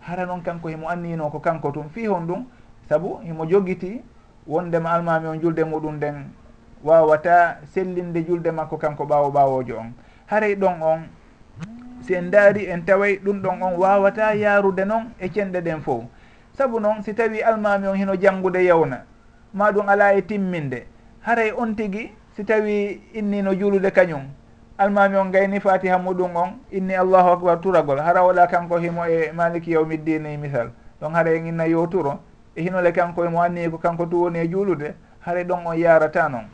Hara 0.00 0.26
noon 0.26 0.42
kanko 0.42 0.68
himo 0.68 0.88
annino 0.88 1.30
ko 1.30 1.38
kanko 1.38 1.70
tun 1.70 1.88
fi 1.94 2.06
hon 2.06 2.26
ɗum 2.26 2.44
saabu 2.88 3.20
himo 3.22 3.46
joguiti 3.46 4.02
wondema 4.46 4.90
almami 4.90 5.28
on 5.28 5.40
julde 5.40 5.62
muɗum 5.64 5.94
nden 5.96 6.24
wawata 6.82 7.58
sellinde 7.72 8.24
julde 8.26 8.50
makko 8.50 8.76
kanko 8.76 9.04
ɓawo 9.04 9.30
ɓawojo 9.30 9.78
on. 9.78 9.92
haray 10.26 10.54
ɗon 10.54 10.82
on. 10.82 11.00
Si 12.02 12.14
en 12.14 12.30
daari 12.30 12.66
en 12.70 12.82
taway 12.84 13.18
ɗum 13.18 13.42
ɗon 13.42 13.62
on 13.62 13.76
wawata 13.78 14.34
yaarude 14.34 14.84
noon 14.84 15.12
e 15.20 15.28
cenɗe 15.28 15.60
ɗen 15.60 15.80
fof. 15.80 16.04
Saabu 16.52 16.80
noon 16.80 17.02
si 17.02 17.14
tawi 17.14 17.42
almami 17.42 17.86
on 17.88 17.94
hino 17.96 18.16
janngude 18.16 18.64
yawna 18.64 19.04
ma 19.54 19.70
ɗum 19.70 19.88
ala 19.88 20.14
e 20.14 20.22
timminde. 20.22 20.86
Haray 21.22 21.52
on 21.56 21.74
tigi 21.74 22.10
si 22.36 22.44
tawi 22.44 23.00
innino 23.14 23.54
juulude 23.54 23.90
kañum. 23.90 24.24
Almami 24.78 25.16
on 25.16 25.30
gayni 25.30 25.60
fatiha 25.60 25.98
muɗum 25.98 26.36
on 26.36 26.50
inni 26.72 26.94
allahu 26.94 27.28
akbar 27.28 27.60
turagol. 27.60 27.98
Hara 27.98 28.22
waɗa 28.22 28.46
kanko 28.48 28.78
himo 28.78 29.04
e 29.06 29.30
maliki 29.32 29.72
yawmiddini 29.72 30.34
e 30.34 30.36
misal. 30.36 30.70
Ɗon 31.00 31.14
haara 31.14 31.34
en 31.36 31.46
inna 31.46 31.66
yowturo 31.66 32.18
e 32.56 32.62
hinole 32.62 32.92
kanko 32.92 33.24
emo 33.24 33.40
anni 33.42 33.70
ko 33.70 33.78
kanko 33.78 34.06
tu 34.06 34.22
woni 34.22 34.38
e 34.38 34.48
juulude 34.48 34.94
haray 35.20 35.44
ɗon 35.44 35.66
on 35.66 35.74
yarata 35.76 36.28
noon 36.28 36.44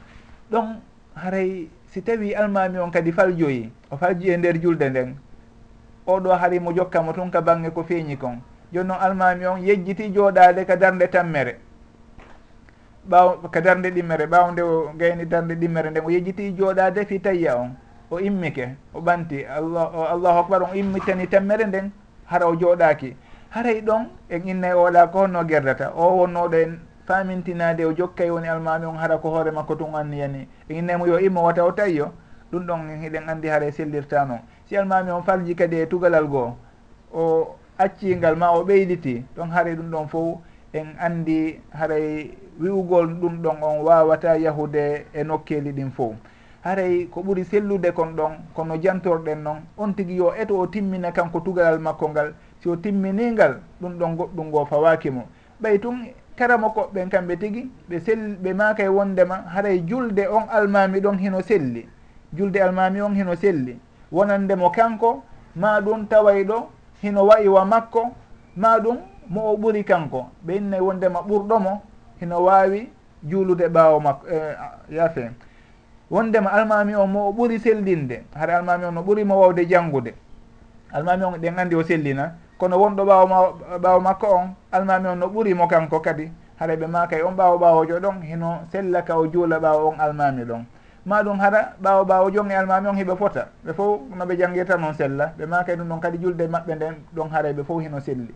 ɗon 0.51 0.77
haray 1.15 1.69
si 1.91 2.03
tawi 2.03 2.35
almami 2.35 2.79
on 2.79 2.91
kadi 2.91 3.13
faljoyi 3.13 3.73
o 3.91 3.97
falji 3.97 4.31
e 4.31 4.37
nder 4.37 4.61
julde 4.61 4.91
nden 4.91 5.17
oɗo 6.07 6.31
harimo 6.41 6.73
jokkamo 6.73 7.13
tun 7.13 7.31
ka 7.31 7.41
bange 7.41 7.71
ko 7.71 7.83
feeñi 7.83 8.17
kon. 8.17 8.41
Joni 8.73 8.89
noon 8.89 9.01
almami 9.01 9.47
on 9.47 9.61
yejjiti 9.61 10.13
jooɗade 10.13 10.65
ka 10.67 10.77
darde 10.77 11.09
tammere. 11.11 11.57
Ɓaw 13.09 13.49
ka 13.53 13.61
darde 13.61 13.91
ɗimmere 13.91 14.27
ɓawde 14.27 14.61
o 14.63 14.93
gayni 14.97 15.25
darde 15.27 15.55
ɗimmere 15.55 15.91
nden 15.91 16.05
o 16.05 16.11
yejjiti 16.11 16.53
jooɗade 16.57 17.07
fi 17.07 17.21
tayya 17.21 17.57
on 17.57 17.77
o 18.11 18.19
immike 18.21 18.77
o 18.95 19.01
ɓanti 19.01 19.45
allah 19.45 19.93
allahu 20.13 20.39
akbar 20.39 20.63
on 20.63 20.77
immitani 20.77 21.27
tammere 21.29 21.65
nden 21.67 21.91
hara 22.27 22.47
o 22.47 22.55
jooɗaki 22.57 23.17
haray 23.51 23.81
ɗon 23.81 24.09
en 24.31 24.49
innay 24.49 24.73
oɗa 24.73 25.07
ko 25.13 25.19
honno 25.19 25.45
gerdata 25.45 25.93
o 25.97 26.17
wonnoɗo 26.21 26.57
en 26.57 26.79
famintinade 27.09 27.85
o 27.87 27.93
jokkay 27.93 28.31
woni 28.31 28.49
almami 28.49 28.87
on 28.87 28.97
hara 28.97 29.17
ko 29.19 29.31
hoore 29.31 29.51
makko 29.51 29.75
tun 29.75 29.95
anniyani 29.95 30.47
innemo 30.69 31.07
yo 31.07 31.19
immo 31.21 31.43
wata 31.43 31.65
o 31.65 31.73
tawi 31.73 32.03
ɗum 32.53 32.67
ɗon 32.67 32.81
eɗen 33.05 33.29
andi 33.29 33.49
haara 33.49 33.67
e 33.67 33.73
noon 34.27 34.41
si 34.67 34.77
almami 34.77 35.11
on 35.11 35.23
falji 35.23 35.55
kadi 35.55 35.77
e 35.77 35.87
tugalal 35.87 36.27
goo 36.29 36.53
o 37.15 37.57
accingal 37.79 38.37
ma 38.37 38.51
o 38.53 38.63
ɓeyditi 38.65 39.25
ɗon 39.37 39.51
haara 39.51 39.75
ɗum 39.75 39.91
ɗon 39.91 40.09
fof 40.09 40.39
en 40.73 40.87
andi 41.01 41.61
haray 41.73 42.31
wi'ugol 42.61 43.07
ɗum 43.07 43.43
ɗon 43.43 43.63
on 43.63 43.79
wawata 43.85 44.37
yahude 44.37 45.07
e 45.15 45.25
nokkeli 45.25 45.73
ɗin 45.73 45.91
fof 45.91 46.15
haray 46.63 47.07
ko 47.07 47.23
ɓuuri 47.23 47.45
sellude 47.45 47.93
kon 47.95 48.13
ɗon 48.17 48.33
kono 48.55 48.77
jantorɗen 48.77 49.43
noon 49.43 49.59
on 49.79 49.93
tigui 49.95 50.17
yo 50.17 50.35
eto 50.35 50.59
o 50.59 50.67
timmina 50.67 51.13
kanko 51.13 51.41
tugalal 51.41 51.79
makko 51.79 52.09
ngal 52.09 52.35
si 52.61 52.69
o 52.69 52.77
timminingal 52.77 53.61
ɗum 53.81 53.99
ɗon 53.99 54.17
goɗɗum 54.17 54.47
ngo 54.49 54.67
fawakimo 54.67 55.23
ɓay 55.63 55.79
tun 55.81 56.13
karama 56.39 56.69
koɓɓen 56.77 57.09
kamɓe 57.13 57.35
tigi 57.41 57.63
ɓe 57.89 57.97
sell 58.01 58.23
ɓe 58.43 58.51
maaka 58.55 58.83
e 58.85 58.89
wondema 58.89 59.37
haray 59.55 59.79
julde 59.89 60.21
on 60.37 60.47
almami 60.51 61.01
ɗon 61.01 61.19
hino 61.19 61.41
selli. 61.43 61.89
Julde 62.37 62.57
almami 62.63 63.01
on 63.01 63.15
hino 63.15 63.35
selli. 63.35 63.75
Wonandemo 64.13 64.71
kanko 64.71 65.23
ma 65.57 65.81
ɗum 65.81 66.07
taway 66.09 66.45
ɗo 66.45 66.69
hino 67.03 67.27
wayi 67.27 67.49
wa 67.49 67.65
makko 67.65 68.03
ma 68.57 68.79
ɗum 68.79 68.97
mo 69.29 69.41
o 69.53 69.57
ɓuri 69.57 69.85
kanko. 69.85 70.31
Ɓe 70.47 70.57
innayi 70.57 70.83
e 70.83 70.87
wondema 70.87 71.21
ɓurɗomo 71.29 71.81
hino 72.21 72.45
wawi 72.45 72.89
juulude 73.25 73.69
ɓaawo 73.69 74.01
makko 74.01 74.27
eh, 74.31 74.57
yafe. 74.91 75.31
Wondema 76.11 76.51
almami 76.53 76.95
on 76.95 77.09
mo 77.11 77.29
o 77.29 77.33
ɓuri 77.33 77.59
sellinde. 77.59 78.23
Haɗa 78.35 78.59
almami 78.59 78.85
on 78.85 78.93
no 78.95 79.03
ɓurimo 79.03 79.35
wawde 79.41 79.67
janngude. 79.69 80.15
Almami 80.93 81.25
on 81.25 81.39
ɗen 81.39 81.59
anndi 81.59 81.75
o 81.75 81.83
sellina 81.83 82.33
kono 82.59 82.77
wonɗo 82.79 83.03
ɓaawo 83.05 83.27
ma 83.27 83.39
ɓaawo 83.79 84.01
makko 84.01 84.27
on 84.27 84.47
almami 84.73 85.09
on 85.09 85.17
no 85.19 85.27
ɓurimo 85.27 85.67
kanko 85.69 86.01
kadi 86.01 86.31
haɗa 86.61 86.77
ɓe 86.77 86.87
maka 86.87 87.17
e 87.19 87.23
on 87.23 87.37
ɓaawo 87.37 87.59
ɓaawojo 87.59 88.01
ɗon 88.01 88.23
hino 88.23 88.61
sella 88.73 89.03
ka 89.03 89.17
o 89.17 89.27
juula 89.27 89.59
ɓaawo 89.59 89.89
on 89.89 90.01
almami 90.01 90.45
ɗon. 90.45 90.65
Ma 91.07 91.23
ɗum 91.23 91.39
hara 91.39 91.75
ɓaawo 91.83 92.05
ɓaawojo 92.05 92.41
on 92.41 92.51
e 92.51 92.55
almami 92.55 92.89
on 92.89 92.97
hiɓe 92.97 93.17
fota 93.17 93.47
ɓe 93.65 93.73
fof 93.75 94.01
noɓe 94.19 94.37
jangguirta 94.37 94.77
noon 94.77 94.95
sella 94.95 95.33
ɓe 95.39 95.47
makay 95.47 95.77
ɗum 95.77 95.89
ɗon 95.89 96.01
kadi 96.01 96.19
julde 96.19 96.49
maɓɓe 96.49 96.75
nden 96.75 96.95
ɗon 97.15 97.29
haray 97.31 97.53
ɓe 97.53 97.65
fof 97.65 97.81
hino 97.83 98.01
selli. 98.01 98.35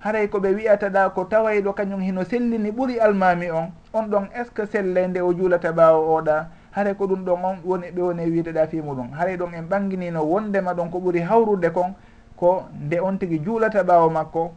Haray 0.00 0.26
koɓe 0.28 0.54
wiyataɗa 0.54 1.10
ko 1.14 1.24
tawayɗo 1.24 1.72
kañum 1.72 2.00
hino 2.00 2.24
sellini 2.24 2.70
ɓuuri 2.72 2.98
almami 3.00 3.50
on 3.50 3.70
on 3.94 4.02
ɗon 4.10 4.28
est 4.34 4.44
ce 4.44 4.50
que 4.50 4.66
selle 4.66 5.08
nde 5.08 5.20
o 5.20 5.32
juulata 5.32 5.72
ɓaawo 5.72 6.18
oɗa 6.20 6.46
haray 6.72 6.94
ko 6.94 7.06
ɗum 7.06 7.24
ɗon 7.24 7.44
on 7.44 7.56
woni 7.64 7.90
ɓe 7.90 8.02
woni 8.02 8.24
wiideɗa 8.30 8.66
fi 8.66 8.80
muɗum 8.82 9.12
haray 9.12 9.36
ɗon 9.36 9.54
en 9.54 9.62
ɓanginino 9.68 10.20
wondema 10.24 10.74
ɗon 10.74 10.90
ko 10.90 10.98
ɓuuri 10.98 11.20
hawrude 11.22 11.70
kon 11.72 11.94
ko 12.36 12.64
nde 12.74 13.00
on 13.00 13.18
tigi 13.18 13.38
juulata 13.38 13.82
ɓaawo 13.82 14.10
makko 14.10 14.52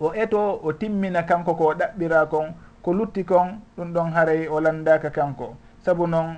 o 0.00 0.12
eto 0.14 0.60
o 0.62 0.72
timmina 0.72 1.22
kanko 1.22 1.54
ko 1.54 1.74
ɗaɓɓira 1.74 2.26
kon 2.30 2.54
ko 2.82 2.92
lutti 2.92 3.24
kon 3.24 3.58
ɗum 3.76 3.92
ɗon 3.92 4.12
haray 4.12 4.48
o 4.48 4.60
landaka 4.60 5.10
kanko. 5.10 5.56
Saabu 5.84 6.06
noon 6.06 6.36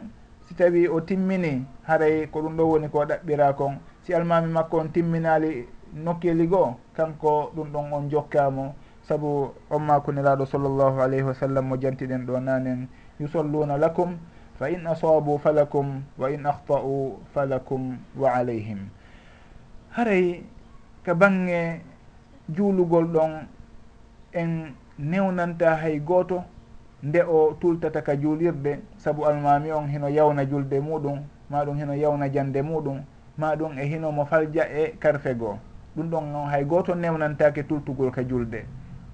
si 0.49 0.55
tawi 0.55 0.89
o 0.89 1.01
timmini 1.01 1.65
haray 1.87 2.27
ko 2.27 2.41
ɗum 2.43 2.57
ɗo 2.57 2.65
woni 2.71 2.89
ko 2.89 3.05
ɗaɓɓira 3.05 3.53
kon 3.57 3.79
si 4.03 4.15
almami 4.15 4.49
makko 4.53 4.79
on 4.79 4.89
timminali 4.93 5.69
nokkeli 5.95 6.47
goo 6.47 6.75
kanko 6.97 7.53
ɗum 7.55 7.69
ɗon 7.73 7.93
on 7.93 8.09
jokkamo 8.11 8.75
saabu 9.03 9.53
on 9.71 9.81
makuniraɗo 9.83 10.47
sallllahu 10.47 11.01
alayhi 11.01 11.23
wa 11.23 11.35
sallam 11.35 11.67
mo 11.69 11.77
jantiɗen 11.77 12.27
ɗo 12.27 12.41
nanen 12.41 12.89
yusalluna 13.21 13.77
lakum 13.79 14.17
fa 14.59 14.71
in 14.71 14.87
asabu 14.87 15.39
falakum 15.39 16.03
wa 16.19 16.31
in 16.31 16.45
ahta'u 16.47 17.19
falakum 17.35 17.99
wa 18.17 18.31
alayhim. 18.35 18.89
haray 19.91 20.43
ka 21.05 21.15
bange 21.15 21.81
juulugol 22.49 23.05
ɗon 23.07 23.47
en 24.33 24.73
newnanta 24.99 25.75
hay 25.77 25.99
gooto 26.01 26.45
nde 27.03 27.23
o 27.23 27.57
tultata 27.61 28.03
ka 28.03 28.17
juulirde. 28.17 28.81
Saabu 28.97 29.25
almami 29.27 29.73
on 29.73 29.89
hino 29.89 30.09
yawna 30.09 30.45
julde 30.47 30.81
muɗum 30.81 31.19
maɗum 31.51 31.77
hino 31.79 31.95
yawna 31.95 32.29
jande 32.29 32.63
muɗum 32.63 33.03
maɗum 33.39 33.79
e 33.79 33.85
hino 33.87 34.13
mo 34.13 34.25
falja 34.25 34.65
e 34.69 34.95
karfe 34.99 35.35
goo. 35.35 35.59
Ɗum 35.97 36.11
ɗon 36.11 36.35
on 36.35 36.49
hay 36.51 36.65
gooto 36.65 36.95
newnantake 36.95 37.63
tultugol 37.67 38.11
ka 38.11 38.23
julde. 38.23 38.65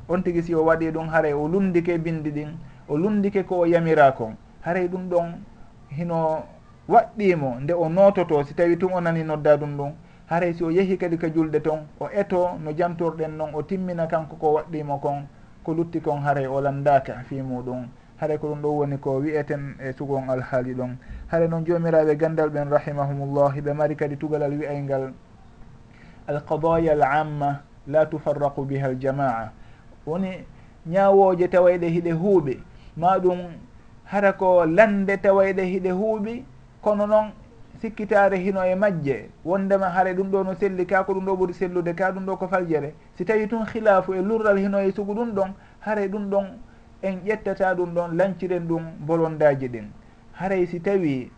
On 0.09 0.21
tigui 0.23 0.43
si 0.43 0.55
o 0.55 0.65
waɗi 0.65 0.91
ɗum 0.91 1.09
haray 1.09 1.33
o 1.33 1.49
lundike 1.49 1.99
bindi 1.99 2.31
ɗin 2.31 2.51
o 2.89 2.97
lundike 2.97 3.45
ko 3.47 3.59
o 3.61 3.67
yamira 3.67 4.13
kon 4.13 4.37
haray 4.61 4.89
ɗum 4.89 5.09
ɗon 5.09 5.33
hino 5.89 6.43
waɗɗimo 6.89 7.61
nde 7.61 7.73
o 7.73 7.89
nototo 7.89 8.45
si 8.45 8.55
tawi 8.55 8.77
tun 8.77 8.93
o 8.93 9.01
nani 9.01 9.25
nodda 9.25 9.57
ɗum 9.57 9.77
ɗum 9.77 9.93
haray 10.29 10.51
e 10.51 10.55
si 10.55 10.65
o 10.65 10.71
yeehi 10.71 10.97
kadi 10.99 11.17
ka 11.19 11.29
julɗe 11.29 11.61
ton 11.63 11.87
o 12.01 12.09
eto 12.13 12.59
no 12.59 12.73
jantorɗen 12.73 13.37
noon 13.37 13.55
o 13.55 13.63
timmina 13.63 14.07
kanko 14.07 14.37
ko 14.37 14.53
waɗɗimo 14.55 14.99
kon 15.01 15.27
ko 15.65 15.75
lutti 15.75 16.01
kon 16.01 16.21
haray 16.23 16.47
o 16.47 16.61
landaka 16.61 17.23
fi 17.29 17.43
muɗum. 17.43 17.87
Haɗa 18.21 18.39
ko 18.39 18.49
ɗum 18.49 18.63
ɗo 18.63 18.69
woni 18.69 18.99
ko 18.99 19.19
wiyeten 19.21 19.77
e 19.79 19.93
sugon 19.93 20.29
alhaali 20.31 20.75
ɗon. 20.75 20.97
Haɗa 21.31 21.49
noon 21.49 21.65
jomiraɓe 21.67 22.17
gandal 22.17 22.51
ɓen 22.51 22.71
rahimahumullah 22.71 23.55
ɓe 23.61 23.73
mari 23.75 23.95
kadi 23.97 24.17
tugalal 24.17 24.53
wiyaygal 24.53 25.13
alqadaya 26.27 26.93
al 26.93 27.03
amma 27.03 27.61
la 27.87 28.07
tufarraqu 28.07 28.65
biha 28.65 28.87
aljamaa. 28.89 29.51
Woni 30.07 30.45
ñawoje 30.87 31.49
tawayɗe 31.49 31.87
hiɗe 31.89 32.13
huuɓi 32.13 32.63
maɗum 32.97 33.39
hara 34.05 34.33
ko 34.33 34.65
lande 34.65 35.17
tawayɗe 35.19 35.63
hiɗe 35.63 35.91
huuɓi 35.91 36.45
kono 36.81 37.07
noon 37.07 37.33
sikkitare 37.87 38.37
hino 38.39 38.65
e 38.65 38.75
majje 38.75 39.31
wondema 39.45 39.87
haare 39.91 40.15
ɗum 40.15 40.31
ɗo 40.31 40.45
no 40.45 40.55
selli 40.55 40.87
ka 40.87 41.05
ko 41.05 41.13
ɗum 41.15 41.25
ɗo 41.25 41.37
ɓuuri 41.37 41.55
sellude 41.55 41.95
ka 41.95 42.11
ɗum 42.13 42.27
ɗo 42.27 42.37
ko 42.37 42.49
faljere. 42.49 42.95
Si 43.15 43.25
tawi 43.25 43.47
tun 43.49 43.65
khilafu 43.65 44.15
e 44.15 44.23
lurral 44.23 44.59
hino 44.59 44.79
e 44.81 44.91
sugu 44.93 45.15
ɗum 45.15 45.31
ɗon 45.35 45.55
haare 45.81 46.09
ɗum 46.09 46.31
ɗon 46.31 46.47
en 47.03 47.21
ƴettata 47.25 47.75
ɗum 47.75 47.95
ɗon 47.95 48.17
lanciren 48.17 48.67
ɗum 48.67 48.83
bolondaji 49.07 49.69
ɗin. 49.69 49.87
Haray 50.33 50.67
si 50.67 50.81
tawi 50.81 51.31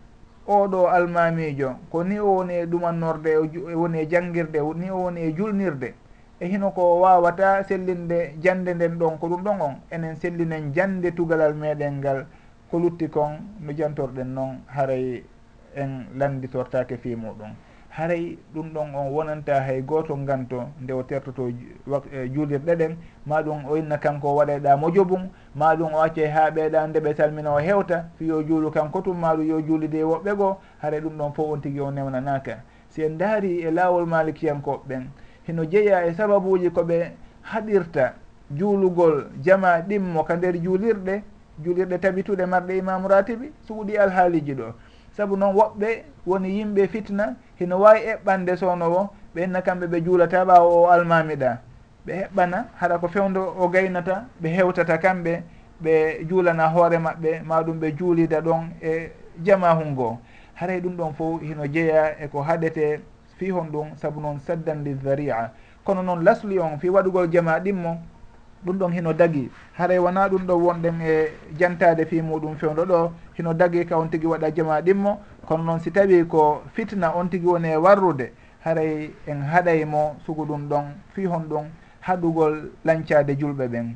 oɗo 0.47 0.87
almamijo 0.87 1.75
ko 1.91 2.03
ni 2.03 2.19
o 2.19 2.25
woni 2.25 2.53
e 2.53 2.65
ɗumannorde 2.65 3.27
e, 3.29 3.71
e 3.71 3.75
woni 3.75 3.99
e 3.99 4.07
jangguirde 4.09 4.59
ni 4.75 4.89
o 4.89 4.97
woni 4.97 5.21
e 5.21 5.33
julnirde 5.35 5.93
e 6.39 6.47
hino 6.47 6.71
ko 6.71 6.99
wawata 7.01 7.63
sellinde 7.63 8.33
jande 8.41 8.73
nden 8.73 8.97
ɗon 8.97 9.17
ko 9.19 9.27
ɗum 9.27 9.43
ɗon 9.43 9.61
on 9.61 9.75
enen 9.91 10.15
sellinen 10.15 10.73
jande 10.73 11.11
tugalal 11.13 11.53
meɗen 11.53 11.99
ngal 11.99 12.25
ko 12.71 12.79
lutti 12.79 13.09
kon 13.09 13.37
no 13.59 13.71
jantorɗen 13.73 14.33
noon 14.33 14.61
haray 14.67 15.23
en 15.75 16.05
landitortake 16.17 16.97
fi 16.97 17.15
muɗum. 17.15 17.51
Haray 17.89 18.37
ɗum 18.53 18.69
ɗon 18.73 18.95
on 18.95 19.11
wonanta 19.11 19.61
hay 19.61 19.81
goto 19.81 20.15
ganto 20.15 20.69
nde 20.81 20.93
o 20.93 21.03
tertoto 21.03 21.49
e 21.49 22.29
juulirɗe 22.33 22.75
ɗen 22.75 22.95
ma 23.25 23.41
ɗum 23.41 23.65
o 23.65 23.75
inna 23.77 23.97
kanko 23.97 24.35
waɗeɗa 24.35 24.77
mojo 24.77 25.03
mum 25.05 25.29
ma 25.55 25.75
ɗum 25.75 25.93
o 25.93 26.01
acce 26.01 26.27
ha 26.27 26.49
ɓeeɗa 26.51 26.87
nde 26.87 26.99
ɓe 26.99 27.13
salmina 27.15 27.51
o 27.53 27.57
hewta 27.59 28.05
fiyo 28.17 28.43
juulu 28.43 28.71
kanko 28.71 29.01
tum 29.01 29.17
maɗum 29.19 29.47
yo 29.47 29.59
juulide 29.61 30.03
woɓɓe 30.03 30.35
goo 30.37 30.57
haray 30.81 31.01
ɗum 31.01 31.17
ɗon 31.17 31.33
fof 31.33 31.49
on 31.51 31.61
tigui 31.61 31.79
o 31.81 31.91
newnanaka 31.91 32.61
si 32.89 33.03
en 33.03 33.17
daari 33.17 33.61
e 33.65 33.71
lawol 33.71 34.05
malikiyankoɓɓen 34.05 35.03
hino 35.47 35.65
jeeya 35.65 36.05
e 36.05 36.13
sababuji 36.13 36.69
koɓe 36.69 37.11
haɗirta 37.41 38.13
juulugol 38.55 39.25
jama 39.41 39.81
ɗimmo 39.81 40.23
ka 40.23 40.35
nder 40.35 40.55
juulirɗe 40.61 41.23
juulirɗe 41.63 41.97
tabituɗe 41.99 42.45
marɗe 42.45 42.77
imamu 42.77 43.07
ratibi 43.07 43.51
suuɗi 43.67 43.97
alhaaliji 43.97 44.53
ɗo. 44.55 44.73
saabu 45.19 45.35
noon 45.37 45.53
woɓɓe 45.55 45.89
woni 46.25 46.49
yimɓe 46.57 46.87
fitna 46.87 47.35
hino 47.59 47.75
wawi 47.83 47.99
eɓɓande 48.11 48.55
sownowo 48.61 49.01
ɓenna 49.35 49.59
kamɓe 49.65 49.85
ɓe 49.91 49.97
juulata 50.05 50.45
ɓawo 50.45 50.69
o 50.83 50.87
almamiɗa 50.93 51.51
ɓe 52.05 52.11
heɓɓana 52.19 52.57
haɗa 52.79 52.95
ko 53.01 53.07
fewdo 53.07 53.41
o 53.59 53.67
gaynata 53.67 54.15
ɓe 54.41 54.47
hewtata 54.55 54.97
kamɓe 55.03 55.33
ɓe 55.83 55.93
juulana 56.29 56.65
hoore 56.73 56.97
maɓɓe 56.97 57.31
maɗum 57.49 57.79
ɓe 57.81 57.87
juulida 57.97 58.39
ɗon 58.41 58.63
e 58.81 59.11
jamahu 59.43 59.83
ngo 59.91 60.17
haray 60.55 60.79
ɗum 60.79 60.95
ɗon 60.97 61.13
fof 61.13 61.41
hino 61.41 61.67
jeeya 61.67 62.15
eko 62.23 62.41
haɗete 62.41 63.01
fi 63.37 63.49
hon 63.51 63.67
ɗum 63.71 63.87
saabu 63.97 64.21
noon 64.21 64.39
saddan 64.39 64.83
lildaria 64.85 65.51
kono 65.83 66.01
noon 66.01 66.23
lasli 66.23 66.59
on 66.59 66.79
fi 66.79 66.87
waɗugol 66.89 67.27
jama 67.31 67.59
ɗimmo 67.59 67.97
ɗum 68.65 68.77
ɗon 68.77 68.91
hino 68.91 69.13
dagi. 69.13 69.49
Haray 69.77 69.97
wona 69.99 70.27
ɗum 70.29 70.45
ɗo 70.45 70.55
wonɗen 70.57 71.01
e 71.01 71.31
jantade 71.57 72.05
fi 72.05 72.21
muɗum 72.21 72.55
fewdo 72.57 72.85
ɗo. 72.85 73.11
Hino 73.37 73.53
dagi 73.53 73.85
ka 73.85 73.97
on 73.97 74.09
tigui 74.09 74.27
waɗa 74.31 74.51
jama 74.53 74.81
ɗimmo. 74.81 75.19
Kono 75.47 75.63
noon 75.63 75.79
si 75.79 75.91
tawi 75.91 76.25
ko 76.27 76.61
fitna 76.73 77.13
on 77.15 77.29
tigui 77.29 77.51
woni 77.53 77.69
e 77.69 77.77
warrude 77.77 78.31
haray 78.65 79.11
en 79.27 79.41
haɗaymo 79.41 80.15
sugu 80.25 80.45
ɗum 80.45 80.67
ɗon 80.69 80.85
fi 81.13 81.25
hon 81.25 81.47
ɗum 81.49 81.65
haɗugol 82.01 82.71
lancade 82.85 83.35
julɓe 83.39 83.67
ɓen. 83.67 83.95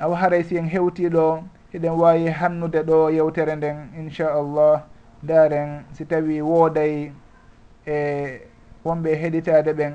Awa 0.00 0.16
haray 0.16 0.42
si 0.44 0.56
en 0.56 0.68
hewtiɗo 0.68 1.42
eɗen 1.72 1.92
wawi 1.96 2.28
hannude 2.30 2.82
ɗo 2.82 3.10
yewtere 3.10 3.56
nden 3.56 3.88
inchallah. 3.96 4.82
Daren 5.22 5.84
si 5.92 6.04
tawi 6.04 6.40
wooday 6.42 7.12
e 7.86 8.40
wonɓe 8.84 9.14
heɗitade 9.14 9.72
ɓen 9.72 9.94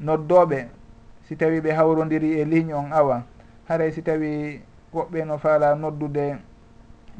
noddoɓe. 0.00 0.68
si 1.34 1.38
tawi 1.38 1.58
ɓe 1.60 1.70
hawrodiri 1.74 2.30
e 2.40 2.44
ligne 2.44 2.74
on 2.74 2.92
awa 2.94 3.16
haray 3.68 3.90
si 3.90 4.02
tawi 4.02 4.60
woɓɓe 4.94 5.24
no 5.26 5.34
faala 5.38 5.74
noddude 5.74 6.38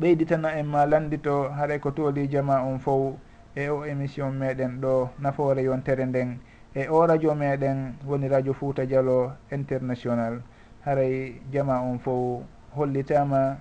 ɓeyditana 0.01 0.49
en 0.59 0.67
ma 0.67 0.87
landito 0.87 1.51
haray 1.51 1.79
ko 1.83 1.91
tooli 1.91 2.29
jama 2.31 2.63
on 2.63 2.79
fof 2.79 3.19
e 3.57 3.69
o 3.69 3.83
émission 3.85 4.31
meɗen 4.39 4.79
ɗo 4.83 5.09
nafoore 5.19 5.63
yontere 5.67 6.07
nden 6.07 6.39
e 6.75 6.87
o 6.89 7.07
radio 7.07 7.35
meɗen 7.35 7.95
woni 8.07 8.29
radio 8.29 8.53
fouta 8.55 8.87
dialo 8.87 9.33
international. 9.51 10.43
Haray 10.85 11.41
jama 11.53 11.83
on 11.83 11.99
fof 11.99 12.43
hollitama 12.77 13.57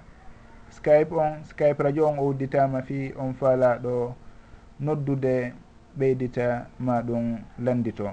skype 0.70 1.12
on 1.18 1.42
skype 1.50 1.80
radio 1.84 2.06
on 2.08 2.20
o 2.20 2.30
udditama 2.30 2.82
fi 2.86 3.12
on 3.18 3.34
faalaɗo 3.34 4.13
noddude 4.80 5.54
ɓeydita 5.98 6.68
ma 6.80 7.02
ɗum 7.02 7.42
landito 7.58 8.06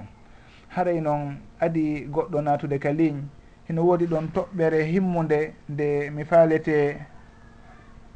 haray 0.71 1.01
noon 1.01 1.37
adi 1.61 2.07
goɗɗo 2.07 2.41
natude 2.43 2.79
ka 2.79 2.93
ligne 2.93 3.23
hino 3.67 3.83
woodi 3.87 4.07
ɗon 4.07 4.29
toɓɓere 4.35 4.85
himmude 4.93 5.55
nde 5.69 6.11
mi 6.11 6.25
faalete 6.25 6.97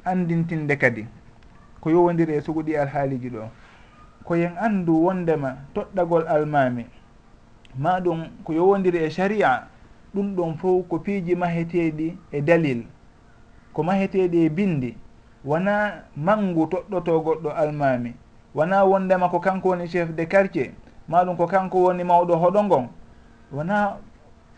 andintinde 0.05 0.77
kadi. 0.77 1.07
Ko 1.81 1.91
yowodiri 1.91 2.35
e 2.35 2.41
suguɗi 2.41 2.77
alhaaliji 2.77 3.29
ɗo. 3.31 3.43
Koyen 4.25 4.55
anndu 4.59 5.05
wondema 5.05 5.57
toɗɗagol 5.75 6.27
almami 6.29 6.87
ma 7.79 8.01
ɗum 8.01 8.21
ko 8.45 8.53
yowodiri 8.53 8.99
e 9.05 9.11
sharia 9.11 9.67
ɗum 10.15 10.35
ɗon 10.37 10.57
fof 10.59 10.89
ko 10.89 10.99
piiji 10.99 11.35
maheteɗi 11.35 12.19
e 12.33 12.41
dalil. 12.41 12.87
Ko 13.73 13.83
maheteɗi 13.83 14.45
e 14.47 14.49
bindi 14.49 14.97
wona 15.45 16.05
mangu 16.17 16.67
toɗɗoto 16.67 17.21
goɗɗo 17.25 17.51
almami 17.51 18.15
wona 18.55 18.85
wondema 18.85 19.29
ko 19.29 19.41
kanko 19.41 19.69
woni 19.69 19.89
chef 19.89 20.09
de 20.15 20.25
quartier. 20.27 20.71
maɗum 21.09 21.37
ko 21.37 21.47
kanko 21.47 21.79
woni 21.79 22.05
mawɗo 22.05 22.37
hoɗo 22.37 22.63
ngon 22.65 22.89
wona 23.53 23.97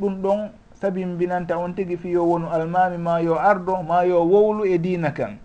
ɗum 0.00 0.22
ɗon 0.22 0.50
sabi 0.74 1.04
mbinanta 1.04 1.58
on 1.58 1.74
tigi 1.74 1.96
fi 1.96 2.10
yo 2.10 2.24
wonu 2.24 2.46
almami 2.48 2.98
ma 2.98 3.18
yo 3.20 3.34
ardo 3.38 3.82
ma 3.82 4.02
yo 4.04 4.22
wowlu 4.24 4.64
e 4.64 4.78
dina 4.78 5.10
kan. 5.10 5.38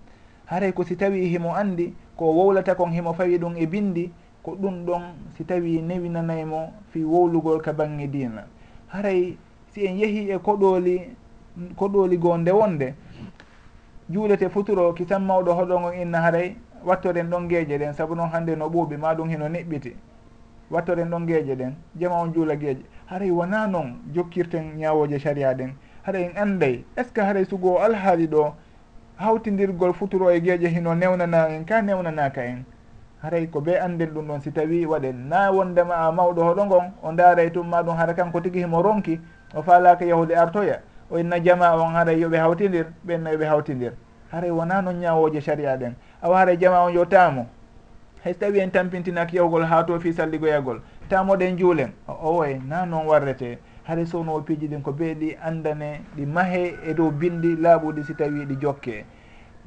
Haray 0.45 0.73
ko 0.73 0.83
si 0.83 0.95
tawi 0.95 1.27
himo 1.31 1.55
andi 1.55 1.93
ko 2.17 2.25
wowlata 2.25 2.75
kon 2.75 2.91
himo 2.91 3.13
fawi 3.13 3.37
ɗum 3.39 3.55
e 3.57 3.65
bindi 3.65 4.11
ko 4.43 4.51
ɗum 4.55 4.85
ɗon 4.85 5.01
si 5.37 5.45
tawi 5.45 5.81
newinanaymo 5.81 6.73
fi 6.91 7.03
wowlugol 7.03 7.61
ka 7.61 7.73
bangge 7.73 8.07
dina 8.11 8.43
haray 8.87 9.37
si 9.71 9.85
en 9.85 9.97
yeehi 9.97 10.29
e 10.31 10.37
koɗoli 10.37 11.15
koɗoli 11.75 12.17
goo 12.17 12.37
nde 12.37 12.51
wonde 12.51 12.93
juulete 14.09 14.49
futuro 14.49 14.93
kisan 14.93 15.23
mawɗo 15.23 15.53
hoɗo 15.53 15.79
ngon 15.79 15.93
inna 15.93 16.21
haray 16.21 16.55
wattoren 16.85 17.29
ɗon 17.29 17.47
geeje 17.47 17.77
ɗen 17.77 17.93
saabu 17.93 18.15
noon 18.15 18.29
hannde 18.29 18.55
no 18.55 18.67
ɓuuɓi 18.67 18.97
ma 18.97 19.15
ɗum 19.15 19.29
hino 19.29 19.47
neɓɓiti. 19.47 19.95
wattoren 20.71 21.09
ɗon 21.09 21.25
gueeƴe 21.27 21.55
ɗen 21.55 21.73
jama 21.99 22.15
on 22.21 22.33
juula 22.33 22.55
gueeƴe 22.55 22.81
haray 23.05 23.31
wona 23.31 23.67
noon 23.67 23.99
jokkirten 24.13 24.77
ñawoje 24.77 25.19
caria 25.19 25.53
ɗen? 25.53 25.73
Haray 26.03 26.23
en 26.23 26.37
anday 26.37 26.83
est 26.97 27.03
ce 27.09 27.13
que 27.13 27.21
haray 27.21 27.45
sugo 27.45 27.77
alhaali 27.79 28.27
ɗo 28.27 28.53
hawtidirgol 29.17 29.93
futuro 29.93 30.29
e 30.31 30.39
gueeƴe 30.39 30.67
hino 30.69 30.95
newnana 30.95 31.49
en 31.49 31.65
ka 31.65 31.81
newnanaka 31.81 32.41
en? 32.45 32.63
Haray 33.21 33.47
ko 33.49 33.61
be 33.61 33.75
anden 33.79 34.09
ɗum 34.13 34.27
ɗon 34.27 34.39
si 34.41 34.51
tawi 34.51 34.85
waɗen. 34.85 35.27
Na 35.29 35.51
wondema 35.51 35.95
a 35.95 36.11
mawɗo 36.11 36.41
hoɗo 36.43 36.65
ngon 36.65 36.91
o 37.03 37.11
daaray 37.11 37.51
tum 37.51 37.67
ma 37.69 37.83
ɗum 37.83 37.95
hara 37.97 38.13
kanko 38.13 38.39
tigui 38.41 38.61
himo 38.63 38.81
ronki 38.81 39.19
o 39.53 39.61
faalaka 39.61 40.05
yahude 40.05 40.31
artoya. 40.35 40.79
O 41.11 41.17
inna 41.19 41.39
jama 41.43 41.75
on 41.75 41.93
haray 41.93 42.17
yoɓe 42.19 42.37
hawtidir 42.39 42.85
ɓenna 43.05 43.31
yoɓe 43.33 43.45
hawtidir 43.45 43.93
haray 44.31 44.49
wona 44.51 44.81
noon 44.81 44.99
ñawoje 45.01 45.41
saria 45.41 45.75
ɗen? 45.77 45.93
Awa 46.23 46.37
haray 46.37 46.57
jama 46.57 46.79
on 46.85 46.93
yo 46.93 47.05
taamo? 47.05 47.45
hay 48.23 48.33
so 48.33 48.39
tawi 48.39 48.59
en 48.59 48.71
tampintinaki 48.71 49.37
yahugol 49.37 49.65
ha 49.65 49.83
to 49.83 49.99
fi 49.99 50.13
salligoyagol 50.13 50.81
tamoɗen 51.09 51.57
juulen. 51.57 51.91
O 52.07 52.37
oye 52.37 52.61
na 52.67 52.85
noon 52.85 53.07
warrete. 53.07 53.57
Haɗa 53.83 54.05
sowno 54.05 54.41
piiji 54.41 54.67
ɗin 54.67 54.81
ko 54.81 54.91
ɓe 54.91 55.15
ɗi 55.15 55.37
andane 55.43 56.01
ɗi 56.15 56.25
mahe 56.25 56.75
e 56.85 56.93
dow 56.93 57.11
bindi 57.11 57.55
laaɓuɗi 57.55 58.03
si 58.03 58.13
tawi 58.13 58.45
ɗi 58.45 58.55
jokke. 58.61 59.05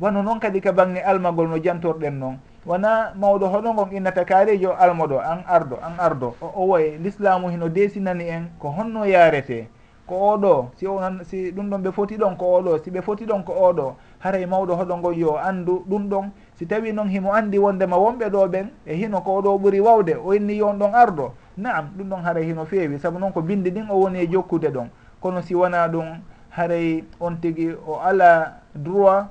Wano 0.01 0.23
noon 0.23 0.41
kadi 0.41 0.61
ka 0.61 0.73
bange 0.73 1.01
almagol 1.03 1.49
no 1.49 1.59
jantorɗen 1.59 2.19
noon 2.19 2.39
wona 2.67 3.13
mawɗo 3.15 3.47
hoɗo 3.47 3.75
ngon 3.75 3.93
innata 3.93 4.25
kaarijo 4.25 4.73
almoɗo 4.73 5.19
an 5.19 5.45
ardo 5.47 5.77
an 5.83 5.95
ardo. 5.99 6.35
O 6.41 6.53
owoye 6.63 6.99
l'islamu 6.99 7.51
hino 7.51 7.69
desinani 7.69 8.29
en 8.29 8.49
ko 8.59 8.69
honno 8.71 9.05
yarete 9.05 9.69
ko 10.07 10.15
oɗo 10.15 10.71
si 10.77 10.87
onan 10.87 11.25
si 11.25 11.53
ɗum 11.53 11.71
ɗon 11.71 11.83
ɓe 11.83 11.93
foti 11.93 12.17
ɗon 12.17 12.37
ko 12.37 12.45
oɗo 12.61 12.79
si 12.85 12.91
ɓe 12.91 13.03
foti 13.03 13.27
ɗon 13.27 13.45
ko 13.45 13.53
oɗo. 13.53 13.97
Haray 14.19 14.47
mawɗo 14.47 14.77
hoɗo 14.77 14.97
ngon 14.97 15.15
yo 15.15 15.37
andu 15.37 15.85
ɗum 15.89 16.09
ɗon 16.09 16.31
si 16.55 16.67
tawi 16.67 16.93
noon 16.93 17.09
himo 17.09 17.33
andi 17.35 17.59
wondema 17.59 17.97
wonɓe 17.97 18.31
ɗo 18.31 18.49
ɓen 18.49 18.67
e 18.87 18.95
hino 18.95 19.21
ko 19.21 19.39
oɗo 19.39 19.59
ɓuri 19.59 19.81
wawde 19.81 20.15
o 20.17 20.35
inni 20.35 20.57
yon 20.57 20.79
ɗon 20.79 20.95
ardo 20.95 21.35
naam 21.57 21.91
ɗum 21.97 22.09
ɗon 22.09 22.23
haray 22.23 22.45
hino 22.45 22.65
feewi. 22.65 22.99
Saabu 22.99 23.19
noon 23.19 23.33
ko 23.33 23.43
bindi 23.43 23.71
ɗin 23.71 23.91
o 23.91 23.97
woni 24.01 24.19
e 24.21 24.27
jokkude 24.27 24.71
ɗon. 24.71 24.89
Kono 25.21 25.43
si 25.43 25.55
wona 25.55 25.89
ɗum 25.89 26.21
haray 26.51 27.05
on 27.21 27.37
tigi 27.41 27.75
o 27.87 27.99
ala 27.99 28.61
droit 28.75 29.27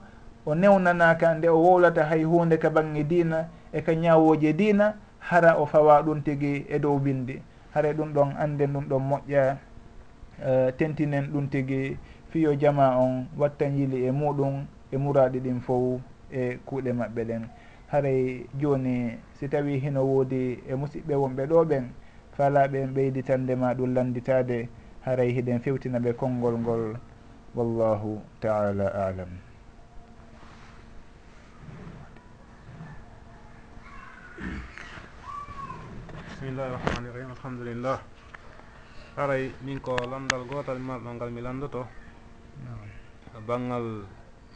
o 0.45 0.55
newnanaka 0.55 1.35
nde 1.35 1.47
o 1.49 1.57
wowlata 1.57 2.03
hay 2.05 2.23
hunde 2.23 2.57
ka 2.57 2.69
bangge 2.69 3.03
dina 3.03 3.47
e 3.71 3.81
ka 3.81 3.93
ñawoje 3.95 4.53
dina 4.53 4.95
hara 5.19 5.55
o 5.57 5.65
fawa 5.65 6.01
ɗum 6.03 6.21
tigi 6.23 6.65
e 6.69 6.79
dow 6.79 6.99
bindi 6.99 7.41
haray 7.73 7.93
ɗum 7.93 8.13
ɗon 8.13 8.35
anden 8.37 8.73
ɗum 8.73 8.85
ɗon 8.89 9.01
moƴƴa 9.09 9.55
uh, 10.43 10.71
tentinen 10.77 11.31
ɗum 11.31 11.47
tigi 11.49 11.97
fiyo 12.29 12.55
jama 12.55 12.97
on 12.99 13.27
wattan 13.37 13.77
yili 13.77 14.05
e 14.05 14.11
muɗum 14.11 14.65
e 14.91 14.97
muraɗi 14.97 15.39
ɗin 15.39 15.61
fof 15.61 16.01
e 16.33 16.57
kuuɗe 16.65 16.91
maɓɓe 16.93 17.21
ɗen. 17.29 17.43
Haray 17.91 18.45
joni 18.59 19.17
si 19.37 19.47
tawi 19.47 19.79
hino 19.79 20.01
woodi 20.01 20.63
e 20.67 20.73
musidɓe 20.75 21.13
wonɓe 21.15 21.43
ɗo 21.51 21.65
ɓen 21.69 21.85
falaɓe 22.35 22.77
en 22.83 22.93
ɓeyditandema 22.93 23.73
ɗum 23.77 23.93
landitade 23.93 24.69
haray 25.05 25.29
hiɗen 25.35 25.59
fewtina 25.61 25.99
ɓe 25.99 26.13
konngol 26.13 26.57
ngol. 26.57 26.83
Wallahu 27.55 28.21
taala 28.41 28.89
alam. 28.89 29.29
Bisimillahi 36.29 36.69
rahmani 36.73 37.07
irahim 37.13 37.31
alhamdulillah. 37.37 37.97
Haray 39.15 39.51
min 39.61 39.79
ko 39.79 39.95
landal 40.09 40.43
gotal 40.49 40.79
marɗo 40.81 41.13
ngal 41.13 41.29
mi 41.29 41.41
landoto. 41.41 41.85
Banggal 43.47 44.05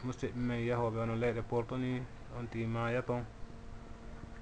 musidɓe 0.04 0.38
men 0.38 0.60
yahoɓe 0.66 0.98
ono 1.00 1.14
leyɗe 1.16 1.42
porto 1.42 1.76
ni 1.76 2.02
on 2.38 2.46
tigi 2.50 2.66
maya 2.66 3.02
toon 3.02 3.24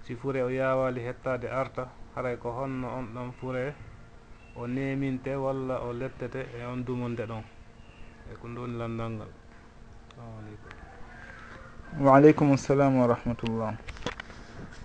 si 0.03 0.15
fure 0.15 0.43
o 0.43 0.49
yawali 0.49 1.01
hettade 1.01 1.49
arta 1.51 1.89
haray 2.15 2.37
ko 2.37 2.51
honno 2.51 2.89
on 2.89 3.07
ɗon 3.15 3.33
fure 3.41 3.75
o 4.57 4.67
neminte 4.67 5.35
walla 5.37 5.81
o 5.83 5.93
lettete 5.93 6.47
e 6.59 6.65
on 6.65 6.85
dumonde 6.85 7.27
ɗon. 7.27 7.43
E 8.33 8.35
ko 8.41 8.49
ndoni 8.49 8.79
landal 8.79 9.11
ngal. 9.11 9.29
Salamualeykum 10.17 12.05
waaleykum 12.05 12.57
salam 12.57 12.99
wa 12.99 13.07
rahmatullah. 13.07 13.75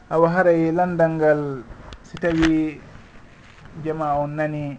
Awa 0.10 0.30
haray 0.30 0.72
landal 0.72 1.12
ngal 1.12 1.64
si 2.04 2.18
tawi 2.18 2.82
jama 3.84 4.16
on 4.20 4.36
nani 4.36 4.78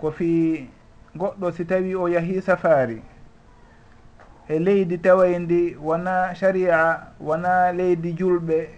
ko 0.00 0.10
fi 0.10 0.68
goɗɗo 1.16 1.52
si 1.52 1.64
tawi 1.64 1.94
o 1.94 2.08
yahi 2.08 2.40
safari 2.42 3.02
e 4.48 4.58
leydi 4.58 4.98
tawayndi 4.98 5.76
wona 5.82 6.34
sharia 6.34 7.00
wona 7.20 7.72
leydi 7.72 8.12
julɓe 8.12 8.68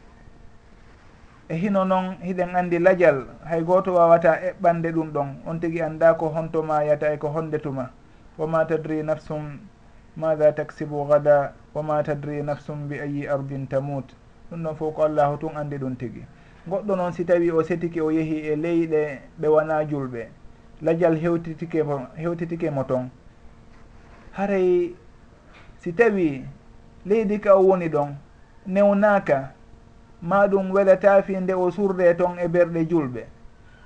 e 1.49 1.55
hino 1.57 1.85
noon 1.85 2.17
hiɗen 2.23 2.55
anndi 2.57 2.79
lajal. 2.79 3.27
Hay 3.45 3.63
gooto 3.63 3.95
wawata 3.95 4.33
eɓɓande 4.51 4.93
ɗum 4.93 5.13
ɗon. 5.13 5.29
On 5.47 5.61
tigi 5.61 5.83
annda 5.83 6.15
ko 6.15 6.29
hontoma 6.29 6.85
yata 6.85 7.13
e 7.13 7.17
ko 7.19 7.29
hondetuma 7.29 7.91
woma 8.39 8.65
tadri 8.67 9.03
nafsum 9.03 9.59
maha 10.17 10.53
taksibu 10.53 11.05
gada 11.09 11.53
woma 11.75 12.03
tadri 12.03 12.43
nafsum 12.43 12.89
bi 12.89 12.99
ayi 13.01 13.27
ardin 13.29 13.67
tamut 13.69 14.15
ɗum 14.51 14.63
ɗon 14.63 14.75
fof 14.77 14.95
ko 14.95 15.03
allahu 15.03 15.39
tun 15.39 15.57
anndi 15.57 15.77
ɗum 15.79 15.97
tigi. 15.97 16.25
Goɗɗo 16.69 16.97
noon 16.97 17.13
si 17.13 17.25
tawi 17.25 17.51
o 17.51 17.63
setiki 17.63 18.01
o 18.01 18.11
yeehi 18.11 18.51
e 18.53 18.57
leyɗe 18.57 19.21
ɓe 19.41 19.49
wona 19.49 19.85
julɓe 19.85 20.29
lajal 20.83 21.17
hewtitike 21.17 21.85
hewtitike 22.17 22.71
mo 22.71 22.85
toon 22.85 23.11
haray 24.33 24.95
si 25.81 25.93
tawi 25.93 26.45
leydi 27.07 27.39
ka 27.41 27.55
o 27.57 27.63
woni 27.67 27.89
ɗon 27.89 28.15
newnaka 28.67 29.53
ma 30.23 30.47
ɗum 30.47 30.71
welata 30.73 31.23
fi 31.23 31.37
nde 31.41 31.55
o 31.55 31.71
surde 31.71 32.15
toon 32.17 32.39
e 32.39 32.49
berɗe 32.49 32.85
julɓe. 32.91 33.23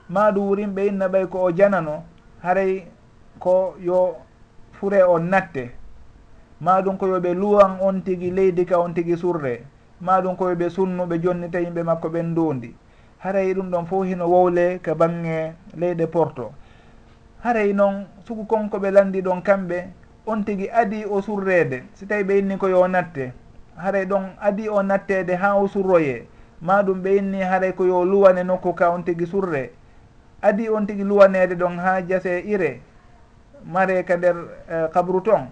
Ma 0.09 0.31
ɗum 0.33 0.47
wurinɓe 0.49 0.87
inna 0.87 1.09
ɓay 1.09 1.27
ko 1.29 1.39
o 1.45 1.51
janano 1.53 2.03
haray 2.43 2.87
ko 3.39 3.75
yo 3.81 4.17
fure 4.73 5.03
on 5.05 5.29
natte. 5.31 5.71
Ma 6.61 6.81
ɗum 6.83 6.97
ko 6.99 7.07
yoɓe 7.07 7.35
luwan 7.35 7.79
on 7.81 8.03
tigi 8.03 8.31
leydi 8.31 8.65
ka 8.67 8.79
on 8.81 8.93
tigi 8.95 9.17
surre 9.17 9.63
ma 10.01 10.21
ɗum 10.21 10.37
ko 10.37 10.51
yoɓe 10.51 10.69
sunnuɓe 10.71 11.19
jonnita 11.23 11.61
yimɓe 11.61 11.83
makko 11.85 12.09
ɓen 12.09 12.27
ndundi. 12.33 12.75
Haray 13.19 13.55
ɗum 13.55 13.71
ɗon 13.71 13.87
fof 13.87 14.05
hino 14.07 14.27
wowle 14.29 14.81
ka 14.83 14.95
bange 14.95 15.55
leyɗe 15.77 16.07
porto. 16.11 16.53
Haray 17.45 17.73
noon 17.73 18.07
sugu 18.27 18.45
konko 18.47 18.79
ɓe 18.79 18.91
landi 18.91 19.23
ɗon 19.23 19.43
kamɓe 19.43 19.89
on 20.27 20.45
tigi 20.45 20.71
adi 20.71 21.05
o 21.05 21.21
surrede. 21.21 21.85
Si 21.95 22.07
tawi 22.07 22.25
ɓe 22.25 22.39
inni 22.39 22.57
ko 22.57 22.69
yo 22.69 22.89
natte. 22.89 23.33
Haray 23.77 24.07
ɗon 24.07 24.37
adi 24.41 24.69
o 24.69 24.83
nattede 24.83 25.37
ha 25.37 25.57
o 25.57 25.67
surroye. 25.69 26.27
Ma 26.61 26.83
ɗum 26.83 27.03
ɓe 27.03 27.17
inni 27.17 27.41
haray 27.43 27.73
ko 27.73 27.85
yo 27.85 28.05
luwane 28.05 28.45
nokku 28.45 28.75
ka 28.75 28.91
on 28.91 29.03
tigi 29.05 29.27
surre. 29.27 29.71
Adi 30.43 30.69
on 30.69 30.87
tigi 30.87 31.05
luwanede 31.05 31.55
ɗon 31.55 31.79
ha 31.79 32.03
jase 32.03 32.41
ire. 32.47 32.81
Mare 33.65 34.05
ka 34.05 34.17
nder 34.17 34.37
uh, 34.37 34.89
kabru 34.93 35.21
ton. 35.23 35.49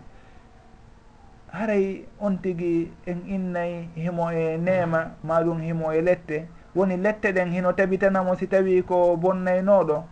Haray 1.53 2.05
on 2.21 2.39
tigi 2.39 2.91
en 3.07 3.23
innayi 3.29 3.89
himo 3.97 4.31
e 4.33 4.57
neema 4.57 5.11
ma 5.25 5.43
ɗum 5.43 5.61
himo 5.61 5.93
e 5.93 6.01
lette. 6.01 6.49
Woni 6.75 6.97
lette 6.97 7.33
ɗen 7.33 7.53
hino 7.53 7.73
tabitanamo 7.73 8.35
si 8.37 8.47
tawi 8.47 8.83
ko 8.83 9.17
bonnaynoɗo. 9.17 10.05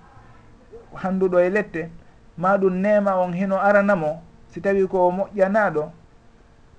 Handuɗo 0.96 1.38
e 1.38 1.50
lette. 1.50 1.90
Ma 2.36 2.58
ɗum 2.58 2.74
nema 2.80 3.16
on 3.16 3.32
hino 3.32 3.56
aranamo. 3.56 4.22
si 4.50 4.60
tawi 4.60 4.86
ko 4.88 5.08
o 5.08 5.10
moƴƴanaɗo 5.10 5.90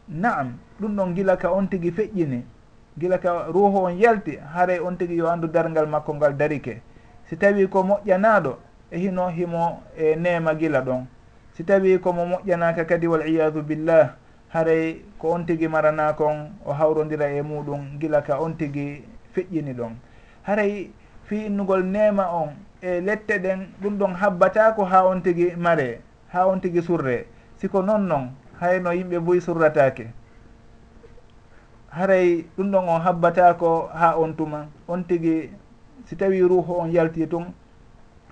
naam 0.07 0.57
ɗum 0.79 0.95
ɗon 0.95 1.13
gila 1.15 1.37
ka 1.37 1.51
on 1.51 1.67
tigui 1.67 1.91
feƴƴini 1.91 2.43
gila 2.97 3.17
ka 3.17 3.47
ruhu 3.47 3.77
on 3.85 3.97
yalti 3.97 4.37
haray 4.53 4.79
on 4.79 4.97
tigui 4.97 5.15
yo 5.17 5.27
andu 5.27 5.47
dargal 5.47 5.87
makko 5.87 6.13
ngal 6.15 6.35
darike. 6.37 6.81
Si 7.29 7.37
tawi 7.37 7.67
ko 7.67 7.83
moƴƴanaɗo 7.83 8.55
e 8.91 8.97
hino 8.99 9.29
himo 9.29 9.81
e 9.97 10.15
nema 10.15 10.53
gila 10.55 10.81
ɗon. 10.81 11.05
Si 11.53 11.63
tawi 11.63 11.99
komo 11.99 12.25
moƴƴanaka 12.25 12.85
kadi 12.85 13.07
wal 13.07 13.21
iyadu 13.27 13.61
billah 13.63 14.15
haray 14.49 15.01
ko 15.17 15.31
on 15.31 15.45
tigui 15.45 15.67
marana 15.67 16.13
kon 16.13 16.51
o 16.65 16.73
hawrodira 16.73 17.29
e 17.31 17.41
muɗum 17.41 17.99
gila 17.99 18.21
ka 18.21 18.39
on 18.41 18.53
tigui 18.57 19.03
feƴƴini 19.33 19.73
ɗon. 19.73 19.95
Haray 20.43 20.91
fi 21.23 21.45
innugol 21.45 21.83
nema 21.85 22.27
on 22.33 22.49
e 22.81 22.99
lette 22.99 23.39
ɗen 23.39 23.67
ɗum 23.81 23.97
ɗon 23.97 24.15
habbatako 24.15 24.83
ha 24.83 25.05
on 25.07 25.21
tigui 25.21 25.55
mare 25.55 26.01
ha 26.33 26.47
on 26.47 26.59
tigui 26.59 26.81
surre. 26.81 27.25
siko 27.61 27.81
noon 27.85 28.07
noon 28.07 28.29
hayno 28.59 28.89
yimɓe 28.93 29.19
boyi 29.19 29.41
surratake 29.41 30.07
haray 31.91 32.45
ɗum 32.57 32.71
ɗon 32.71 32.89
on 32.89 33.01
habbatako 33.01 33.89
ha 33.93 34.15
on 34.17 34.33
tuma. 34.33 34.67
On 34.87 35.03
tigui 35.03 35.49
si 36.05 36.15
tawi 36.15 36.41
ruhu 36.41 36.73
on 36.79 36.87
yalti 36.91 37.27
tun 37.27 37.53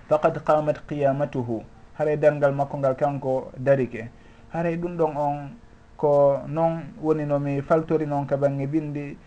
faqad 0.09 0.39
qamat 0.43 0.81
qiyamatuhu 0.87 1.61
haray 1.97 2.17
dargal 2.17 2.53
makko 2.53 2.77
ngal 2.77 2.95
kanko 2.95 3.51
darike. 3.57 4.09
Haray 4.53 4.77
ɗum 4.77 4.97
ɗon 4.97 5.17
on 5.17 5.49
ko 5.97 6.39
noon 6.47 6.81
woni 7.01 7.25
nomi 7.25 7.61
faltori 7.61 8.05
noon 8.07 8.25
ka 8.25 8.37
bange 8.37 8.65
bindi 8.67 9.17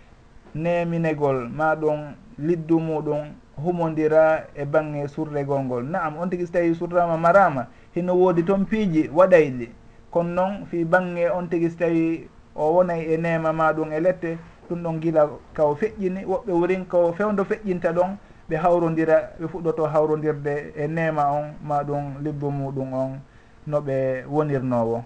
neminegol 0.54 1.48
ma 1.48 1.76
ɗum 1.76 2.14
liddu 2.38 2.80
muɗum 2.80 3.32
humodira 3.62 4.44
e 4.56 4.64
bange 4.64 5.06
surregol 5.08 5.62
ngol. 5.62 5.84
Naam 5.84 6.16
on 6.18 6.28
tigui 6.30 6.46
so 6.46 6.52
tawi 6.52 6.74
surrama 6.74 7.16
marama 7.16 7.66
hino 7.94 8.14
woodi 8.14 8.42
toon 8.44 8.64
piiji 8.64 9.08
waɗayɗi 9.12 9.68
kono 10.12 10.30
noon 10.34 10.66
fi 10.70 10.84
bange 10.84 11.24
on 11.30 11.48
tigi 11.48 11.70
so 11.70 11.76
tawi 11.78 12.28
o 12.54 12.72
wonay 12.74 13.14
e 13.14 13.16
nema 13.16 13.52
maɗum 13.52 13.92
e 13.92 14.00
lette 14.00 14.38
ɗum 14.68 14.82
ɗon 14.82 15.00
gila 15.00 15.28
ka 15.54 15.62
feƴƴini 15.74 16.24
woɓɓe 16.24 16.52
worin 16.52 16.84
ko 16.84 17.12
fewdo 17.12 17.44
feƴƴinta 17.44 17.92
ɗon 17.92 18.16
ɓe 18.48 18.56
hawrodira 18.56 19.16
ɓe 19.40 19.46
fuɗɗoto 19.48 19.86
hawrodirde 19.86 20.72
e 20.76 20.86
nema 20.86 21.32
on 21.32 21.54
ma 21.64 21.82
ɗum 21.82 22.22
libbo 22.22 22.50
muɗum 22.50 22.92
on 22.92 23.20
no 23.66 23.80
ɓe 23.80 24.24
wonirnowo. 24.28 25.04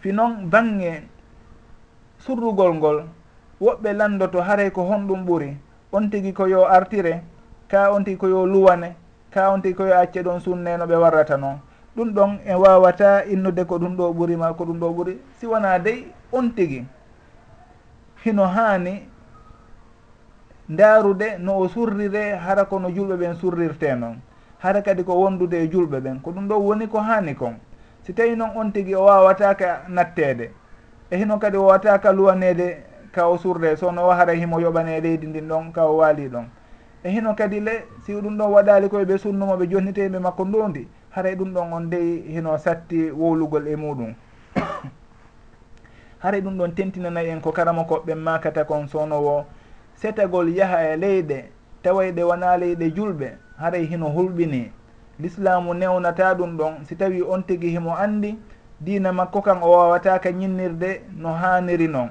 Fi 0.00 0.12
noon 0.12 0.48
bange 0.50 1.02
surrugol 2.18 2.74
ngol 2.74 3.04
woɓɓe 3.60 3.92
landoto 3.92 4.40
haray 4.40 4.70
ko 4.70 4.82
honɗum 4.82 5.26
ɓuri 5.26 5.56
on 5.92 6.08
tigi 6.10 6.32
ko 6.32 6.46
yo 6.46 6.64
artire 6.64 7.22
ka 7.68 7.92
on 7.92 8.04
tigi 8.04 8.16
ko 8.16 8.28
yo 8.28 8.46
luwane 8.46 8.96
ka 9.30 9.50
on 9.52 9.60
tigi 9.60 9.74
ko 9.74 9.86
yo 9.86 9.94
acce 9.94 10.22
ɗon 10.22 10.40
sunne 10.40 10.78
no 10.78 10.86
ɓe 10.86 10.96
warrata 10.96 11.36
noon 11.36 11.60
ɗum 11.98 12.12
ɗon 12.14 12.38
en 12.46 12.56
wawata 12.56 13.24
innude 13.24 13.64
ko 13.64 13.78
ɗum 13.78 13.96
ɗo 13.96 14.12
ɓurima 14.14 14.54
ko 14.56 14.64
ɗum 14.64 14.78
ɗo 14.78 14.88
ɓuri. 14.94 15.18
Si 15.38 15.46
wona 15.46 15.78
dey 15.78 16.06
on 16.32 16.50
tigi. 16.54 16.86
Hino 18.24 18.46
hani 18.46 19.02
ndaarude 20.68 21.38
no 21.38 21.58
o 21.58 21.68
surrire 21.68 22.36
hara 22.36 22.64
kono 22.64 22.88
julɓe 22.90 23.16
ɓen 23.16 23.34
surrirte 23.34 23.94
noon 23.98 24.20
hara 24.58 24.82
kadi 24.82 25.02
ko 25.04 25.14
wondude 25.14 25.54
e 25.64 25.68
julɓe 25.68 26.00
ɓen 26.00 26.20
ko 26.22 26.30
ɗum 26.30 26.48
ɗo 26.48 26.54
woni 26.58 26.86
ko 26.88 26.98
hani 26.98 27.34
kon. 27.34 27.54
Si 28.02 28.12
tawi 28.14 28.36
noon 28.36 28.50
on 28.56 28.70
tigi 28.72 28.94
o 28.94 29.04
wawataka 29.04 29.82
nattede 29.88 30.50
e 31.10 31.16
hino 31.16 31.38
kadi 31.38 31.56
o 31.56 31.62
wawataka 31.66 32.12
luwanede 32.12 32.84
ka 33.12 33.26
o 33.28 33.36
surre. 33.38 33.76
Sono 33.76 34.06
o 34.06 34.10
hara 34.10 34.32
himo 34.34 34.60
yoɓane 34.60 35.00
leydi 35.00 35.26
ndin 35.26 35.48
ɗon 35.48 35.72
ka 35.72 35.84
o 35.86 35.96
waali 35.96 36.28
ɗon. 36.28 36.44
E 37.02 37.10
hino 37.10 37.34
kadi 37.34 37.60
le 37.60 37.84
si 38.04 38.12
ɗum 38.12 38.36
ɗon 38.38 38.52
waɗali 38.52 38.88
koye 38.88 39.04
ɓe 39.04 39.18
sunnumoɓe 39.18 39.66
jonniteɓe 39.70 40.18
makko 40.18 40.44
ndondi 40.44 40.86
haray 41.18 41.34
ɗum 41.34 41.52
ɗon 41.54 41.72
on 41.72 41.90
dey 41.90 42.22
hino 42.30 42.58
satti 42.58 43.10
wowlugol 43.10 43.66
e 43.68 43.76
muɗum. 43.76 44.14
Haray 46.22 46.40
ɗum 46.40 46.56
ɗon 46.58 46.74
tentinanayi 46.74 47.28
en 47.30 47.40
ko 47.40 47.52
karama 47.52 47.82
koɓɓe 47.84 48.14
makata 48.14 48.64
kon 48.64 48.86
sonowo. 48.86 49.44
Setagol 49.96 50.48
yaha 50.56 50.94
e 50.94 50.96
leyɗe 50.96 51.50
tawayɗe 51.82 52.22
wona 52.22 52.56
leyɗe 52.56 52.90
julɓe 52.94 53.28
haray 53.58 53.84
hino 53.86 54.06
hulɓini. 54.08 54.70
L'islamu 55.20 55.74
newnata 55.74 56.34
ɗum 56.34 56.56
ɗon 56.56 56.84
si 56.84 56.94
tawi 56.96 57.22
on 57.22 57.42
tigi 57.42 57.68
himo 57.70 57.96
andi 57.96 58.38
dina 58.80 59.12
makko 59.12 59.42
kan 59.42 59.58
o 59.62 59.70
wawataka 59.70 60.30
ñinnirde 60.30 61.02
no 61.16 61.34
haniri 61.34 61.88
noon 61.88 62.10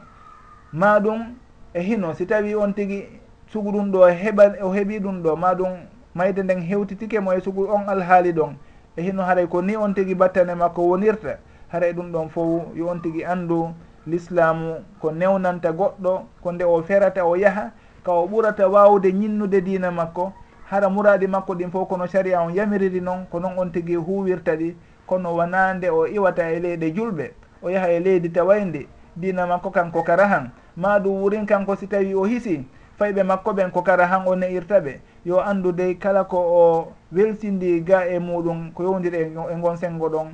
ma 0.73 0.99
ɗum 0.99 1.35
e 1.73 1.79
hino 1.81 2.13
si 2.13 2.25
tawi 2.25 2.55
on 2.55 2.73
tigi 2.73 3.07
sugu 3.47 3.71
ɗum 3.71 3.91
ɗo 3.91 4.07
heɓa 4.11 4.59
o 4.63 4.73
heeɓi 4.75 4.99
ɗum 4.99 5.23
ɗo 5.23 5.35
ma 5.37 5.53
ɗum 5.55 5.87
mayde 6.13 6.43
nden 6.43 6.61
hewtitike 6.61 7.19
mo 7.21 7.31
e 7.33 7.39
sugu 7.41 7.67
on 7.71 7.87
alhaali 7.87 8.33
ɗon. 8.33 8.55
e 8.97 9.01
hino 9.03 9.23
haray 9.23 9.47
ko 9.47 9.61
ni 9.61 9.75
on 9.77 9.93
tigi 9.93 10.15
battane 10.15 10.55
makko 10.55 10.81
wonirta 10.89 11.37
haray 11.69 11.93
ɗum 11.93 12.11
ɗon 12.11 12.29
fof 12.29 12.75
yo 12.75 12.87
on 12.89 12.99
tigi 13.01 13.23
anndu 13.25 13.69
l'islamu 14.07 14.75
ko 14.99 15.11
newnanta 15.11 15.71
goɗɗo 15.71 16.21
ko 16.41 16.51
nde 16.51 16.63
o 16.65 16.81
ferata 16.83 17.25
o 17.25 17.35
yaha 17.35 17.71
ka 18.03 18.11
o 18.11 18.27
ɓurata 18.27 18.67
wawde 18.67 19.11
ñinnude 19.13 19.61
dina 19.61 19.91
makko 19.91 20.33
hara 20.69 20.89
muradi 20.89 21.27
makko 21.27 21.53
ɗin 21.53 21.71
fof 21.71 21.87
kono 21.89 22.07
saria 22.07 22.41
on 22.41 22.53
yamiriri 22.55 23.01
noon 23.01 23.25
ko 23.31 23.39
noon 23.39 23.53
on 23.59 23.71
tigi 23.71 23.95
huwirta 23.95 24.55
ɗi 24.55 24.75
kono 25.05 25.35
wonande 25.35 25.89
o 25.89 26.07
iwata 26.07 26.49
e 26.51 26.59
leyɗe 26.59 26.91
julɓe 26.95 27.31
o 27.61 27.69
yaha 27.69 27.89
e 27.91 27.99
leydi 27.99 28.29
tawayndi 28.29 28.87
dina 29.15 29.45
makko 29.47 29.69
kanko 29.71 30.03
kara 30.03 30.27
han 30.27 30.49
ma 30.75 30.99
ɗum 30.99 31.21
wurin 31.21 31.45
kanko 31.45 31.75
si 31.75 31.87
tawi 31.87 32.15
o 32.15 32.23
hisi 32.25 32.65
fayɓe 32.97 33.23
makko 33.23 33.53
ɓen 33.53 33.71
ko 33.71 33.81
kara 33.81 34.07
han 34.07 34.27
o 34.27 34.35
ne'irta 34.35 34.79
ɓe. 34.79 34.99
Yo 35.25 35.39
anndu 35.41 35.71
dey 35.71 35.95
kala 35.97 36.23
ko 36.23 36.37
o 36.37 36.93
weltindi 37.11 37.81
ga 37.85 38.05
e 38.07 38.19
muɗum 38.19 38.71
ko 38.73 38.83
yowdiri 38.83 39.17
e, 39.17 39.31
e 39.51 39.55
ngon 39.55 39.77
sengo 39.77 40.09
ɗon. 40.09 40.27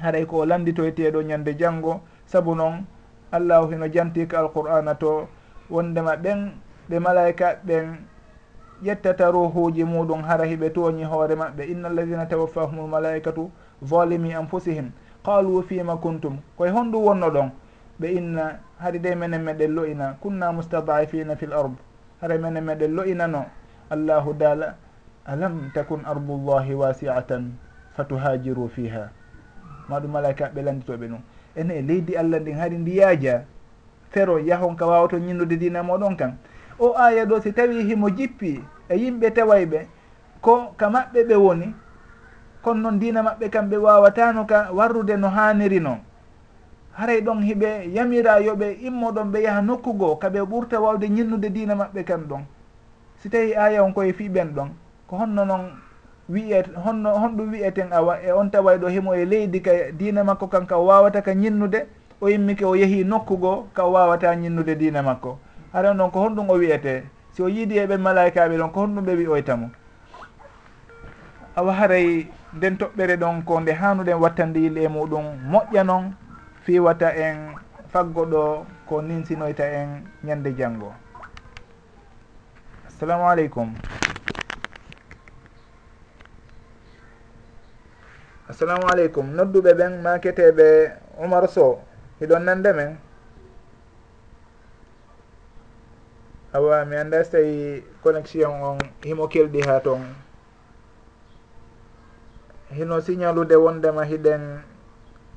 Haray 0.00 0.24
ko 0.26 0.36
o 0.38 0.44
landitoyteɗo 0.46 1.22
ñande 1.22 1.54
janggo 1.58 2.00
saabu 2.26 2.54
noon 2.54 2.84
allahu 3.32 3.70
hino 3.72 3.86
jantika 3.88 4.38
alqur'ana 4.38 4.94
to 4.98 5.28
wondema 5.70 6.16
ɓen 6.16 6.52
ɓe 6.90 6.98
malayika 6.98 7.56
ɓen 7.66 7.96
ƴettata 8.82 9.30
ruhuji 9.30 9.84
muɗum 9.84 10.22
hara 10.22 10.44
hiɓe 10.44 10.70
tooñi 10.72 11.04
hoore 11.04 11.34
maɓɓe. 11.34 11.62
Inna 11.70 11.88
alladina 11.88 12.26
tawaffahumul 12.26 12.88
malaikatu 12.88 13.50
volimi 13.82 14.34
anfusihim. 14.34 14.90
Qalu 15.24 15.62
fima 15.62 15.96
kuntum. 15.96 16.38
Koye 16.58 16.70
honɗum 16.72 17.04
wonno 17.04 17.30
ɗon. 17.30 17.50
ɓe 18.02 18.08
inna 18.18 18.58
hade 18.78 18.98
de 18.98 19.14
menen 19.14 19.42
meɗen 19.42 19.70
lo'ina. 19.74 20.16
Kunna 20.20 20.52
moustadaifina 20.52 21.36
fi 21.36 21.46
l 21.46 21.52
ard. 21.52 21.74
Hare 22.20 22.38
menen 22.38 22.64
meɗen 22.64 22.94
lo'inano 22.94 23.46
allahu 23.90 24.34
daala 24.34 24.74
alam 25.26 25.70
takun 25.74 26.02
ardullahi 26.04 26.74
wasiatan 26.74 27.52
fatuhajiru 27.96 28.68
fiha? 28.68 29.08
Maɗum 29.88 30.10
malaika 30.10 30.50
ɓe 30.54 30.62
landitoɓe 30.62 31.06
ɗum 31.08 31.20
ene 31.56 31.82
leydi 31.82 32.16
allah 32.16 32.40
ndin 32.40 32.54
haari 32.58 32.78
ndi 32.78 32.96
yaaja? 32.98 33.44
Fero 34.10 34.38
yahon 34.38 34.76
ka 34.76 34.86
wawato 34.86 35.18
ñinnude 35.18 35.56
dina 35.58 35.82
moɗon 35.82 36.16
kan. 36.16 36.36
O 36.78 36.94
aya 36.98 37.24
ɗo 37.24 37.40
si 37.42 37.52
tawi 37.52 37.84
himo 37.84 38.10
jippi 38.10 38.60
e 38.88 38.94
yimɓe 38.96 39.30
taway 39.34 39.66
ɓe 39.66 39.86
ko 40.40 40.74
ka 40.76 40.88
maɓɓe 40.90 41.24
ɓe 41.28 41.34
woni 41.36 41.74
kono 42.62 42.80
noon 42.80 42.98
dina 42.98 43.22
maɓɓe 43.22 43.46
kamɓe 43.50 43.76
wawatano 43.76 44.44
ka 44.46 44.70
warrude 44.72 45.16
no 45.16 45.28
haniri 45.28 45.80
noon 45.80 45.98
haray 46.94 47.20
ɗon 47.20 47.42
hiɓe 47.42 47.68
yamira 47.94 48.32
yamirayoɓe 48.40 48.66
immoɗon 48.86 49.30
ɓe 49.32 49.42
yaha 49.42 49.60
nokkugo 49.62 50.16
kaɓe 50.16 50.40
ɓurta 50.50 50.80
wawde 50.80 51.08
ñinnude 51.08 51.48
diina 51.50 51.74
maɓɓe 51.74 52.04
kan 52.04 52.20
ɗon. 52.28 52.42
Si 53.16 53.28
tawi 53.30 53.54
aya 53.54 53.82
on 53.84 53.92
koye 53.92 54.12
fiɓen 54.12 54.52
ɗon 54.54 54.68
ko 55.06 55.16
honno 55.16 55.44
noon 55.44 55.64
wiye 56.28 56.62
honno 56.84 57.10
honɗum 57.18 57.50
wiyeten 57.52 57.92
awa 57.92 58.18
e 58.22 58.32
on 58.32 58.50
taway 58.50 58.78
ɗo 58.78 58.88
himo 58.88 59.14
e 59.14 59.24
leydi 59.24 59.60
ka 59.62 59.70
diina 59.92 60.24
makko 60.24 60.48
kan 60.48 60.66
ka 60.66 60.76
wawata 60.78 61.22
ka 61.22 61.32
ñinnude 61.34 61.86
o 62.20 62.28
immike 62.28 62.64
o 62.64 62.74
yeehi 62.76 63.04
nokkugo 63.04 63.68
ka 63.74 63.84
wawata 63.84 64.34
ñinnude 64.36 64.74
diina 64.78 65.02
makko. 65.02 65.38
Haran 65.72 65.96
noon 65.96 66.10
ko 66.10 66.20
honɗum 66.20 66.50
o 66.50 66.54
wiyete 66.54 67.04
si 67.32 67.42
o 67.42 67.48
yiidi 67.48 67.78
e 67.78 67.86
ɓen 67.86 68.00
malaikaɓe 68.00 68.56
ɗon 68.58 68.70
ko 68.72 68.80
honɗum 68.80 69.04
ɓe 69.04 69.14
wiyoytamo 69.16 69.70
awa 71.56 71.72
haray 71.72 72.26
nden 72.56 72.76
toɓɓere 72.76 73.16
ɗon 73.16 73.42
ko 73.44 73.60
nde 73.60 73.72
hanuɗen 73.72 74.20
wattande 74.20 74.56
yille 74.60 74.82
e 74.84 74.88
muɗum 74.88 75.24
moƴƴa 75.50 75.84
noon 75.84 76.12
fiwata 76.64 77.08
en 77.16 77.56
faggo 77.92 78.24
ɗo 78.32 78.66
ko 78.88 79.02
ninsinoyta 79.02 79.64
en 79.80 79.88
ñande 80.24 80.54
janggo 80.58 80.92
assalamu 83.02 83.26
aleykum. 83.30 83.74
Assalamu 88.48 88.86
aleykum. 88.92 89.26
Nodduɓe 89.36 89.70
ɓen 89.78 89.92
maketeɓe 90.04 90.66
oumar 91.20 91.44
sow 91.54 91.72
hiɗon 92.20 92.42
nande 92.46 92.70
men? 92.72 92.98
Awa 96.54 96.84
mi 96.84 96.96
anda 96.96 97.24
so 97.24 97.30
tawi 97.32 97.82
connexion 98.02 98.52
on 98.62 98.78
himo 99.02 99.26
kelɗi 99.32 99.60
ha 99.66 99.80
toon 99.80 100.02
hino 102.70 103.00
signalude 103.00 103.56
wondema 103.56 104.04
hiɗen 104.04 104.42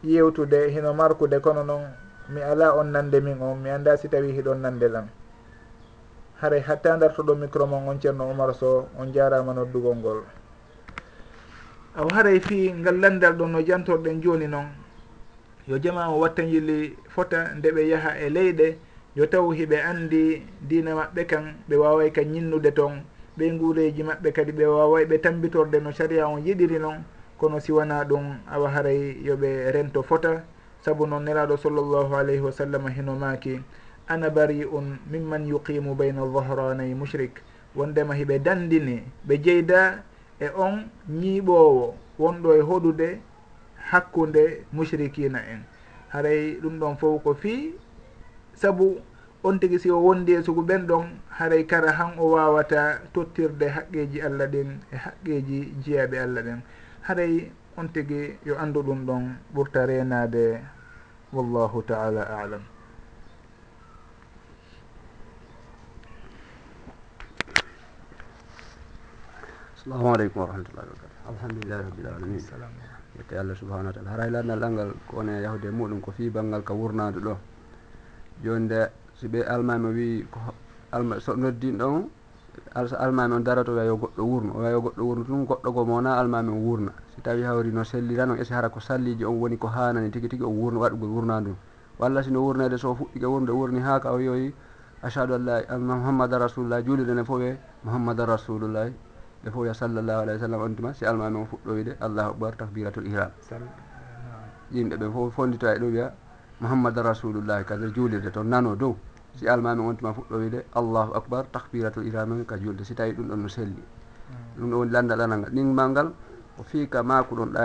yewtude 0.05 0.69
hino 0.69 0.93
markude 0.93 1.39
kono 1.41 1.63
noon 1.63 1.83
mi 2.29 2.41
ala 2.41 2.73
on 2.77 2.91
nande 2.91 3.19
min 3.21 3.41
on 3.41 3.57
mi 3.61 3.69
annda 3.69 3.97
si 3.97 4.07
tawi 4.07 4.31
hiɗon 4.31 4.61
nande 4.61 4.87
lam 4.87 5.07
haray 6.41 6.61
hatta 6.61 6.97
dartoɗo 6.97 7.35
micro 7.35 7.65
mon 7.65 7.87
on 7.89 7.99
ceerno 7.99 8.25
oumar 8.29 8.53
so 8.53 8.87
on 8.99 9.11
jarama 9.13 9.53
noddugol 9.53 9.95
ngol. 9.95 10.19
Aw 11.95 12.07
haray 12.13 12.39
fi 12.39 12.71
ngal 12.73 12.99
landal 12.99 13.33
ɗon 13.33 13.47
no 13.51 13.59
jantorɗen 13.61 14.21
joni 14.21 14.47
noon 14.47 14.67
yo 15.67 15.77
jamamo 15.79 16.21
o 16.21 16.27
yilli 16.41 16.95
fota 17.09 17.55
nde 17.55 17.71
ɓe 17.71 17.81
yaaha 17.89 18.19
e 18.19 18.29
leyɗe 18.29 18.77
yo 19.15 19.25
taw 19.25 19.49
hiɓe 19.49 19.81
andi 19.81 20.45
dina 20.61 20.93
maɓɓe 20.95 21.25
kan 21.25 21.55
ɓe 21.69 21.75
waway 21.77 22.11
kan 22.11 22.25
ñinnude 22.31 22.71
toon 22.75 23.01
ɓe 23.37 23.57
guureji 23.57 24.03
maɓɓe 24.03 24.31
kadi 24.33 24.51
ɓe 24.51 24.65
waway 24.65 25.05
ɓe 25.05 25.21
tambitorde 25.21 25.79
no 25.81 25.91
saria 25.91 26.27
on 26.27 26.43
yiɗiri 26.45 26.79
noon 26.79 27.03
kono 27.37 27.59
siwana 27.59 28.03
ɗum 28.03 28.39
awa 28.51 28.69
haray 28.69 29.17
yoɓe 29.23 29.71
rento 29.71 30.01
fota 30.03 30.43
saabu 30.81 31.05
noon 31.07 31.23
nelaɗo 31.25 31.57
sallllahu 31.57 32.15
alayhi 32.15 32.41
wa 32.41 32.51
sallam 32.51 32.87
hino 32.87 33.15
maaki 33.15 33.61
ana 34.07 34.29
bari 34.29 34.65
un 34.65 34.97
mimman 35.11 35.47
yuqimu 35.47 35.95
bayna 35.95 36.25
dhahranay 36.25 36.93
mushrik 36.93 37.41
wondema 37.75 38.13
hiɓe 38.15 38.39
dandini 38.39 39.03
ɓe 39.27 39.37
jeyda 39.43 40.03
e 40.39 40.47
on 40.55 40.87
ñiiɓowo 41.09 41.93
wonɗo 42.19 42.49
e 42.55 42.61
hoɗude 42.61 43.19
hakkude 43.91 44.63
mushrikina 44.73 45.39
en. 45.51 45.61
Haray 46.09 46.57
ɗum 46.61 46.79
ɗon 46.79 46.95
fof 46.97 47.23
ko 47.23 47.33
fii 47.33 47.73
saabu 48.53 48.97
on 49.43 49.59
tigi 49.59 49.79
si 49.79 49.91
o 49.91 49.99
wondi 49.99 50.33
e 50.33 50.43
sugu 50.43 50.61
ɓen 50.61 50.87
ɗon 50.87 51.05
haray 51.29 51.65
kara 51.67 51.91
han 51.91 52.13
o 52.17 52.29
wawata 52.31 53.01
tottirde 53.13 53.67
haqqeji 53.69 54.21
allah 54.21 54.47
ɗin 54.47 54.79
e 54.91 54.95
haqqeji 54.95 55.73
jeyaɓe 55.83 56.17
allah 56.19 56.43
ɗen. 56.43 56.59
E 56.59 56.63
haray 57.05 57.51
on 57.77 57.87
tigi 57.93 58.33
yo 58.45 58.57
anndu 58.57 58.81
ɗum 58.81 59.05
ɗon 59.05 59.23
ɓurta 59.53 59.85
renade 59.85 60.57
wallahu 61.33 61.83
taala 61.85 62.21
alam. 62.25 62.63
Assalamu 69.77 70.07
aleykum 70.17 70.41
wa 70.41 70.47
rahmatullahi 70.49 70.87
wabarakatu 70.89 71.15
alhamdulillahi 71.29 71.81
rabbil 71.85 72.07
alamin. 72.09 72.41
Yette 73.21 73.33
allah 73.37 73.53
subahanahu 73.55 73.91
wa 73.93 73.93
taala. 73.93 74.09
Haray 74.17 74.29
landal 74.33 74.59
ɗalngal 74.65 74.89
ko 75.07 75.17
one 75.21 75.33
yahude 75.45 75.69
muɗum 75.69 76.01
ko 76.01 76.09
fi 76.11 76.29
banggal 76.33 76.63
ka 76.65 76.73
wurnade 76.73 77.19
ɗo. 77.21 77.37
Joni 78.41 78.65
nde 78.65 78.89
so 79.13 79.27
ɓe 79.29 79.45
almami 79.45 79.89
wi 79.93 80.25
ko 80.31 80.39
alma 80.91 81.19
so 81.21 81.35
noddin 81.37 81.77
ɗon 81.77 82.09
almami 82.75 83.33
on 83.35 83.43
darato 83.43 83.71
wiya 83.71 83.85
yo 83.85 83.97
goɗɗo 83.97 84.21
wurno 84.23 84.53
o 84.55 84.59
wiya 84.59 84.71
yo 84.71 84.81
goɗɗo 84.81 85.01
wurno 85.03 85.23
tun 85.23 85.45
goɗɗo 85.45 85.73
go 85.73 85.85
mowona 85.85 86.17
almami 86.19 86.49
on 86.49 86.61
wurna. 86.65 86.91
Si 87.15 87.21
tawi 87.21 87.43
hawri 87.43 87.71
no 87.71 87.83
sellira 87.83 88.25
no 88.25 88.35
esi 88.35 88.53
hara 88.53 88.69
ko 88.69 88.79
salliji 88.79 89.23
on 89.25 89.39
woni 89.39 89.57
ko 89.57 89.67
hanani 89.67 90.09
tigui 90.11 90.29
tigui 90.29 90.45
o 90.45 90.49
wurno 90.49 90.79
waɗugol 90.79 91.09
wurnadu 91.09 91.49
ndum 91.49 91.55
walla 91.99 92.23
sino 92.23 92.41
wurnede 92.41 92.77
so 92.77 92.95
fuɗɗike 92.95 93.25
wurde 93.25 93.51
wurni 93.51 93.79
ha 93.81 93.99
ka 93.99 94.11
o 94.11 94.19
yoyi 94.19 94.53
achadu 95.01 95.33
allah 95.35 95.63
anna 95.69 95.95
mouhammada 95.95 96.37
rasulullah 96.39 96.83
juuliɗen 96.83 97.19
e 97.19 97.23
fof 97.23 97.41
e 97.41 97.57
mouhammadan 97.83 98.25
rasulullahi 98.27 98.93
e 99.45 99.49
fof 99.49 99.61
wiya 99.61 99.73
sallllahu 99.73 100.21
alayhi 100.23 100.39
wa 100.41 100.45
sallam 100.47 100.61
on 100.61 100.75
tuma 100.75 100.93
si 100.93 101.05
almami 101.05 101.37
on 101.37 101.45
fuɗɗoyde 101.45 101.95
allahu 102.01 102.29
akbar 102.31 102.55
takbiratul 102.57 103.05
ihram. 103.07 103.31
Yimɓe 104.71 104.97
ɓe 104.97 105.11
fof 105.11 105.33
fondito 105.35 105.67
e 105.67 105.79
ɗo 105.79 105.85
wiya 105.87 106.13
mouhammadan 106.59 107.03
rasulullahi 107.05 107.63
kadi 107.65 107.91
juulirde 107.93 108.31
toon 108.31 108.47
nano 108.49 108.75
dow. 108.75 108.95
si 109.37 109.47
almami 109.47 109.81
wontuma 109.81 110.13
fuɗɗo 110.13 110.35
wiide 110.37 110.59
allahu 110.73 111.11
akbar 111.13 111.45
takbiratul 111.51 112.05
iramami 112.07 112.45
ka 112.45 112.57
julde. 112.57 112.83
Si 112.83 112.93
tawi 112.95 113.11
ɗum 113.13 113.27
ɗon 113.27 113.39
no 113.41 113.47
selli. 113.47 113.73
Hmm. 113.75 114.61
Ɗum 114.61 114.69
ɗo 114.71 114.75
woni 114.77 114.91
landal 114.91 115.21
anal 115.21 115.39
ngal 115.39 115.51
ɗinmal 115.51 115.89
ngal 115.91 116.07
ko 116.57 116.63
fiika 116.63 117.03
ma 117.03 117.23
ko 117.23 117.35
ɗon 117.35 117.51
ɗa 117.53 117.63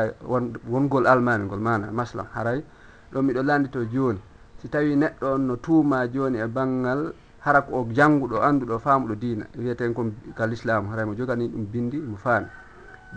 wongol 0.68 1.06
almami 1.06 1.44
ngol 1.44 1.60
mana 1.60 1.86
maslan 1.92 2.26
haray 2.34 2.64
ɗo 3.12 3.22
miɗo 3.22 3.42
landito 3.42 3.84
joni 3.84 4.20
si 4.58 4.68
tawi 4.68 4.96
neɗɗo 4.96 5.26
on 5.34 5.38
no 5.46 5.56
tuuma 5.56 6.06
joni 6.10 6.38
e 6.38 6.46
banggal 6.46 7.12
hara 7.40 7.62
ko 7.62 7.70
o 7.80 7.86
jannguɗo 7.90 8.36
annduɗo 8.42 8.78
faamuɗo 8.78 9.14
diina. 9.14 9.46
Wiyeten 9.56 9.94
ko 9.94 10.10
ka 10.36 10.46
l'islamu 10.46 10.90
haray 10.90 11.04
mo 11.06 11.14
jogani 11.14 11.48
ɗum 11.48 11.64
bindi 11.72 11.98
mo 11.98 12.16
faami. 12.16 12.46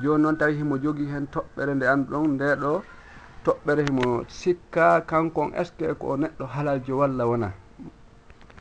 Joni 0.01 0.22
noon 0.24 0.38
tawi 0.38 0.56
himo 0.56 0.78
jogui 0.78 1.06
hen 1.10 1.28
toɓɓere 1.28 1.74
nde 1.76 1.86
annduɗon 1.88 2.28
nde 2.36 2.56
ɗo 2.62 2.82
toɓɓere 3.43 3.82
himo 3.89 4.24
sikka 4.28 5.01
kankon 5.01 5.51
est 5.54 5.66
ce 5.66 5.74
que 5.78 5.93
ko 5.99 6.16
neɗɗo 6.18 6.45
halaljo 6.45 6.97
walla 6.97 7.26
wona 7.28 7.51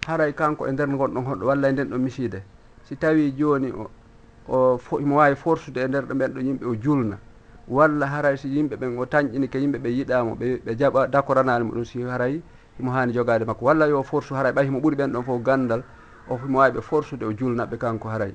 haray 0.07 0.33
kanko 0.35 0.67
e 0.67 0.73
nder 0.73 0.87
gonɗon 0.89 1.25
hoɗɗo 1.25 1.45
walla 1.47 1.69
e 1.69 1.73
nden 1.73 1.89
ɗon 1.91 1.99
miside. 2.03 2.43
Si 2.85 2.97
tawi 2.97 3.33
joni 3.37 3.73
o 3.73 3.91
o 4.49 4.81
mo 5.01 5.17
waawi 5.17 5.37
forsude 5.37 5.79
e 5.81 5.87
nder 5.89 6.05
ɗo 6.07 6.15
ɓen 6.15 6.33
ɗo 6.35 6.41
yimɓe 6.41 6.65
o 6.67 6.75
julna. 6.75 7.19
Walla 7.69 8.07
haray 8.07 8.37
si 8.37 8.49
yimɓe 8.49 8.77
ɓen 8.77 8.99
o 8.99 9.05
tañƴini 9.07 9.49
ke 9.49 9.59
yimɓe 9.59 9.79
ɓe 9.79 9.89
yiɗamo 9.91 10.35
ɓe 10.35 10.61
ɓe 10.65 10.77
jaɓa 10.77 11.07
d' 11.07 11.15
accord 11.15 11.39
anani 11.39 11.65
mo 11.65 11.73
ɗum 11.75 11.85
si 11.85 12.03
haray 12.03 12.43
himo 12.79 12.91
hani 12.91 13.13
jogade 13.13 13.45
makko. 13.45 13.65
Walla 13.65 13.87
yo 13.87 14.03
forsu 14.03 14.35
haray 14.35 14.53
ɓay 14.53 14.65
himo 14.67 14.81
ɓuuri 14.81 14.97
ɓen 14.97 15.13
ɗon 15.13 15.23
fof 15.25 15.43
gandal 15.43 15.83
o 16.29 16.37
himo 16.37 16.59
wawi 16.59 16.73
ɓe 16.73 16.81
forsude 16.83 17.23
o 17.25 17.33
julnaɓe 17.33 17.79
kanko 17.79 18.09
haray. 18.09 18.35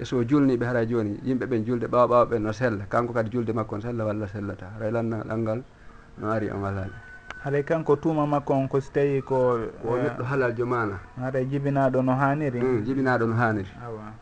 E 0.00 0.04
so 0.04 0.22
julniɓe 0.24 0.64
haray 0.64 0.86
joni 0.86 1.20
yimɓe 1.22 1.44
ɓen 1.46 1.64
julde 1.66 1.86
ɓawa 1.86 2.06
ɓawa 2.08 2.24
ɓen 2.26 2.42
no 2.42 2.52
sella. 2.52 2.86
Kanko 2.88 3.12
kadi 3.12 3.30
julde 3.30 3.52
makko 3.52 3.76
no 3.76 3.82
sella 3.82 4.04
walla 4.04 4.26
sellata. 4.26 4.66
Haray 4.78 4.90
lanna 4.90 5.22
ɗangal 5.24 5.62
no 6.18 6.30
ari 6.30 6.50
on 6.50 6.62
walani 6.62 7.11
haɗay 7.44 7.62
kanko 7.62 7.96
tuuma 7.96 8.26
makko 8.26 8.54
on 8.54 8.68
ko 8.68 8.80
si 8.80 8.90
tawi 8.92 9.22
ko 9.22 9.58
ko 9.82 9.96
eh, 9.98 10.02
neɗɗo 10.02 10.22
halaljo 10.24 10.66
mana 10.66 10.96
haɗay 11.20 11.44
jibinaɗo 11.50 12.02
no 12.02 12.12
haniri 12.14 12.60
mm, 12.60 12.82
jibinaɗo 12.86 13.26
no 13.26 13.34
haniri 13.34 13.70
awa. 13.82 14.12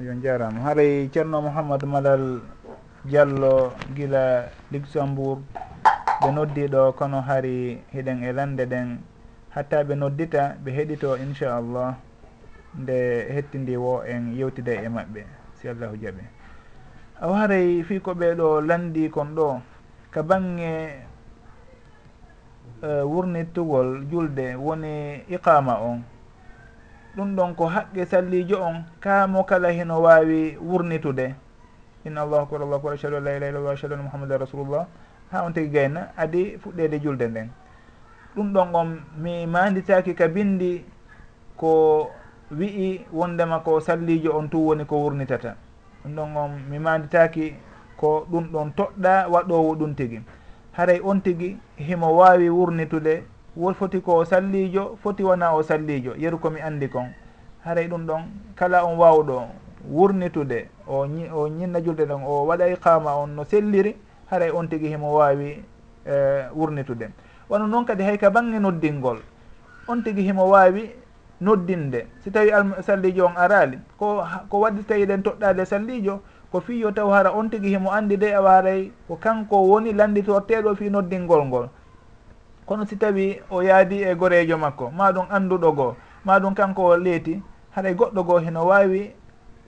Yo 0.00 0.12
jarama 0.22 0.60
haray 0.60 1.08
ceerno 1.12 1.40
mouhamadou 1.42 1.86
malal 1.88 2.40
diallo 3.04 3.72
guila 3.94 4.48
luxembourg. 4.72 5.40
Ɓe 6.20 6.28
noddiɗo 6.32 6.92
kono 6.96 7.20
hari 7.20 7.82
hiɗen 7.92 8.22
e 8.24 8.32
lande 8.32 8.64
ɗen. 8.66 8.98
Hatta 9.50 9.84
ɓe 9.84 9.94
noddita 9.94 10.56
ɓe 10.64 10.70
heɗito 10.72 11.16
inchallah 11.20 11.94
nde 12.78 13.28
hettindi 13.34 13.76
wo 13.76 14.02
en 14.02 14.34
yewtida 14.38 14.72
e 14.82 14.88
maɓɓe 14.88 15.22
si 15.54 15.68
allahu 15.68 15.96
jaaɓi 15.96 16.24
aw 17.22 17.32
haray 17.32 17.82
fi 17.86 18.00
ko 18.00 18.12
ɓeɗo 18.14 18.60
landi 18.66 19.10
kon 19.10 19.34
ɗo 19.34 19.60
ka 20.10 20.22
bange 20.22 21.06
Eh, 22.84 23.04
wurnittugol 23.06 24.04
julde 24.10 24.56
woni 24.56 25.24
iqama 25.28 25.80
on. 25.80 26.02
Ɗum 27.16 27.36
ɗon 27.36 27.54
ko 27.54 27.66
haqqe 27.66 28.04
sallijo 28.04 28.60
on. 28.60 28.84
Kamo 29.00 29.44
kala 29.44 29.72
heno 29.72 30.02
wawi 30.02 30.58
wurnitude. 30.60 31.34
Inna 32.04 32.22
allahu 32.22 32.42
akbar 32.42 32.60
allahu 32.62 32.76
akbar 32.76 32.92
ashhadu 32.92 33.16
an 33.16 33.24
la 33.24 33.36
ilaha 33.36 33.50
illallah 33.50 33.72
ashhadu 33.72 33.94
anna 33.94 34.02
muhammadan 34.02 34.38
rasulullah. 34.38 34.86
Ha 35.32 35.44
on 35.46 35.52
tigui 35.52 35.70
gayna 35.70 36.12
adi 36.16 36.58
fuɗɗede 36.58 37.00
julde 37.00 37.22
nden. 37.28 37.48
Ɗum 38.36 38.52
ɗon 38.52 38.74
on 38.74 39.00
mi 39.16 39.46
manditaki 39.46 40.14
ka 40.14 40.28
bindi 40.28 40.84
ko 41.56 42.10
wi'i 42.50 43.06
wondema 43.12 43.60
ko 43.64 43.80
sallijo 43.80 44.36
on 44.36 44.48
tu 44.50 44.58
woni 44.58 44.84
ko 44.84 44.96
wurnitata. 45.08 45.56
Ɗum 46.04 46.14
ɗon 46.16 46.36
on 46.36 46.50
mi 46.68 46.78
manditaki 46.78 47.54
ko 47.96 48.26
ɗum 48.30 48.50
ɗon 48.52 48.72
toɗɗa 48.76 49.28
waɗowo 49.30 49.74
ɗum 49.74 49.94
tigui 49.94 50.20
haray 50.76 51.00
on 51.04 51.20
tigi 51.20 51.56
himo 51.76 52.16
wawi 52.16 52.50
wurnitude 52.50 53.22
won 53.56 53.74
foti 53.74 54.00
ko 54.00 54.16
o 54.16 54.24
sallijo 54.24 54.98
foti 55.02 55.22
wona 55.22 55.52
o 55.54 55.62
sallijo 55.62 56.14
yeru 56.18 56.38
komi 56.38 56.60
andi 56.60 56.88
kon. 56.88 57.14
Haray 57.64 57.88
ɗum 57.88 58.06
ɗon 58.06 58.22
kala 58.56 58.84
on 58.84 58.98
wawɗo 58.98 59.46
wurnitude 59.90 60.68
o 60.88 61.06
o 61.34 61.48
ñinna 61.48 61.80
julde 61.80 62.04
ɗon 62.06 62.22
o 62.26 62.46
waɗa 62.46 62.68
iqama 62.72 63.14
on 63.16 63.28
no 63.36 63.44
selliri 63.44 63.96
haray 64.30 64.50
on 64.50 64.66
tigi 64.68 64.88
himo 64.88 65.14
wawi 65.14 65.62
e, 66.06 66.12
wurnitude. 66.54 67.08
Wono 67.48 67.66
noon 67.66 67.84
kadi 67.84 68.02
hay 68.02 68.18
ka 68.18 68.30
bangge 68.30 68.58
noddingol 68.58 69.18
on 69.88 70.02
tigi 70.02 70.22
himo 70.22 70.48
wawi 70.48 70.90
noddinde. 71.40 72.06
Si 72.24 72.30
tawi 72.30 72.50
sallijo 72.82 73.26
on 73.26 73.36
arali 73.36 73.78
ko 73.98 74.24
ko 74.50 74.60
waɗi 74.60 74.82
tawi 74.86 75.06
ɗen 75.06 75.22
toɗɗade 75.22 75.64
sallijo 75.66 76.20
ko 76.54 76.60
fiyo 76.60 76.90
taw 76.94 77.10
hara 77.10 77.30
on 77.34 77.50
tigi 77.50 77.68
himo 77.68 77.90
andi 77.90 78.16
de 78.16 78.28
e 78.30 78.34
awa 78.34 78.50
haray 78.50 78.90
ko 79.08 79.16
kanko 79.16 79.56
woni 79.68 79.92
landitorteɗo 79.92 80.74
fi 80.78 80.90
noddingol 80.90 81.42
ngol. 81.46 81.66
Kono 82.66 82.86
si 82.86 82.96
tawi 82.96 83.42
o 83.50 83.62
yaadi 83.62 84.02
e 84.02 84.14
goreejo 84.14 84.58
makko 84.58 84.90
ma 84.90 85.10
ɗum 85.10 85.26
annduɗo 85.30 85.72
goo 85.74 85.96
ma 86.24 86.38
ɗum 86.38 86.54
kanko 86.54 86.82
o 86.86 86.96
leeti 86.96 87.42
haɗay 87.74 87.94
goɗɗo 87.94 88.22
goo 88.22 88.38
heno 88.38 88.66
waawi 88.66 89.10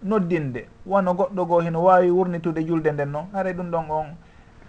noddinde 0.03 0.69
wano 0.87 1.11
goɗɗo 1.15 1.47
goo 1.47 1.61
heno 1.61 1.83
waawi 1.83 2.11
wurnitude 2.11 2.63
julde 2.65 2.93
nden 2.93 3.11
noon 3.11 3.27
haray 3.33 3.53
ɗum 3.53 3.71
ɗon 3.71 3.91
on 3.91 4.07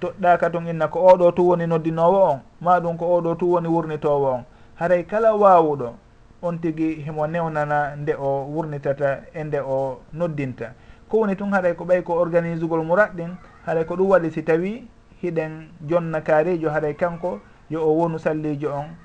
toɗɗaka 0.01 0.49
tun 0.49 0.67
inna 0.67 0.87
ko 0.87 0.99
oɗo 0.99 1.31
tu 1.35 1.47
woni 1.49 1.67
noddinowo 1.67 2.19
on 2.31 2.39
ma 2.61 2.79
ɗum 2.79 2.97
ko 2.97 3.05
oɗo 3.17 3.35
tu 3.37 3.45
woni 3.51 3.67
wurnitowo 3.67 4.33
on. 4.33 4.43
Haray 4.75 5.03
kala 5.05 5.35
waawuɗo 5.35 5.93
on 6.41 6.57
tigi 6.57 6.95
himo 7.05 7.27
newnana 7.27 7.95
nde 7.95 8.15
o 8.17 8.49
wurnitata 8.49 9.21
e 9.33 9.43
nde 9.43 9.59
o 9.61 10.01
noddinta. 10.13 10.73
ko 11.09 11.17
woni 11.19 11.35
tun 11.35 11.51
haɗay 11.51 11.73
ko 11.75 11.85
ɓay 11.85 12.03
ko 12.03 12.13
organise 12.13 12.63
ugol 12.63 12.83
muraɗɗin 12.83 13.37
haɗay 13.65 13.85
ko 13.85 13.95
ɗum 13.95 14.07
waɗi 14.09 14.31
si 14.31 14.43
tawi 14.43 14.87
hiɗen 15.21 15.69
jonna 15.87 16.21
kaarijo 16.21 16.69
haɗay 16.69 16.93
kanko 16.95 17.39
yo 17.69 17.81
o 17.83 17.91
wonu 17.97 18.19
sallijo 18.19 18.71
on 18.73 18.95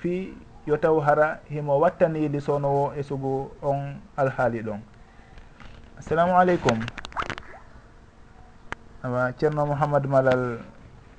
fi 0.00 0.34
yo 0.66 0.76
taw 0.76 1.00
hara 1.00 1.40
himo 1.50 1.78
wattaniidi 1.80 2.40
sownowo 2.40 2.92
e 2.96 3.02
sugu 3.02 3.50
on 3.62 4.00
alhaali 4.16 4.62
ɗon. 4.62 4.80
Assalamu 5.98 6.32
aleykum. 6.38 6.78
Awa 9.02 9.32
ceerno 9.36 9.66
mouhamadou 9.66 10.08
malal 10.10 10.58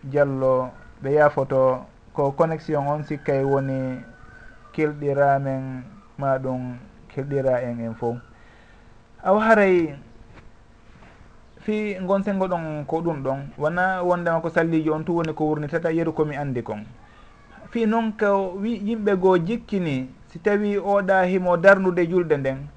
diallo 0.04 0.70
ɓe 1.04 1.14
yaafoto 1.14 1.86
ko 2.14 2.32
connexion 2.32 2.88
on 2.88 3.04
sikkay 3.04 3.44
woni 3.44 4.02
kelɗiramen 4.74 5.84
ma 6.18 6.38
ɗum 6.38 6.78
kelɗira 7.10 7.62
en 7.62 7.80
en 7.80 7.94
fof. 7.94 8.18
Aw 9.24 9.38
haray 9.38 9.96
fi 11.62 11.96
gonsengo 12.02 12.48
ɗon 12.48 12.86
ko 12.86 13.02
ɗum 13.02 13.24
ɗon. 13.24 13.40
Wona 13.58 14.04
wondema 14.04 14.42
ko 14.42 14.50
sallijo 14.50 14.94
on 14.94 15.04
tu 15.04 15.14
woni 15.16 15.34
ko 15.34 15.46
wurnitata 15.46 15.92
yeru 15.92 16.14
komi 16.14 16.36
andi 16.36 16.64
kon. 16.64 16.84
Fi 17.72 17.86
noon 17.86 18.12
ko 18.20 18.54
wi 18.60 18.82
yimɓe 18.84 19.16
goo 19.20 19.38
jikkini 19.38 20.10
si 20.28 20.40
tawi 20.40 20.78
oɗa 20.78 21.24
himo 21.28 21.58
darnude 21.58 22.08
julde 22.10 22.38
nden 22.38 22.68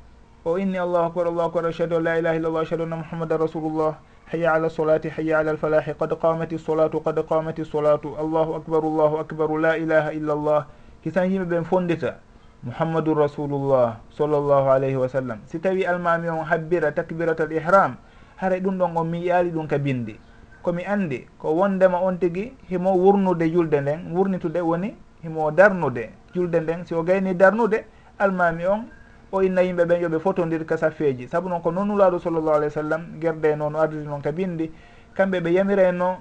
o 0.44 0.58
inni 0.58 0.78
allahu 0.78 1.06
akbar 1.06 1.26
allahu 1.26 1.48
akbar 1.48 1.66
achadu 1.66 1.96
an 1.96 2.02
la 2.04 2.18
ilaha 2.18 2.36
illa 2.36 2.48
llah 2.50 2.62
achadu 2.62 2.82
anna 2.82 2.96
mouhammadan 2.96 3.38
rasulullah 3.38 3.94
haya 4.30 4.52
ala 4.52 4.68
solati 4.70 5.08
haya 5.08 5.38
ala 5.38 5.50
alfalahi 5.50 5.94
qad 5.98 6.14
qamati 6.20 6.58
solatu 6.58 7.00
qad 7.00 7.18
qamati 7.26 7.64
solatu 7.64 8.14
allahu 8.18 8.54
akbaru 8.54 8.86
allahu 8.92 9.18
akbaru 9.18 9.58
la 9.58 9.76
ilaha 9.78 10.12
illa 10.12 10.34
llah 10.34 10.66
hisan 11.04 11.30
yimɓe 11.30 11.46
ɓen 11.48 11.64
fondita 11.64 12.18
mouhammadun 12.62 13.14
rasulullah 13.18 13.96
sallllahu 14.10 14.68
alayhi 14.70 14.96
wa 14.96 15.08
sallam. 15.08 15.38
Si 15.46 15.58
tawi 15.58 15.86
almami 15.86 16.28
on 16.28 16.44
habbira 16.44 16.92
takbiratal 16.92 17.52
ihram 17.52 17.96
haray 18.36 18.60
ɗum 18.60 18.78
ɗon 18.78 18.96
on 18.96 19.04
mi 19.08 19.24
yaali 19.26 19.50
ɗum 19.50 19.66
ka 19.66 19.78
bindi. 19.78 20.18
Komi 20.62 20.84
andi 20.86 21.26
ko 21.38 21.54
wondema 21.54 21.98
on 22.00 22.16
tigui 22.18 22.52
himo 22.70 22.92
wurnude 22.96 23.50
julde 23.52 23.80
nden 23.80 24.12
wurnitude 24.16 24.60
woni 24.60 24.94
himo 25.22 25.50
darnude 25.50 26.10
julde 26.34 26.56
nden. 26.60 26.84
Si 26.86 26.94
o 26.94 27.02
gayni 27.02 27.34
darnude 27.34 27.84
almami 28.18 28.66
on 28.66 28.84
o 29.32 29.42
inna 29.42 29.62
yimɓe 29.62 29.84
ɓen 29.84 30.00
yooɓe 30.02 30.18
fotodir 30.20 30.64
ka 30.66 30.76
saffeji 30.76 31.28
saabu 31.28 31.48
noon 31.48 31.60
ko 31.62 31.70
noon 31.70 31.86
nulaɗo 31.88 32.18
sallllahu 32.18 32.56
alayhi 32.56 32.70
w 32.72 32.80
sallam 32.82 33.02
guerde 33.20 33.56
noon 33.56 33.74
o 33.74 33.78
ardiri 33.78 34.06
noon 34.06 34.22
ka 34.22 34.32
bindi. 34.32 34.70
Kamɓe 35.14 35.40
ɓe 35.40 35.52
yamireno 35.52 36.16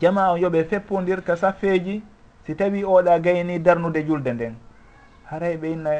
jama 0.00 0.32
on 0.32 0.38
yooɓe 0.40 0.64
feppodir 0.64 1.22
ka 1.22 1.36
saffeji 1.36 2.02
si 2.44 2.54
tawi 2.56 2.82
oɗa 2.84 3.20
gayni 3.20 3.58
darnude 3.60 4.04
julde 4.06 4.32
nden. 4.32 4.54
Haray 5.30 5.56
ɓe 5.56 5.72
inna 5.72 5.90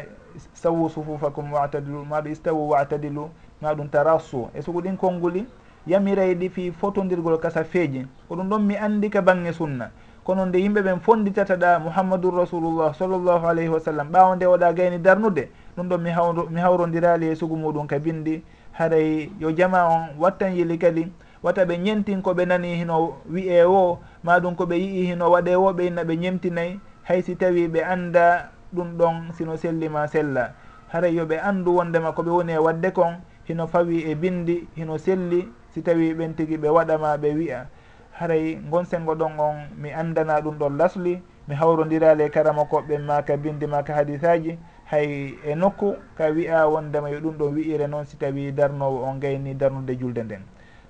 stawu 0.55 0.89
sufufakum 0.91 1.53
watadilu 1.53 2.05
maɓe 2.05 2.31
istawu 2.31 2.69
watadilu. 2.71 3.31
ma 3.63 3.75
ɗum 3.75 3.89
tarassu 3.89 4.49
e 4.55 4.61
soko 4.63 4.81
ɗin 4.83 4.97
konnguli 4.97 5.47
yamirayɗi 5.87 6.49
fi 6.51 6.71
fotodirgol 6.73 7.39
kasa 7.39 7.65
feeji 7.65 8.07
ko 8.29 8.35
ɗum 8.35 8.49
ɗon 8.49 8.59
mi 8.63 8.77
anndi 8.77 9.09
ka 9.11 9.23
bange 9.23 9.53
sunna. 9.53 9.91
Kono 10.25 10.47
nde 10.47 10.59
yimɓe 10.59 10.83
ɓen 10.83 11.01
fonditata 11.01 11.57
ɗa 11.57 11.79
mouhammadou 11.79 12.31
rasulullah 12.31 12.95
sallllahu 12.95 13.47
alayhi 13.47 13.69
wa 13.69 13.81
sallam 13.81 14.09
ɓawa 14.11 14.37
nde 14.37 14.47
waɗa 14.47 14.73
gayni 14.73 14.99
darnude 14.99 15.49
ɗum 15.77 15.89
ɗon 15.89 15.99
mi 16.03 16.11
hawro 16.11 16.47
mi 16.51 16.61
hawrodirali 16.61 17.27
e 17.31 17.35
sugu 17.35 17.57
muɗum 17.57 17.87
ka 17.87 17.99
bindi 17.99 18.43
haray 18.73 19.31
yo 19.41 19.51
jama 19.53 19.87
on 19.89 20.19
wattan 20.19 20.55
yili 20.55 20.79
kadi 20.79 21.11
wata 21.43 21.65
ɓe 21.65 21.77
ñentin 21.79 22.23
koɓe 22.23 22.47
nani 22.47 22.77
hino 22.77 23.15
wiye 23.31 23.63
wi'e 23.63 23.65
o 23.67 23.99
maɗum 24.25 24.55
koɓe 24.55 24.75
yii 24.79 25.07
hino 25.11 25.31
waɗe 25.31 25.57
wo 25.57 25.73
ɓe 25.73 25.87
inna 25.87 26.05
ɓe 26.05 26.17
ñemtinayi 26.17 26.81
hay 27.03 27.23
si 27.23 27.35
tawi 27.37 27.67
ɓe 27.69 27.83
annda 27.85 28.51
ɗum 28.75 28.97
ɗon 28.99 29.33
sino 29.35 29.57
sellima 29.57 30.07
sella. 30.07 30.55
Haray 30.89 31.15
yoɓe 31.15 31.41
anndu 31.43 31.75
wondema 31.77 32.13
koɓe 32.13 32.31
woni 32.31 32.53
e 32.53 32.59
wadde 32.59 32.93
kon 32.93 33.19
hino 33.45 33.67
fawi 33.67 34.11
e 34.11 34.15
bindi 34.15 34.69
hino 34.77 34.99
selli 34.99 35.49
si 35.71 35.83
tawi 35.83 36.15
ɓen 36.15 36.35
tigui 36.35 36.57
ɓe 36.57 36.69
waɗama 36.69 37.17
ɓe 37.17 37.35
wiya 37.35 37.69
haray 38.13 38.55
gon 38.71 38.85
sengo 38.85 39.15
ɗon 39.15 39.39
on 39.39 39.57
mi 39.77 39.91
andana 39.91 40.41
ɗum 40.41 40.59
ɗon 40.59 40.77
lasli 40.77 41.23
mi 41.49 41.55
hawrodirali 41.55 42.23
e 42.25 42.31
karama 42.31 42.63
koɓɓe 42.65 42.99
maka 42.99 43.37
bindi 43.37 43.67
maka 43.67 43.95
hadisaji. 43.95 44.59
Hay 44.85 45.35
e 45.45 45.55
nokku 45.55 45.97
ka 46.17 46.27
wiya 46.31 46.69
wondema 46.69 47.11
yo 47.11 47.21
ɗum 47.21 47.37
ɗon 47.39 47.55
wiire 47.55 47.87
noon 47.89 48.05
si 48.05 48.17
tawi 48.17 48.53
darnowo 48.53 49.03
on 49.05 49.19
gayni 49.21 49.55
darnude 49.55 49.97
julde 49.99 50.23
nden. 50.23 50.43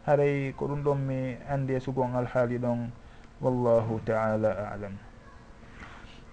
Haray 0.07 0.53
ko 0.53 0.67
ɗum 0.67 0.83
ɗon 0.83 0.99
mi 0.99 1.37
andi 1.49 1.75
e 1.75 1.81
sugon 1.81 2.15
alhaali 2.15 2.59
ɗon 2.59 2.91
wallahu 3.41 4.01
taala 4.05 4.71
alam. 4.75 4.99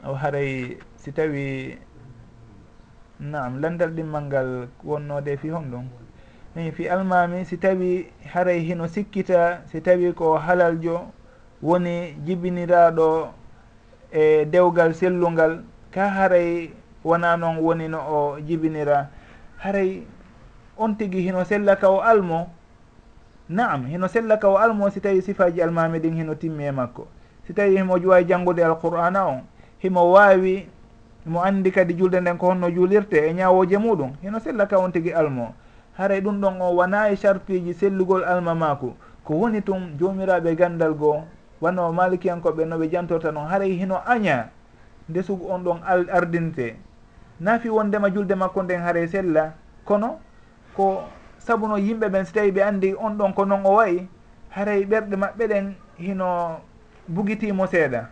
O 0.03 0.13
haray 0.13 0.77
si 0.95 1.11
tawi 1.11 1.77
naam 3.19 3.61
landal 3.61 3.91
ɗimmal 3.91 4.23
ngal 4.23 4.67
wonnode 4.83 5.37
fi 5.37 5.49
hon 5.49 5.63
honɗum. 5.63 5.85
fi 6.55 6.89
almami 6.89 7.45
si 7.45 7.57
tawi 7.57 8.07
haray 8.33 8.59
hino 8.65 8.87
sikkita 8.87 9.61
si 9.71 9.81
tawi 9.81 10.13
ko 10.13 10.37
halaljo 10.37 11.11
woni 11.61 12.15
jibiniraɗo 12.25 13.29
e 14.11 14.45
dewgal 14.45 14.93
sellungal 14.93 15.61
ka 15.91 16.09
haray 16.09 16.71
wona 17.03 17.37
noon 17.37 17.57
woni 17.57 17.87
no 17.87 17.99
o 17.99 18.39
jibinira. 18.41 19.09
Haray 19.57 20.03
on 20.77 20.95
tigi 20.95 21.21
hino 21.21 21.43
sella 21.45 21.75
ka 21.75 21.89
o 21.89 22.01
almo? 22.01 22.49
Naam 23.49 23.85
hino 23.87 24.07
sella 24.07 24.37
ka 24.37 24.49
o 24.49 24.57
almo 24.57 24.89
si 24.89 24.99
tawi 25.01 25.21
sifaji 25.21 25.61
almami 25.61 25.99
ɗin 25.99 26.15
hino 26.15 26.35
timmi 26.35 26.63
e 26.65 26.71
makko. 26.71 27.07
Si 27.47 27.53
tawi 27.53 27.77
himo 27.77 27.99
juwa 27.99 28.23
janngude 28.23 28.59
alqur'ana 28.63 29.25
on 29.27 29.41
himo 29.79 30.11
wawi 30.11 30.67
mo 31.25 31.41
anndi 31.43 31.71
kadi 31.71 31.93
julde 31.93 32.19
nden 32.21 32.37
ko 32.37 32.47
honno 32.47 32.69
juulirte 32.71 33.13
e 33.29 33.33
ñawoje 33.33 33.77
muɗum 33.77 34.11
hino 34.21 34.39
sella 34.39 34.65
ka 34.67 34.77
on 34.79 34.91
tigi 34.91 35.13
almo. 35.13 35.53
haray 35.99 36.21
ɗum 36.21 36.39
ɗon 36.41 36.61
o 36.61 36.71
wona 36.75 37.09
e 37.11 37.15
sarpiji 37.15 37.73
sellugol 37.73 38.23
alma 38.23 38.55
mako 38.55 38.95
ko 39.25 39.33
woni 39.33 39.61
tun 39.61 39.97
jomiraɓe 39.99 40.55
gandal 40.55 40.93
goo 40.95 41.23
wanno 41.61 41.91
malikiyankoɓe 41.91 42.63
noɓe 42.65 42.89
jantorta 42.91 43.31
noon 43.31 43.47
haray 43.47 43.71
hino 43.75 43.99
aña 44.07 44.47
ndesugu 45.09 45.51
on 45.51 45.59
ɗon 45.63 45.79
ardinte. 46.11 46.75
Naafi 47.39 47.69
wondema 47.69 48.09
julde 48.09 48.35
makko 48.35 48.63
nden 48.63 48.81
haare 48.81 49.07
sella. 49.07 49.53
Kono 49.85 50.19
ko 50.75 51.03
sabuno 51.37 51.77
yimɓe 51.77 52.07
ɓen 52.09 52.25
so 52.25 52.33
tawi 52.33 52.51
ɓe 52.51 52.61
andi 52.63 52.95
on 52.95 53.17
ɗon 53.17 53.33
ko 53.33 53.45
noon 53.45 53.65
o 53.65 53.73
wayi 53.75 54.07
haray 54.49 54.85
ɓerɗe 54.85 55.15
maɓɓe 55.15 55.47
ɗen 55.47 55.73
hino 55.97 56.59
bugitimo 57.07 57.67
seeɗa. 57.67 58.07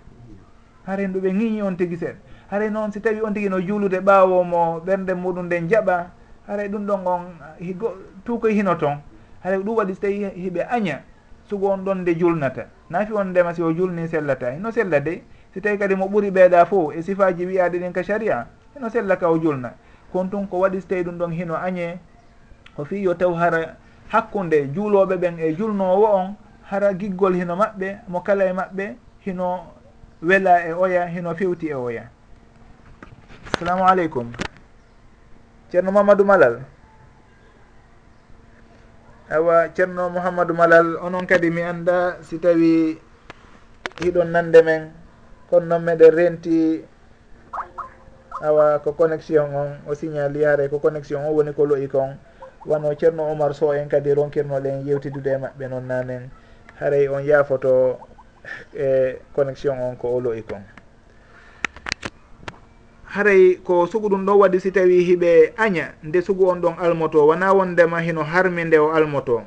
Haray 0.85 1.07
ndu 1.07 1.19
ɓe 1.21 1.31
ŋiñi 1.31 1.61
on 1.61 1.75
tigui 1.77 1.97
seeɗa. 1.97 2.17
Haray 2.51 2.69
noon 2.69 2.91
so 2.91 2.99
tawi 2.99 3.21
on 3.21 3.33
tigui 3.33 3.49
no 3.49 3.59
juulude 3.61 3.99
ɓawomo 4.01 4.79
ɓerde 4.85 5.13
muɗum 5.15 5.45
nden 5.45 5.69
jaɓa 5.69 6.07
haray 6.47 6.67
ɗum 6.69 6.85
ɗon 6.85 7.07
on 7.07 7.23
higo 7.59 7.95
tuukoy 8.25 8.53
hino 8.53 8.75
toon 8.75 8.97
haray 9.43 9.59
ɗum 9.59 9.75
waɗi 9.77 9.93
so 9.93 10.01
tawi 10.01 10.25
hiɓe 10.35 10.61
aña 10.69 11.01
sugo 11.49 11.67
on 11.71 11.77
ɗon 11.83 11.95
nde 12.01 12.15
julnata. 12.19 12.65
Naafi 12.89 13.13
on 13.13 13.25
ndema 13.27 13.53
si 13.53 13.61
o 13.61 13.71
julni 13.73 14.07
sellata. 14.07 14.51
Hino 14.51 14.71
sella 14.71 14.99
de 14.99 15.21
si 15.53 15.61
tawi 15.61 15.77
kadi 15.77 15.95
mo 15.95 16.05
ɓuri 16.07 16.31
ɓeeɗa 16.31 16.65
fo 16.65 16.91
e 16.91 17.01
sifaji 17.01 17.45
wiyaɗe 17.45 17.79
ɗin 17.79 17.91
ka 17.93 18.03
sharia 18.03 18.47
hino 18.75 18.89
sella 18.89 19.15
ka 19.17 19.29
o 19.29 19.37
julna. 19.39 19.73
Kon 20.11 20.29
tun 20.29 20.47
ko 20.47 20.59
waɗi 20.59 20.81
so 20.81 20.87
tawi 20.87 21.03
ɗum 21.03 21.17
ɗon 21.17 21.31
hino 21.31 21.55
añe 21.55 21.99
ko 22.75 22.85
fi 22.85 23.01
yo 23.03 23.13
taw 23.13 23.33
hara 23.33 23.75
hakkunde 24.09 24.67
juuloɓe 24.73 25.15
ɓen 25.17 25.39
e 25.39 25.55
julnowo 25.55 26.05
on 26.15 26.35
hara 26.69 26.93
giggol 26.93 27.33
hino 27.35 27.55
maɓɓe 27.55 27.97
mo 28.07 28.19
kala 28.21 28.45
e 28.45 28.53
maɓɓe 28.53 28.95
hino 29.25 29.59
wela 30.21 30.65
e 30.67 30.73
oya 30.73 31.07
hino 31.07 31.35
fewti 31.35 31.67
e 31.69 31.73
oya. 31.73 32.03
Assalamu 33.53 33.83
aleykum. 33.87 34.46
ceerno 35.71 35.91
mamadou 35.91 36.25
malal. 36.25 36.63
Awa 39.27 39.67
ceerno 39.75 40.07
mouhamadou 40.09 40.55
malal 40.55 40.95
onon 41.03 41.27
kadi 41.27 41.51
mi 41.51 41.59
annda 41.61 42.23
si 42.23 42.39
tawi 42.39 42.95
hiɗon 43.99 44.31
nande 44.31 44.61
men 44.63 44.91
kono 45.51 45.65
noon 45.67 45.83
meɗen 45.83 46.11
renti 46.15 46.85
awa 48.41 48.79
ko 48.79 48.93
connexion 48.95 49.51
on 49.55 49.69
o 49.87 49.91
signal 49.95 50.31
yaare 50.35 50.69
ko 50.71 50.79
connexion 50.79 51.25
o 51.27 51.33
woni 51.35 51.51
ko 51.53 51.65
loyi 51.65 51.87
kon. 51.91 52.15
Wano 52.67 52.91
ceerno 52.95 53.23
oumar 53.27 53.53
so 53.55 53.71
en 53.73 53.89
kadi 53.89 54.13
ronkirnoɗen 54.13 54.85
yewtidude 54.87 55.31
e 55.35 55.37
maɓɓe 55.37 55.65
noon 55.69 55.87
nanen. 55.87 56.29
Haray 56.79 57.07
on 57.07 57.23
yaafoto 57.23 57.99
e 58.75 59.19
connexion 59.35 59.75
on 59.79 59.95
ko 59.97 60.07
o 60.15 60.19
loyi 60.19 60.43
kon. 60.43 60.63
haray 63.17 63.57
ko 63.65 63.87
sugu 63.89 64.09
ɗum 64.09 64.25
ɗon 64.25 64.37
waɗi 64.37 64.59
si 64.59 64.71
tawi 64.71 65.01
hiɓe 65.03 65.53
aña 65.57 65.93
nde 66.03 66.21
sugu 66.21 66.45
on 66.49 66.61
ɗon 66.61 66.77
almoto 66.77 67.25
wona 67.27 67.53
wondema 67.53 68.01
hino 68.01 68.23
harmi 68.23 68.63
nde 68.65 68.77
o 68.77 68.91
almoto. 68.93 69.41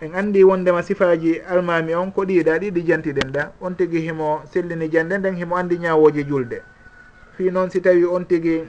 En 0.00 0.14
andi 0.14 0.44
wondema 0.44 0.82
sifaji 0.82 1.40
almami 1.40 1.94
on 1.94 2.12
ko 2.12 2.22
ɗiɗa 2.24 2.58
ɗiɗi 2.58 2.82
jantiɗen 2.86 3.32
ɗa. 3.32 3.52
On 3.60 3.74
tigui 3.74 4.00
himo 4.00 4.42
sellini 4.52 4.88
jande 4.88 5.18
nden 5.18 5.34
himo 5.36 5.56
andi 5.56 5.78
ñawoji 5.78 6.24
julde. 6.24 6.62
Fi 7.36 7.50
noon 7.50 7.70
si 7.70 7.80
tawi 7.80 8.04
on 8.04 8.24
tigui 8.24 8.68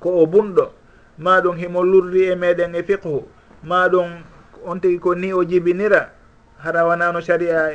ko 0.00 0.10
o 0.22 0.26
bunɗo 0.26 0.72
maɗum 1.18 1.56
himo 1.56 1.82
lurri 1.84 2.22
e 2.32 2.34
meɗen 2.34 2.74
e 2.74 2.82
fiqhu 2.82 3.22
maɗum 3.62 4.10
on 4.66 4.80
tigui 4.80 4.98
ko 4.98 5.14
ni 5.14 5.32
o 5.32 5.44
jibinira 5.44 6.10
hara 6.58 6.84
wonano 6.86 7.20
sharia 7.20 7.70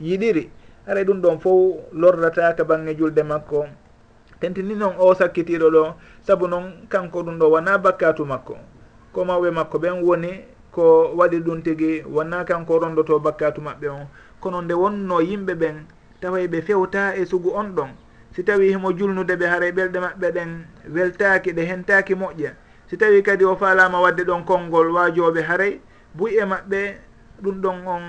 yiɗiri. 0.00 0.50
haray 0.86 1.04
ɗum 1.04 1.20
ɗon 1.22 1.38
fof 1.38 1.76
lordata 1.92 2.54
ka 2.56 2.64
bange 2.64 2.94
julde 2.96 3.22
makko. 3.22 3.66
Tentini 4.40 4.74
noon 4.74 4.94
o 4.98 5.14
sakkitiɗo 5.14 5.70
ɗo 5.70 5.94
saabu 6.26 6.48
noon 6.48 6.86
kanko 6.88 7.22
ɗum 7.22 7.38
ɗo 7.38 7.50
wona 7.50 7.78
bakkatu 7.78 8.24
makko. 8.24 8.56
Ko 9.12 9.24
mawɓe 9.24 9.50
makko 9.50 9.78
ɓen 9.78 10.02
woni 10.02 10.44
ko 10.72 11.12
waɗi 11.16 11.38
ɗum 11.40 11.62
tigi 11.62 12.02
wonna 12.06 12.44
kanko 12.44 12.78
rondoto 12.78 13.18
bakkatu 13.18 13.60
maɓɓe 13.60 13.88
on 13.88 14.06
kono 14.40 14.62
nde 14.62 14.74
wonno 14.74 15.20
yimɓe 15.20 15.54
ɓen 15.54 15.76
taway 16.20 16.48
ɓe 16.48 16.62
fewta 16.62 17.14
e 17.16 17.24
sugu 17.26 17.50
on 17.54 17.74
ɗon. 17.74 17.90
Si 18.34 18.42
tawi 18.44 18.68
himo 18.72 18.92
julnude 18.92 19.36
ɓe 19.36 19.46
haray 19.46 19.72
ɓerɗe 19.72 19.98
maɓɓe 20.00 20.32
ɗen 20.32 20.50
weltaki 20.94 21.52
ɗe 21.52 21.62
hentaki 21.64 22.14
moƴƴa. 22.14 22.50
Si 22.88 22.96
tawi 22.96 23.22
kadi 23.22 23.44
o 23.44 23.56
falama 23.56 24.00
wadde 24.00 24.24
ɗon 24.24 24.44
konngol 24.44 24.90
wajoɓe 24.92 25.42
haray 25.42 25.80
buy 26.14 26.34
e 26.38 26.44
maɓɓe 26.44 26.94
ɗum 27.42 27.60
ɗon 27.60 27.86
on 27.86 28.04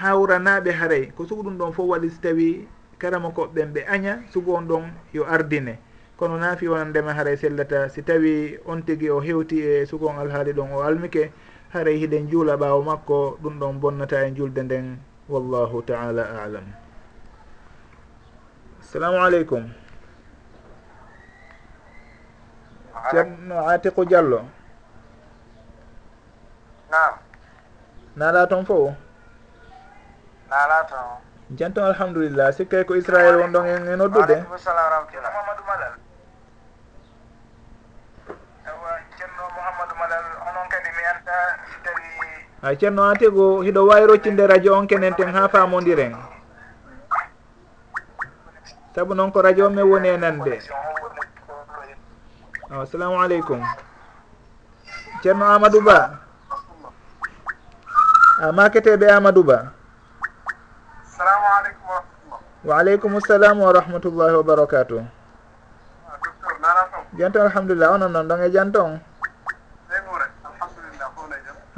hawranaɓe 0.00 0.70
haaray 0.72 1.06
ko 1.16 1.24
sugu 1.26 1.42
ɗum 1.42 1.56
ɗon 1.58 1.72
fof 1.72 1.86
waɗi 1.88 2.10
so 2.10 2.18
tawi 2.22 2.68
karama 2.98 3.30
koɓɓen 3.30 3.72
ɓe 3.72 3.80
aña 3.86 4.22
sugu 4.32 4.54
on 4.54 4.66
ɗon 4.68 4.84
yo 5.12 5.24
ardine. 5.24 5.78
Kono 6.16 6.38
naafi 6.38 6.68
wonandema 6.68 7.14
haaray 7.14 7.36
sellata. 7.36 7.88
Si 7.88 8.02
tawi 8.02 8.58
on 8.66 8.82
tigui 8.82 9.10
o 9.10 9.20
hewti 9.20 9.62
e 9.62 9.86
sugu 9.86 10.06
on 10.08 10.18
alhaali 10.18 10.52
ɗon 10.52 10.72
o 10.74 10.82
almike 10.82 11.32
haray 11.72 11.98
hiɗen 11.98 12.28
juula 12.30 12.56
ɓaawo 12.56 12.82
makko 12.82 13.38
ɗum 13.42 13.58
ɗon 13.58 13.80
bonnata 13.80 14.26
e 14.26 14.34
julde 14.34 14.62
nden. 14.62 14.98
Wallahu 15.28 15.82
taala 15.86 16.42
alam. 16.42 16.64
Assalamu 18.80 19.18
aleykum. 19.22 19.70
Ceerno 23.10 23.56
atiqu 23.68 24.04
diallo. 24.04 24.42
Nam 26.90 27.21
naala 28.16 28.46
toon 28.46 28.64
fo? 28.66 28.94
Naala 30.50 30.84
toon 30.88 31.32
janton 31.56 31.84
alhamdulillah. 31.84 32.52
Sikkay 32.52 32.84
ko 32.88 32.96
israel 32.96 33.40
won 33.44 33.52
ɗon 33.52 33.66
en 33.66 33.96
noddude. 33.98 34.36
Aleykum 34.40 34.58
salam 34.58 34.86
rahmatullah. 34.88 35.30
Mouhamadou 35.32 35.64
malal. 35.68 35.92
Awa 38.68 38.90
ceerno 39.16 39.44
mouhamadou 39.52 39.96
malal 40.00 40.24
onon 40.48 40.66
kadi 40.72 40.90
mi 40.96 41.02
anda 41.12 41.38
so 41.68 41.76
tawi 41.84 42.04
hay 42.62 42.74
ceerno 42.80 43.02
an 43.04 43.16
tego 43.20 43.60
hiɗo 43.62 43.80
wawi 43.88 44.06
roccinde 44.08 44.44
radio 44.48 44.74
on 44.78 44.86
kenen 44.88 45.14
ten 45.16 45.28
ha 45.28 45.48
famodiren. 45.48 46.16
Saabu 48.94 49.14
noon 49.14 49.32
ko 49.32 49.42
radio 49.42 49.68
men 49.70 49.84
woni 49.84 50.08
e 50.08 50.16
nande. 50.16 50.56
Assalamu 52.72 53.20
aleykum 53.20 53.60
ceerno 55.22 55.44
amadou 55.44 55.84
ba. 55.84 56.21
a 58.42 58.50
maketeɓe 58.50 59.06
amadou 59.06 59.44
ba 59.46 59.70
salamu 61.06 61.46
aleykum 61.62 61.86
wa 61.86 61.94
rahmatullah. 62.02 62.40
Wa 62.66 62.74
aleykum 62.78 63.12
salam 63.22 63.56
wa 63.62 63.70
rahmatullahi 63.72 64.34
wa 64.34 64.42
barakatu 64.42 64.98
ah, 64.98 65.06
docteur 66.18 66.54
nana 66.58 66.82
tong 66.90 67.06
janton 67.18 67.42
alhamdulillah. 67.46 67.88
Onon 67.94 68.10
noon 68.10 68.26
ɗon 68.28 68.42
e 68.42 68.48
janton 68.50 68.90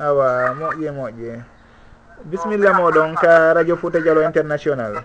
awa 0.00 0.56
moƴƴe 0.56 0.88
moƴƴe 0.96 1.32
bisimilla 2.32 2.72
moɗon 2.72 3.12
ka 3.20 3.52
radio 3.52 3.76
fouta 3.76 4.00
dialo 4.00 4.22
international. 4.24 5.04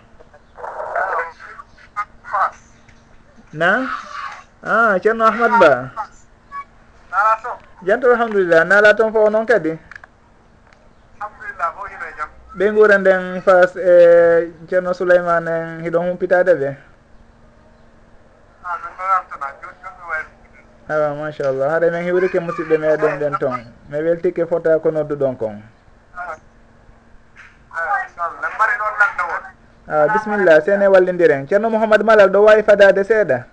Na? 3.52 3.84
A 4.64 4.96
ah, 4.96 5.00
ceerno 5.04 5.26
ahmad 5.28 5.52
ba. 5.60 5.74
Janto 7.84 8.08
alhamdulillah. 8.16 8.64
Naala 8.64 8.96
toon 8.96 9.12
fo 9.12 9.28
noon 9.30 9.44
kadi? 9.46 9.89
ɓe 12.60 12.72
guura 12.76 12.98
nden 13.00 13.42
fas 13.42 13.72
e 13.76 14.52
ceerno 14.68 14.92
souleymane 14.94 15.48
en 15.50 15.80
hiɗon 15.84 16.10
humpitade 16.12 16.54
ɓe? 16.60 16.70
Awa 20.90 21.16
machallah. 21.16 21.72
Haɗa 21.72 21.92
min 21.92 22.04
hiwrike 22.04 22.40
musidɓe 22.40 22.78
meɗen 22.78 23.20
ɓen 23.20 23.38
toon 23.40 23.64
mi 23.90 23.98
weltike 24.04 24.46
fota 24.46 24.80
ko 24.80 24.92
nodduɗon 24.92 25.38
kon. 25.38 25.62
A 29.88 30.08
bisimilla 30.14 30.62
sene 30.62 30.88
wallidiren. 30.88 31.48
Ceerno 31.48 31.70
mouhamadou 31.70 32.04
malal 32.06 32.30
ɗo 32.30 32.44
wawi 32.44 32.64
fadade 32.64 33.04
seeɗa? 33.04 33.46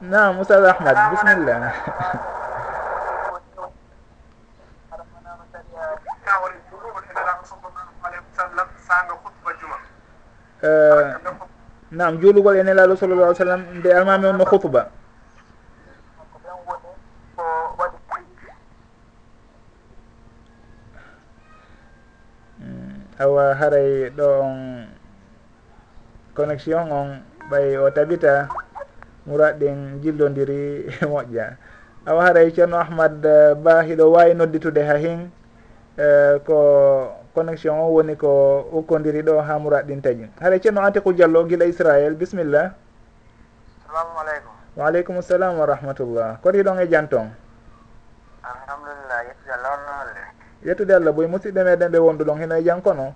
Nam 0.00 0.38
oustad 0.38 0.64
ahmad 0.64 0.96
bisimilla 1.10 1.72
Eh, 10.62 11.06
nam 11.90 12.22
juulugol 12.22 12.54
e 12.54 12.62
nelaɗo 12.62 12.94
sallallah 12.94 13.34
alih 13.34 13.42
sallam 13.42 13.62
nde 13.82 13.90
almami 13.90 14.26
on 14.30 14.38
no 14.38 14.44
hutuba 14.46 14.86
hmm, 22.62 22.94
awa 23.18 23.54
haray 23.58 24.10
ɗo 24.14 24.26
on 24.38 24.86
connexion 26.34 26.86
on 26.94 27.08
ɓay 27.50 27.76
o 27.82 27.90
tabita 27.90 28.46
murat 29.26 29.58
ɗin 29.58 29.98
jillodiri 30.02 30.86
moƴƴa. 31.10 31.58
Awa 32.06 32.22
haray 32.22 32.54
ceerno 32.54 32.78
ahmad 32.78 33.18
eh, 33.26 33.54
ba 33.58 33.82
hiɗo 33.82 34.12
wawi 34.14 34.34
nodditude 34.38 34.78
ha 34.86 34.94
hin 34.94 35.26
eh, 35.98 36.38
ko 36.46 37.21
connexion 37.34 37.78
o 37.80 37.88
woni 37.92 38.16
ko 38.16 38.60
ukkodiri 38.72 39.22
ɗo 39.22 39.40
ha 39.40 39.58
mourad 39.58 39.86
ɗin 39.86 40.00
taƴi 40.02 40.28
haɗa 40.40 40.60
ceerno 40.60 40.80
atiku 40.84 41.12
diallo 41.12 41.44
guila 41.44 41.64
israel 41.64 42.14
bisimilla 42.14 42.74
salamu 43.86 44.18
aleykum. 44.20 44.52
Waaleykum 44.76 45.20
salam 45.22 45.58
wa 45.58 45.66
rahmatullah. 45.66 46.40
Kori 46.40 46.62
ɗon 46.62 46.80
e 46.80 46.86
janton 46.88 47.28
alhamdulillah 48.42 49.18
yettude 49.28 49.52
allah 49.52 49.70
onnolle 49.76 50.22
yettude 50.64 50.92
allah 50.94 51.12
boy 51.12 51.26
musidɓe 51.26 51.60
meɗen 51.64 51.88
ɓe 51.92 51.98
wondu 51.98 52.24
ɗon 52.24 52.38
heno 52.40 52.54
e 52.56 52.62
jam 52.64 52.80
kono? 52.82 53.14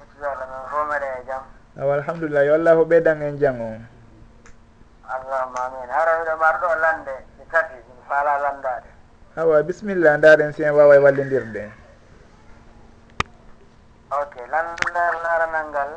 Yettude 0.00 0.26
allah 0.28 0.46
min 0.52 0.62
fo 0.70 0.78
meɗen 0.88 1.12
e 1.20 1.22
jam. 1.26 1.42
Awa 1.80 1.92
alhamdulillah 1.94 2.44
yo 2.46 2.54
allah 2.54 2.72
ho 2.76 2.84
ɓeydan 2.84 3.22
en 3.22 3.36
jang 3.38 3.60
o. 3.60 3.70
Allahuma 5.04 5.60
amin. 5.68 5.88
Haro 5.90 6.12
hiɗo 6.22 6.32
mbar 6.36 6.54
ɗo 6.60 6.68
lande 6.80 7.14
ɗi 7.38 7.44
tati 7.52 7.74
min 7.76 8.00
faala 8.08 8.38
landade 8.40 8.88
awa 9.36 9.62
bisimilla 9.62 10.16
ndaren 10.16 10.52
si 10.52 10.62
en 10.62 10.74
wawa 10.74 10.98
wallidirde. 10.98 11.70
Ok 14.10 14.34
landudar 14.50 15.14
laranal 15.24 15.66
ngal 15.70 15.90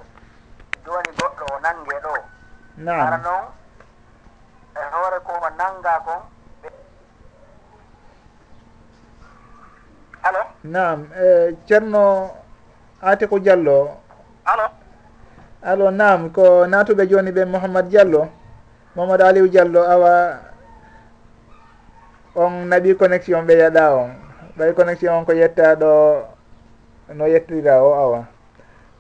joni 0.85 1.11
goɗɗo 1.17 1.43
o 1.53 1.57
nangue 1.61 1.97
ɗo. 2.03 2.13
Nam 2.77 2.99
ara 2.99 3.17
noon 3.17 3.45
e 4.75 4.81
hoore 4.91 5.19
ko 5.25 5.31
o 5.37 5.49
nanga 5.57 5.93
kon 6.05 6.21
alo? 10.23 10.41
Nam 10.63 11.07
e 11.13 11.53
ceerno 11.67 12.31
ate 13.01 13.27
ko 13.27 13.39
diallo. 13.39 14.01
Alo? 14.45 14.65
Alo 15.63 15.91
nam 15.91 16.29
ko 16.33 16.65
natuɓe 16.65 17.05
joni 17.09 17.31
ɓe 17.31 17.45
mouhamad 17.45 17.85
diallo 17.89 18.29
mamadou 18.95 19.27
aliou 19.27 19.47
diallo 19.47 19.83
awa 19.85 20.11
on 22.37 22.69
naɓi 22.69 22.93
connexion 22.95 23.45
ɓe 23.45 23.53
yaɗa 23.57 23.93
on. 23.95 24.09
Ɓay 24.57 24.73
connexion 24.73 25.13
on 25.15 25.25
ko 25.25 25.33
yettaɗo 25.33 26.23
no 27.15 27.25
yettira 27.27 27.81
o 27.83 27.93
awa. 27.93 28.27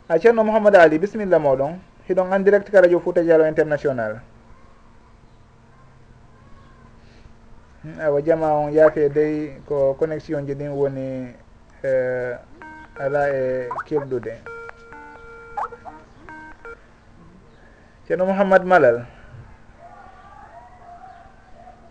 A 0.09 0.17
ceerno 0.19 0.43
mouhamadou 0.43 0.79
ali 0.81 0.97
bisimilla 0.99 1.37
moɗon. 1.39 1.77
Hiɗon 2.09 2.33
en 2.33 2.39
direct 2.43 2.71
ka 2.71 2.81
radio 2.81 2.99
fouta 2.99 3.21
dialo 3.21 3.45
international. 3.47 4.19
Hmm, 7.83 7.99
awa 8.01 8.21
jama 8.21 8.47
on 8.53 8.71
yaafe 8.71 9.09
dey 9.13 9.61
ko 9.67 9.93
connexion 9.99 10.45
ji 10.47 10.53
ɗin 10.55 10.69
woni 10.73 11.33
uh, 11.83 12.37
ala 12.99 13.29
e 13.29 13.69
keldude. 13.85 14.33
Ceerno 18.07 18.25
mouhamad 18.25 18.63
malal. 18.65 19.05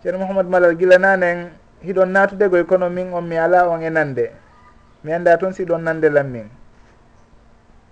ceerno 0.02 0.18
mouhamadou 0.18 0.50
malal 0.50 0.74
gila 0.76 0.98
nanen 0.98 1.38
en 1.38 1.50
hiɗon 1.86 2.10
natudegoy 2.12 2.64
kono 2.64 2.90
min 2.90 3.12
on 3.12 3.22
mi 3.24 3.36
ala 3.38 3.68
on 3.68 3.82
e 3.82 3.90
nande. 3.90 4.30
Mi 5.04 5.12
anda 5.12 5.36
toon 5.38 5.52
siɗon 5.52 5.82
nande 5.82 6.08
lam 6.10 6.26
min 6.30 6.48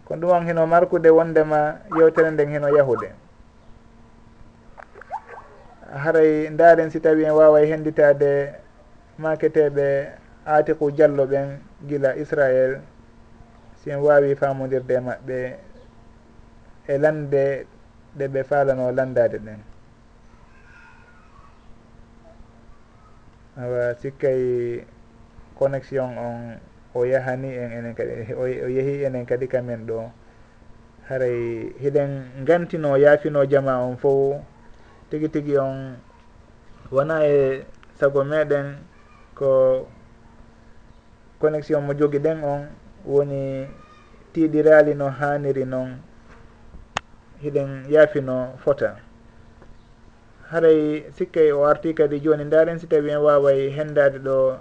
kono 0.05 0.21
ɗum 0.27 0.37
on 0.37 0.47
hino 0.47 0.67
markude 0.67 1.09
wondema 1.11 1.79
yewtere 1.97 2.31
nden 2.31 2.49
hino 2.51 2.69
yahude. 2.69 3.09
Haray 5.95 6.51
ndaren 6.51 6.91
si 6.91 7.01
tawi 7.01 7.25
en 7.25 7.33
waway 7.33 7.67
henditade 7.71 8.55
maketeɓe 9.19 9.87
atiku 10.47 10.91
diallo 10.91 11.25
ɓen 11.27 11.59
gila 11.89 12.17
israel 12.17 12.81
si 13.81 13.91
en 13.91 14.01
wawi 14.03 14.35
famodirde 14.35 14.97
maɓɓe 15.01 15.39
e 16.89 16.99
lande 16.99 17.67
ɗe 18.19 18.25
ɓe 18.29 18.41
falano 18.45 18.93
landade 18.93 19.39
ɗen. 19.39 19.74
awa 23.57 23.95
sikkay 24.03 24.83
connexion 25.59 26.19
on 26.19 26.59
o 26.95 27.05
yahani 27.07 27.55
en 27.55 27.71
enen 27.73 27.95
kadi 27.95 28.35
o 28.35 28.47
yeehi 28.47 29.05
enen 29.07 29.27
kadi 29.27 29.47
kamen 29.47 29.87
ɗo. 29.87 30.11
Haray 31.09 31.71
hiɗen 31.83 32.45
gantino 32.47 32.97
yaafino 32.97 33.45
jama 33.47 33.79
on 33.85 33.97
fo 33.97 34.41
tigi 35.11 35.29
tigi 35.29 35.59
on 35.59 35.97
wona 36.91 37.27
e 37.27 37.65
sago 38.01 38.25
meɗen 38.25 38.79
ko 39.35 39.87
connexion 41.39 41.85
mo 41.87 41.93
jogi 41.95 42.19
ɗen 42.19 42.43
on 42.43 42.69
woni 43.05 43.69
tiiɗirali 44.33 44.95
no 44.95 45.11
hanniri 45.11 45.65
noon 45.65 46.01
hiɗen 47.43 47.85
yaafino 47.91 48.57
fota. 48.65 49.04
haray 50.51 51.09
sikkay 51.17 51.53
o 51.53 51.65
arti 51.65 51.95
kadi 51.97 52.21
joni 52.21 52.45
ndaren 52.45 52.77
si 52.79 52.87
tawi 52.87 53.11
en 53.11 53.25
waway 53.25 53.71
hendade 53.73 54.19
ɗo 54.21 54.59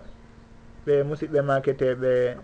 ɓe 0.85 1.03
musidɓe 1.03 1.41
maketeɓe 1.43 2.37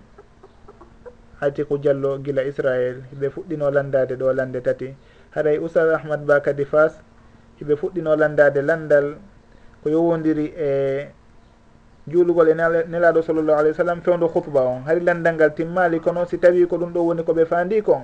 atiku 1.40 1.78
diallo 1.80 2.20
gila 2.20 2.44
israel 2.44 3.00
ɓe 3.16 3.28
fuɗɗino 3.32 3.72
landade 3.72 4.16
ɗo 4.16 4.34
lande 4.34 4.60
tati. 4.62 4.96
Haray 5.32 5.58
oustad 5.58 5.88
ahmad 5.90 6.26
ba 6.28 6.42
kadi 6.42 6.66
fas 6.66 7.00
hiɓe 7.62 7.76
fuɗɗino 7.80 8.16
landade 8.16 8.62
landal 8.62 9.16
ko 9.84 9.90
yowodiri 9.90 10.52
e 10.58 10.70
juulugol 12.08 12.50
e 12.50 12.54
nelaɗo 12.92 13.22
sallllahu 13.24 13.60
alih 13.60 13.72
w 13.72 13.76
sallam 13.76 14.02
fewdo 14.02 14.28
hutba 14.28 14.62
on. 14.68 14.84
Hari 14.84 15.00
landal 15.00 15.36
ngal 15.36 15.56
timmali 15.56 16.00
kono 16.04 16.26
si 16.28 16.38
tawi 16.38 16.68
ko 16.68 16.76
ɗum 16.78 16.92
ɗo 16.92 17.00
woni 17.08 17.24
koɓe 17.24 17.46
fandi 17.48 17.82
kon. 17.82 18.04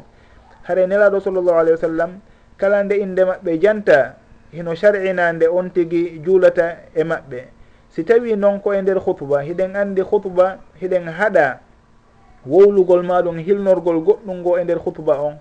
Haray 0.64 0.88
nelaɗo 0.88 1.20
sallllahu 1.20 1.60
alih 1.60 1.72
wa 1.76 1.82
sallam 1.82 2.12
kala 2.58 2.84
nde 2.84 2.96
inde 3.04 3.24
maɓɓe 3.26 3.60
janta 3.60 4.16
hino 4.56 4.76
shar'inande 4.76 5.48
on 5.48 5.70
tigi 5.70 6.20
juulata 6.24 6.78
e 6.96 7.04
maɓɓe 7.04 7.44
si 7.90 8.04
tawi 8.04 8.36
noon 8.36 8.60
ko 8.60 8.74
e 8.74 8.82
nder 8.82 8.98
hutba 8.98 9.42
hiɗen 9.42 9.76
andi 9.76 10.02
hutba 10.02 10.58
hiɗen 10.82 11.08
haɗa 11.08 11.60
wowlugol 12.46 13.04
maɗum 13.04 13.38
hilnorgol 13.38 14.00
goɗɗum 14.00 14.38
ngo 14.40 14.58
e 14.60 14.64
nder 14.64 14.78
hutba 14.78 15.22
on. 15.22 15.36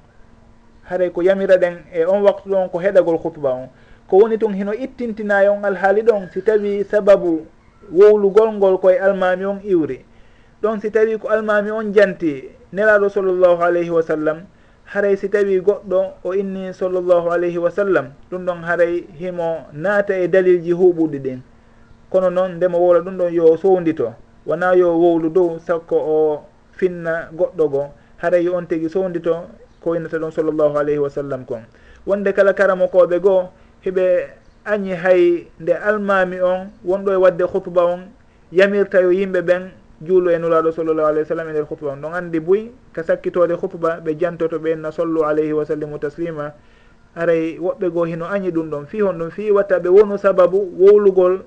Haray 0.84 1.10
ko 1.10 1.22
yamira 1.22 1.56
ɗen 1.56 1.84
e 1.92 2.04
on 2.04 2.22
waktu 2.22 2.48
ɗon 2.48 2.68
ko 2.70 2.78
heɗagol 2.78 3.18
hutba 3.18 3.50
on. 3.50 3.68
Ko 4.08 4.18
woni 4.18 4.38
tun 4.38 4.52
hino 4.54 4.72
ittintina 4.72 5.50
on 5.50 5.64
alhaali 5.64 6.02
ɗon 6.02 6.30
si 6.32 6.42
tawi 6.42 6.84
sababu 6.84 7.46
wowlugol 7.92 8.52
ngol 8.52 8.78
koye 8.78 8.98
almami 8.98 9.44
on 9.44 9.60
iwri. 9.64 10.04
Ɗon 10.62 10.80
si 10.80 10.90
tawi 10.90 11.18
ko 11.18 11.28
almami 11.28 11.70
on 11.70 11.92
janti 11.92 12.48
nelaɗo 12.72 13.08
sallllahu 13.08 13.62
alayhi 13.62 13.90
wa 13.90 14.02
sallam 14.02 14.46
haray 14.84 15.16
si 15.16 15.28
tawi 15.28 15.60
goɗɗo 15.60 16.00
o 16.24 16.34
inni 16.34 16.72
sallllahu 16.74 17.30
alayhi 17.32 17.58
wa 17.58 17.70
sallam 17.70 18.12
ɗum 18.30 18.44
ɗon 18.46 18.62
haray 18.64 19.04
himo 19.18 19.66
naata 19.72 20.14
e 20.18 20.28
dalilji 20.28 20.72
huɓuɗi 20.72 21.18
ɗin. 21.18 21.40
Kono 22.10 22.30
noon 22.30 22.56
ndemo 22.56 22.78
wowla 22.78 23.00
ɗum 23.00 23.16
ɗon 23.18 23.32
yo 23.32 23.56
sowndito 23.56 24.14
wona 24.46 24.74
yo 24.76 24.92
wowlu 24.98 25.30
dow 25.32 25.58
sakko 25.58 25.96
o 25.96 26.44
finna 26.72 27.28
goɗɗo 27.32 27.68
go 27.70 27.88
haray 28.18 28.48
on 28.48 28.66
tigui 28.66 28.88
sowndito 28.88 29.46
ko 29.80 29.94
innata 29.96 30.18
ɗon 30.18 30.30
sallllahu 30.30 30.76
alayhi 30.78 30.98
wa 30.98 31.10
sallam 31.10 31.44
kon. 31.46 31.62
Wonde 32.06 32.32
kala 32.32 32.52
karamo 32.54 32.86
koɓe 32.88 33.20
goo 33.20 33.48
heɓe 33.84 34.28
añi 34.64 34.92
hay 34.94 35.48
nde 35.60 35.72
almami 35.72 36.40
on 36.40 36.70
wonɗo 36.84 37.12
e 37.12 37.16
wadde 37.16 37.42
hutba 37.44 37.84
on 37.84 38.00
yamirta 38.52 39.00
yo 39.00 39.10
yimɓe 39.12 39.40
ɓen 39.42 39.70
juulo 40.02 40.30
e 40.30 40.38
nulaaɗo 40.38 40.72
sallllahu 40.72 41.06
alayhi 41.08 41.22
wa 41.22 41.28
sallam 41.28 41.48
e 41.48 41.52
nder 41.52 41.64
hutba 41.64 41.90
on. 41.92 42.00
Ɗon 42.00 42.14
anndi 42.14 42.40
buy 42.40 42.70
ka 42.92 43.02
sakkitoode 43.02 43.54
hutba 43.54 44.00
ɓe 44.00 44.18
jantoto 44.18 44.58
ɓe 44.58 44.76
na 44.76 44.90
sollu 44.90 45.22
alayhi 45.24 45.52
wa 45.52 45.64
sallimu 45.64 45.98
taslima. 45.98 46.52
Aray 47.16 47.58
woɓɓe 47.58 47.90
goo 47.90 48.04
hino 48.04 48.26
añi 48.26 48.50
ɗum 48.50 48.70
ɗon. 48.70 48.86
Fii 48.86 49.00
hon 49.02 49.18
ɗum 49.18 49.30
fii 49.30 49.50
watta 49.50 49.78
ɓe 49.78 49.88
wonu 49.88 50.18
sababu 50.18 50.58
wowlugol 50.78 51.42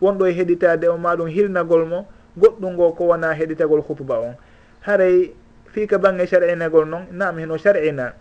wonɗo 0.00 0.26
e 0.26 0.32
heɗitade 0.32 0.88
o 0.88 0.96
maɗum 0.96 1.28
hilnagol 1.28 1.84
mo 1.86 2.06
goɗɗum 2.38 2.72
ngo 2.74 2.92
ko 2.92 3.04
wona 3.04 3.34
heɗitagol 3.34 3.80
hutuba 3.86 4.18
on. 4.20 4.34
Haray 4.80 5.32
fii 5.66 5.86
ka 5.86 5.98
bange 5.98 6.26
sar'inagol 6.26 6.86
noon 6.88 7.06
nam 7.12 7.38
hino 7.38 7.58
sar'ina 7.58 8.12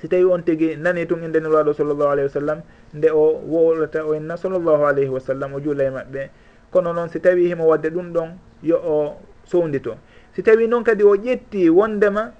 si 0.00 0.08
tawi 0.08 0.24
on 0.24 0.42
tigi 0.42 0.76
nani 0.76 1.06
tun 1.06 1.22
inde 1.22 1.38
nulaaɗo 1.40 1.72
sallllahu 1.74 2.10
alayhi 2.10 2.26
wa 2.28 2.34
sallam 2.40 2.58
nde 2.94 3.08
o 3.10 3.38
wowlata 3.46 4.04
o 4.04 4.14
inna 4.14 4.36
sallllahu 4.36 4.82
alayhi 4.84 5.08
wa 5.08 5.20
sallam 5.20 5.54
o 5.54 5.60
juula 5.60 5.84
e 5.84 5.90
maɓɓe. 5.90 6.28
kono 6.72 6.92
noon 6.92 7.08
si 7.08 7.20
tawi 7.20 7.48
himo 7.48 7.66
wadde 7.68 7.90
ɗum 7.90 8.12
ɗon 8.12 8.28
yo 8.62 8.76
o 8.76 9.20
sowdito 9.44 9.96
si 10.34 10.42
tawi 10.42 10.66
noon 10.66 10.84
kadi 10.84 11.04
o 11.04 11.14
ƴetti 11.16 11.68
wondema 11.70 12.32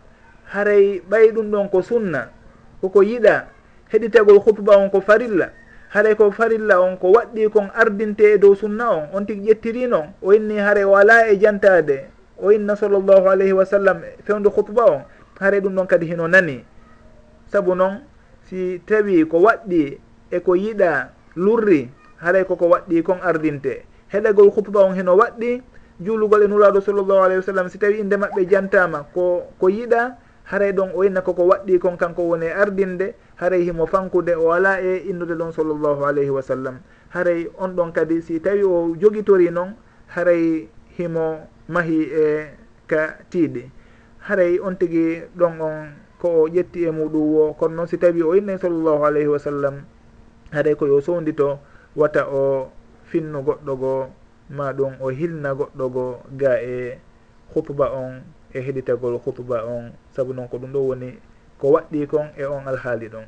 haray 0.52 1.00
ɓay 1.10 1.32
ɗum 1.32 1.50
ɗon 1.50 1.68
ko 1.68 1.82
sunna 1.82 2.28
koko 2.80 3.02
yiɗa 3.02 3.46
heɗitagol 3.92 4.40
hutuba 4.40 4.76
on 4.76 4.90
ko 4.90 5.00
farilla 5.00 5.52
haray 5.92 6.14
ko 6.16 6.30
farilla 6.32 6.80
on 6.80 6.96
ko 6.96 7.12
waɗɗi 7.12 7.50
kon 7.52 7.68
ardinte 7.74 8.24
e 8.24 8.38
dow 8.38 8.54
sunna 8.54 8.90
on 8.90 9.08
on 9.12 9.24
tigi 9.26 9.86
noon 9.86 10.16
o 10.22 10.32
inni 10.32 10.56
haray 10.56 10.84
o 10.84 10.96
ala 10.96 11.28
e 11.28 11.36
jantade 11.36 12.08
o 12.40 12.50
inna 12.50 12.76
sallllahu 12.76 13.28
alayhi 13.28 13.52
wa 13.52 13.64
sallam 13.64 14.00
e 14.04 14.16
fewde 14.24 14.48
hutuba 14.48 14.84
on 14.88 15.02
haray 15.40 15.60
ɗum 15.60 15.74
ɗon 15.74 15.86
kadi 15.86 16.06
hino 16.06 16.28
nani. 16.28 16.64
Saabu 17.52 17.74
noon 17.74 18.00
si 18.48 18.80
tawi 18.86 19.26
ko 19.28 19.38
waɗɗi 19.44 19.98
eko 20.30 20.56
yiɗa 20.56 21.10
lurri 21.36 21.90
haray 22.16 22.44
koko 22.44 22.68
waɗɗi 22.68 23.02
kon 23.02 23.20
ardinte. 23.22 23.84
heɗagol 24.12 24.50
hupuba 24.54 24.84
on 24.84 24.94
heno 24.94 25.16
waɗɗi 25.16 25.62
juulugol 26.00 26.42
e 26.42 26.48
nuraɗo 26.48 26.80
sallllahu 26.80 27.22
alayhi 27.24 27.40
wa 27.40 27.48
sallam 27.48 27.68
si 27.68 27.78
tawi 27.78 27.98
inde 28.00 28.16
maɓɓe 28.16 28.48
jantama 28.50 29.06
ko 29.14 29.42
ko 29.58 29.68
yiɗa 29.68 30.16
haray 30.44 30.72
ɗon 30.72 30.90
o 30.94 31.04
inna 31.04 31.20
koko 31.22 31.46
waɗɗi 31.46 31.78
kon 31.78 31.96
kanko 31.96 32.22
woni 32.22 32.46
e 32.46 32.52
ardinde 32.52 33.14
haray 33.36 33.64
himo 33.64 33.86
fankude 33.86 34.34
o 34.36 34.52
ala 34.52 34.80
e 34.80 35.08
innude 35.08 35.34
ɗon 35.34 35.52
sallllahu 35.52 36.04
alayhi 36.04 36.30
wa 36.30 36.42
sallam. 36.42 36.76
Haray 37.10 37.48
on 37.58 37.74
ɗon 37.76 37.92
kadi 37.92 38.22
si 38.22 38.40
tawi 38.40 38.62
o 38.64 38.94
jogitori 38.96 39.50
noon 39.50 39.74
haray 40.08 40.68
himo 40.98 41.48
mahi 41.68 42.02
e 42.02 42.46
ka 42.86 43.16
tiiɗi. 43.30 43.70
Haray 44.28 44.58
on 44.60 44.76
tigi 44.76 45.22
ɗon 45.36 45.60
on 45.60 45.88
ko 46.20 46.28
o 46.28 46.48
ƴetti 46.48 46.86
e 46.86 46.90
muɗum 46.90 47.34
wo 47.34 47.52
kono 47.54 47.74
noon 47.74 47.86
si 47.86 47.98
tawi 47.98 48.22
o 48.22 48.34
innayi 48.34 48.58
sallllahu 48.58 49.04
alayhi 49.04 49.28
wa 49.28 49.38
sallam 49.38 49.74
haɗay 50.52 50.74
koyo 50.74 51.00
sowdito 51.00 51.58
wata 51.96 52.26
o 52.28 52.70
finnu 53.12 53.38
goɗɗo 53.44 53.72
goo 53.76 54.06
ma 54.56 54.72
ɗum 54.72 54.92
o 55.00 55.08
hilna 55.10 55.54
goɗɗo 55.54 55.84
goo 55.94 56.12
ga 56.40 56.52
e 56.62 56.98
hutuba 57.54 57.86
on 57.92 58.22
e 58.54 58.58
heɗitagol 58.60 59.20
hutuba 59.24 59.64
on. 59.64 59.92
Saabu 60.16 60.32
noon 60.32 60.48
ko 60.48 60.56
ɗum 60.58 60.72
ɗo 60.72 60.80
woni 60.88 61.18
ko 61.60 61.66
waɗɗi 61.76 62.06
kon 62.08 62.26
e 62.36 62.44
on 62.44 62.64
alhaali 62.66 63.08
ɗon. 63.08 63.26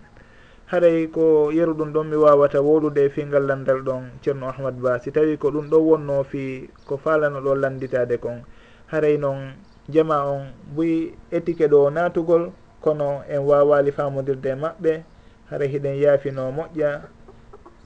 Haray 0.66 1.07
ko 1.12 1.51
yeru 1.53 1.74
ɗum 1.74 1.93
ɗon 1.93 2.05
mi 2.09 2.16
wawata 2.16 2.61
wolude 2.62 2.99
e 3.05 3.09
fingal 3.09 3.45
landal 3.47 3.82
ɗon 3.85 4.03
ceerno 4.22 4.49
ahmad 4.49 4.80
ba 4.80 4.99
si 4.99 5.11
tawi 5.12 5.37
ko 5.37 5.51
ɗum 5.51 5.68
ɗo 5.68 5.78
wonno 5.78 6.24
fi 6.24 6.68
ko 6.87 6.97
falano 6.97 7.41
ɗo 7.41 7.55
landitade 7.55 8.16
kon. 8.20 8.41
Haray 8.87 9.18
noon 9.18 9.53
jama 9.89 10.24
on 10.24 10.49
buy 10.74 11.12
étiqué 11.30 11.68
ɗo 11.68 11.91
natugol 11.91 12.53
kono 12.80 13.22
en 13.28 13.41
wawali 13.45 13.93
famodirde 13.93 14.47
e 14.49 14.55
maɓɓe 14.55 15.03
hara 15.51 15.64
hiɗen 15.66 15.97
yaafino 16.01 16.51
moƴƴa. 16.53 17.01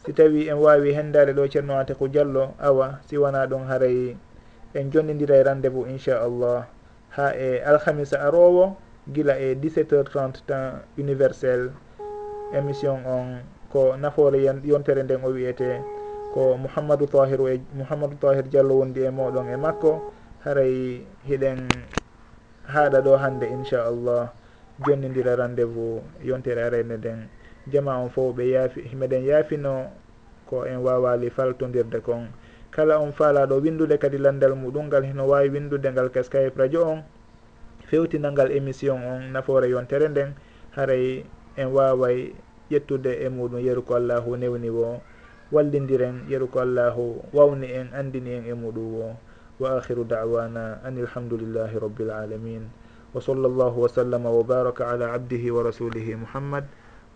si 0.08 0.16
tawi 0.16 0.48
en 0.48 0.56
wawi 0.56 0.96
hendade 0.96 1.36
ɗo 1.36 1.44
ceerno 1.52 1.76
ate 1.76 1.92
ko 1.92 2.08
diallo 2.08 2.56
awa 2.58 2.96
si 3.04 3.18
wona 3.20 3.44
ɗon 3.46 3.68
haray 3.68 4.16
en 4.72 4.90
jonnidira 4.90 5.36
e 5.36 5.42
rendez 5.44 5.68
vous 5.68 5.84
inchallah 5.84 6.64
ha 7.12 7.36
e 7.36 7.60
alhamisa 7.60 8.16
arowo 8.24 8.76
gila 9.12 9.36
e 9.36 9.52
17 9.54 9.92
heures 9.92 10.08
30 10.08 10.48
temps 10.48 10.80
universel 10.96 11.72
émission 12.56 13.04
on 13.04 13.44
ko 13.68 13.96
nafoore 14.00 14.40
yontere 14.64 15.04
nden 15.04 15.20
o 15.24 15.28
wiyete 15.28 15.84
ko 16.32 16.56
mouhamadou 16.56 17.04
tahiru 17.04 17.44
e 17.52 17.60
mouhamadou 17.76 18.16
tahir 18.16 18.48
diallo 18.48 18.80
wondi 18.80 19.04
e 19.04 19.10
moɗon 19.12 19.52
e 19.52 19.56
makko. 19.60 20.12
Haray 20.44 21.04
hiɗen 21.28 21.68
haaɗa 22.64 23.00
ɗo 23.04 23.12
hande 23.20 23.44
inchallah 23.46 24.32
jonnidira 24.86 25.36
rendez 25.36 25.64
vous 25.68 26.00
yontere 26.24 26.62
arene 26.64 26.96
nden. 26.96 27.28
jama 27.70 27.98
on 27.98 28.08
fof 28.10 28.36
ɓe 28.36 28.44
yaafi 28.50 28.94
meɗen 28.96 29.24
yaafino 29.24 29.90
ko 30.46 30.64
en 30.64 30.78
wawali 30.80 31.30
faltodirde 31.30 32.00
kon. 32.02 32.28
Kala 32.70 32.98
on 33.00 33.12
faalaɗo 33.12 33.60
windude 33.60 33.98
kadi 33.98 34.18
landal 34.18 34.54
muɗum 34.54 34.86
ngal 34.86 35.04
heno 35.04 35.26
wawi 35.26 35.48
windude 35.48 35.88
ngal 35.92 36.10
ka 36.10 36.22
skype 36.22 36.56
radio 36.56 36.84
on 36.84 37.02
fewtina 37.90 38.30
ngal 38.32 38.50
émission 38.52 38.96
on 39.02 39.32
nafoore 39.32 39.68
yontere 39.68 40.08
nden 40.08 40.34
haray 40.76 41.24
en 41.56 41.68
waway 41.72 42.32
ƴettude 42.70 43.12
e 43.24 43.28
muɗum 43.28 43.60
yeru 43.64 43.82
ko 43.82 43.94
allahu 43.94 44.36
newni 44.36 44.68
wo 44.70 45.00
wallidiren 45.52 46.28
yeru 46.28 46.46
ko 46.48 46.60
allahu 46.60 47.22
wawni 47.32 47.72
en 47.72 47.88
andini 47.94 48.34
en 48.36 48.44
e 48.46 48.52
muɗum 48.54 48.92
wo. 48.92 49.16
Wa 49.58 49.80
akhiru 49.82 50.04
dawana 50.06 50.78
an 50.86 50.94
ilhamdulillahi 50.94 51.82
rabbil 51.82 52.10
alamin 52.14 52.70
wa 53.14 53.18
sall 53.20 53.42
llahu 53.42 53.80
wa 53.82 53.88
sallama 53.90 54.30
wa 54.30 54.44
baraka 54.46 54.86
ala 54.94 55.12
abdihi 55.18 55.50
wa 55.50 55.62
rasulihi 55.66 56.14
muhammad. 56.14 56.62